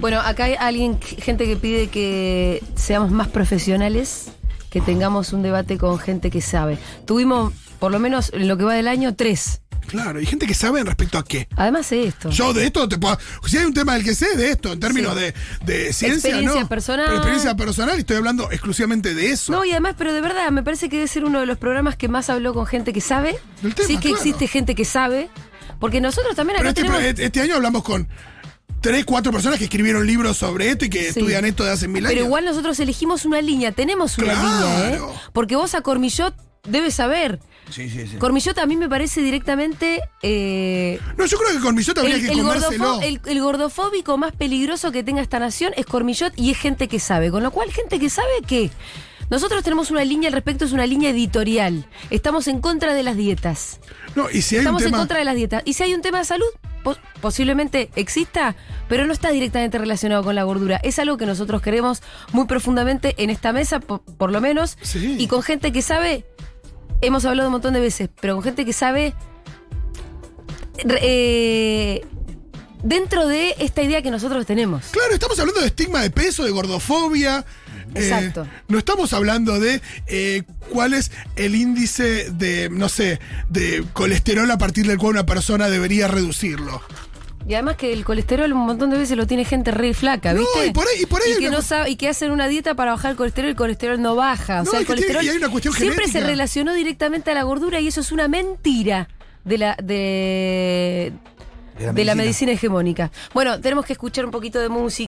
Bueno, 0.00 0.20
acá 0.20 0.44
hay 0.44 0.54
alguien, 0.58 0.98
gente 1.00 1.44
que 1.44 1.56
pide 1.56 1.88
que 1.88 2.62
seamos 2.76 3.10
más 3.10 3.28
profesionales, 3.28 4.28
que 4.70 4.80
tengamos 4.80 5.34
un 5.34 5.42
debate 5.42 5.76
con 5.76 5.98
gente 5.98 6.30
que 6.30 6.40
sabe. 6.40 6.78
Tuvimos, 7.04 7.52
por 7.78 7.92
lo 7.92 7.98
menos 7.98 8.30
en 8.32 8.48
lo 8.48 8.56
que 8.56 8.64
va 8.64 8.72
del 8.72 8.88
año, 8.88 9.14
tres 9.14 9.60
Claro, 9.86 10.20
y 10.20 10.26
gente 10.26 10.46
que 10.46 10.54
sabe 10.54 10.82
respecto 10.84 11.18
a 11.18 11.24
qué. 11.24 11.48
Además 11.56 11.88
de 11.90 12.06
esto. 12.08 12.30
Yo 12.30 12.52
de 12.52 12.66
esto 12.66 12.88
te 12.88 12.98
puedo. 12.98 13.18
Si 13.46 13.56
hay 13.58 13.64
un 13.64 13.74
tema 13.74 13.94
del 13.94 14.04
que 14.04 14.14
sé, 14.14 14.36
de 14.36 14.50
esto, 14.50 14.72
en 14.72 14.80
términos 14.80 15.14
Sí. 15.14 15.20
de, 15.20 15.34
de 15.64 15.92
ciencia, 15.92 16.30
Experiencia 16.30 16.60
¿no? 16.62 16.68
personal. 16.68 17.06
Pero 17.06 17.16
experiencia 17.18 17.56
personal, 17.56 17.96
y 17.96 18.00
estoy 18.00 18.16
hablando 18.16 18.50
exclusivamente 18.50 19.14
de 19.14 19.30
eso. 19.30 19.52
No, 19.52 19.64
y 19.64 19.70
además, 19.72 19.94
pero 19.96 20.12
de 20.12 20.20
verdad, 20.20 20.50
me 20.50 20.62
parece 20.62 20.88
que 20.88 20.96
debe 20.96 21.08
ser 21.08 21.24
uno 21.24 21.40
de 21.40 21.46
los 21.46 21.58
programas 21.58 21.96
que 21.96 22.08
más 22.08 22.28
habló 22.30 22.52
con 22.54 22.66
gente 22.66 22.92
que 22.92 23.00
sabe. 23.00 23.38
Del 23.62 23.74
tema, 23.74 23.86
sí 23.88 23.94
que 23.96 24.08
claro. 24.08 24.16
existe 24.16 24.46
gente 24.48 24.74
que 24.74 24.84
sabe. 24.84 25.28
Porque 25.78 26.00
nosotros 26.00 26.34
también 26.34 26.56
Pero 26.58 26.70
acá 26.70 26.80
este, 26.80 26.92
tenemos. 26.92 27.20
este 27.20 27.40
año 27.42 27.54
hablamos 27.56 27.82
con 27.82 28.08
tres, 28.80 29.04
cuatro 29.04 29.30
personas 29.32 29.58
que 29.58 29.64
escribieron 29.64 30.06
libros 30.06 30.36
sobre 30.36 30.70
esto 30.70 30.84
y 30.84 30.90
que 30.90 31.00
Sí. 31.02 31.06
estudian 31.18 31.44
esto 31.44 31.64
de 31.64 31.72
hace 31.72 31.86
mil 31.88 32.04
años. 32.06 32.14
Pero 32.14 32.26
igual 32.26 32.44
nosotros 32.44 32.78
elegimos 32.80 33.24
una 33.24 33.40
línea, 33.42 33.72
tenemos 33.72 34.16
una 34.18 34.32
Claro. 34.32 34.48
línea, 34.48 34.90
¿eh? 34.96 35.00
Porque 35.32 35.54
vos 35.56 35.74
a 35.74 35.82
Cormillot 35.82 36.34
debes 36.68 36.94
saber. 36.94 37.40
Sí, 37.70 37.90
sí, 37.90 38.06
sí. 38.06 38.16
Cormillot 38.18 38.56
a 38.58 38.66
mí 38.66 38.76
me 38.76 38.88
parece 38.88 39.20
directamente. 39.22 40.00
eh, 40.22 41.00
No, 41.16 41.26
yo 41.26 41.36
creo 41.38 41.52
que 41.52 41.60
con 41.60 41.74
Millot 41.74 41.98
habría 41.98 42.14
el, 42.16 42.26
que 42.26 42.32
el 42.32 42.38
comérselo. 42.40 43.00
el- 43.02 43.20
el 43.26 43.40
gordofóbico 43.40 44.16
más 44.18 44.32
peligroso 44.32 44.92
que 44.92 45.02
tenga 45.02 45.20
esta 45.20 45.38
nación 45.38 45.72
es 45.76 45.84
Cormillot 45.86 46.32
y 46.36 46.50
es 46.52 46.58
gente 46.58 46.86
que 46.88 47.00
sabe. 47.00 47.30
Con 47.30 47.42
lo 47.42 47.50
cual, 47.50 47.70
gente 47.72 47.98
que 47.98 48.08
sabe 48.08 48.30
que 48.46 48.70
nosotros 49.30 49.64
tenemos 49.64 49.90
una 49.90 50.04
línea 50.04 50.28
al 50.28 50.32
respecto, 50.34 50.64
es 50.64 50.72
una 50.72 50.86
línea 50.86 51.10
editorial. 51.10 51.86
Estamos 52.10 52.46
en 52.46 52.60
contra 52.60 52.94
de 52.94 53.02
las 53.02 53.16
dietas. 53.16 53.80
No, 54.14 54.30
y 54.30 54.42
si 54.42 54.54
hay 54.54 54.60
Estamos 54.60 54.82
un 54.82 54.86
tema. 54.86 54.96
en 54.98 55.00
contra 55.00 55.18
de 55.18 55.24
las 55.24 55.34
dietas. 55.34 55.62
Y 55.64 55.72
si 55.72 55.82
hay 55.82 55.92
un 55.94 56.00
tema 56.02 56.18
de 56.18 56.24
salud, 56.24 56.46
pos- 56.84 57.00
posiblemente 57.20 57.90
exista, 57.96 58.54
pero 58.88 59.04
no 59.06 59.12
está 59.12 59.30
directamente 59.30 59.76
relacionado 59.78 60.22
con 60.22 60.36
la 60.36 60.44
gordura. 60.44 60.76
Es 60.84 61.00
algo 61.00 61.16
que 61.16 61.26
nosotros 61.26 61.60
queremos 61.60 62.00
muy 62.32 62.46
profundamente 62.46 63.16
en 63.18 63.30
esta 63.30 63.52
mesa, 63.52 63.80
po- 63.80 63.98
por, 64.16 64.30
lo 64.30 64.40
menos. 64.40 64.78
Sí. 64.82 65.16
Y 65.18 65.26
con 65.26 65.42
gente 65.42 65.72
que 65.72 65.82
sabe, 65.82 66.24
hemos 67.00 67.24
hablado 67.24 67.48
un 67.48 67.52
montón 67.52 67.74
de 67.74 67.80
veces, 67.80 68.08
pero 68.20 68.34
con 68.34 68.42
gente 68.42 68.64
que 68.64 68.72
sabe 68.72 69.14
eh, 70.78 72.04
dentro 72.82 73.26
de 73.26 73.54
esta 73.58 73.82
idea 73.82 74.02
que 74.02 74.10
nosotros 74.10 74.46
tenemos. 74.46 74.86
Claro, 74.90 75.14
estamos 75.14 75.38
hablando 75.38 75.60
de 75.60 75.68
estigma 75.68 76.02
de 76.02 76.10
peso, 76.10 76.44
de 76.44 76.50
gordofobia. 76.50 77.44
Exacto. 77.94 78.44
Eh, 78.44 78.62
no 78.68 78.78
estamos 78.78 79.12
hablando 79.12 79.58
de 79.58 79.80
eh, 80.06 80.42
cuál 80.70 80.94
es 80.94 81.10
el 81.36 81.54
índice 81.54 82.30
de, 82.30 82.68
no 82.70 82.88
sé, 82.88 83.20
de 83.48 83.84
colesterol 83.92 84.50
a 84.50 84.58
partir 84.58 84.86
del 84.86 84.98
cual 84.98 85.12
una 85.12 85.26
persona 85.26 85.68
debería 85.68 86.08
reducirlo. 86.08 86.82
Y 87.48 87.54
además 87.54 87.76
que 87.76 87.92
el 87.92 88.04
colesterol 88.04 88.52
un 88.52 88.66
montón 88.66 88.90
de 88.90 88.98
veces 88.98 89.16
lo 89.16 89.26
tiene 89.26 89.44
gente 89.44 89.70
re 89.70 89.94
flaca, 89.94 90.32
No, 90.32 90.40
¿viste? 90.40 90.66
y 90.66 90.72
por 90.72 90.86
ahí- 90.88 91.02
y 91.02 91.06
por 91.06 91.22
ahí 91.22 91.32
hay 91.32 91.38
que 91.38 91.48
una 91.48 91.58
no 91.58 91.62
sabe, 91.62 91.90
y 91.90 91.96
que 91.96 92.08
hacen 92.08 92.32
una 92.32 92.48
dieta 92.48 92.74
para 92.74 92.90
bajar 92.90 93.12
el 93.12 93.16
colesterol 93.16 93.46
y 93.48 93.50
el 93.50 93.56
colesterol 93.56 94.02
no 94.02 94.16
baja. 94.16 94.62
O 94.62 94.64
No, 94.64 94.70
sea, 94.72 94.80
y 94.80 94.82
el 94.82 94.86
tiene- 94.86 95.00
colesterol 95.02 95.24
y 95.24 95.28
hay 95.28 95.36
una 95.36 95.48
cuestión 95.48 95.74
siempre 95.74 95.96
genética. 96.06 96.20
se 96.20 96.26
relacionó 96.26 96.74
directamente 96.74 97.30
a 97.30 97.34
la 97.34 97.44
gordura 97.44 97.78
y 97.80 97.86
eso 97.86 98.00
es 98.00 98.10
una 98.10 98.26
mentira 98.26 99.08
de 99.44 99.58
la 99.58 99.76
de, 99.80 101.12
De 101.78 101.84
la 101.86 101.92
de 101.92 102.04
la 102.04 102.14
medicina. 102.14 102.14
medicina 102.16 102.52
hegemónica. 102.52 103.10
Bueno, 103.34 103.60
tenemos 103.60 103.84
que 103.86 103.92
escuchar 103.92 104.24
un 104.24 104.30
poquito 104.32 104.58
de 104.58 104.68
música. 104.68 105.04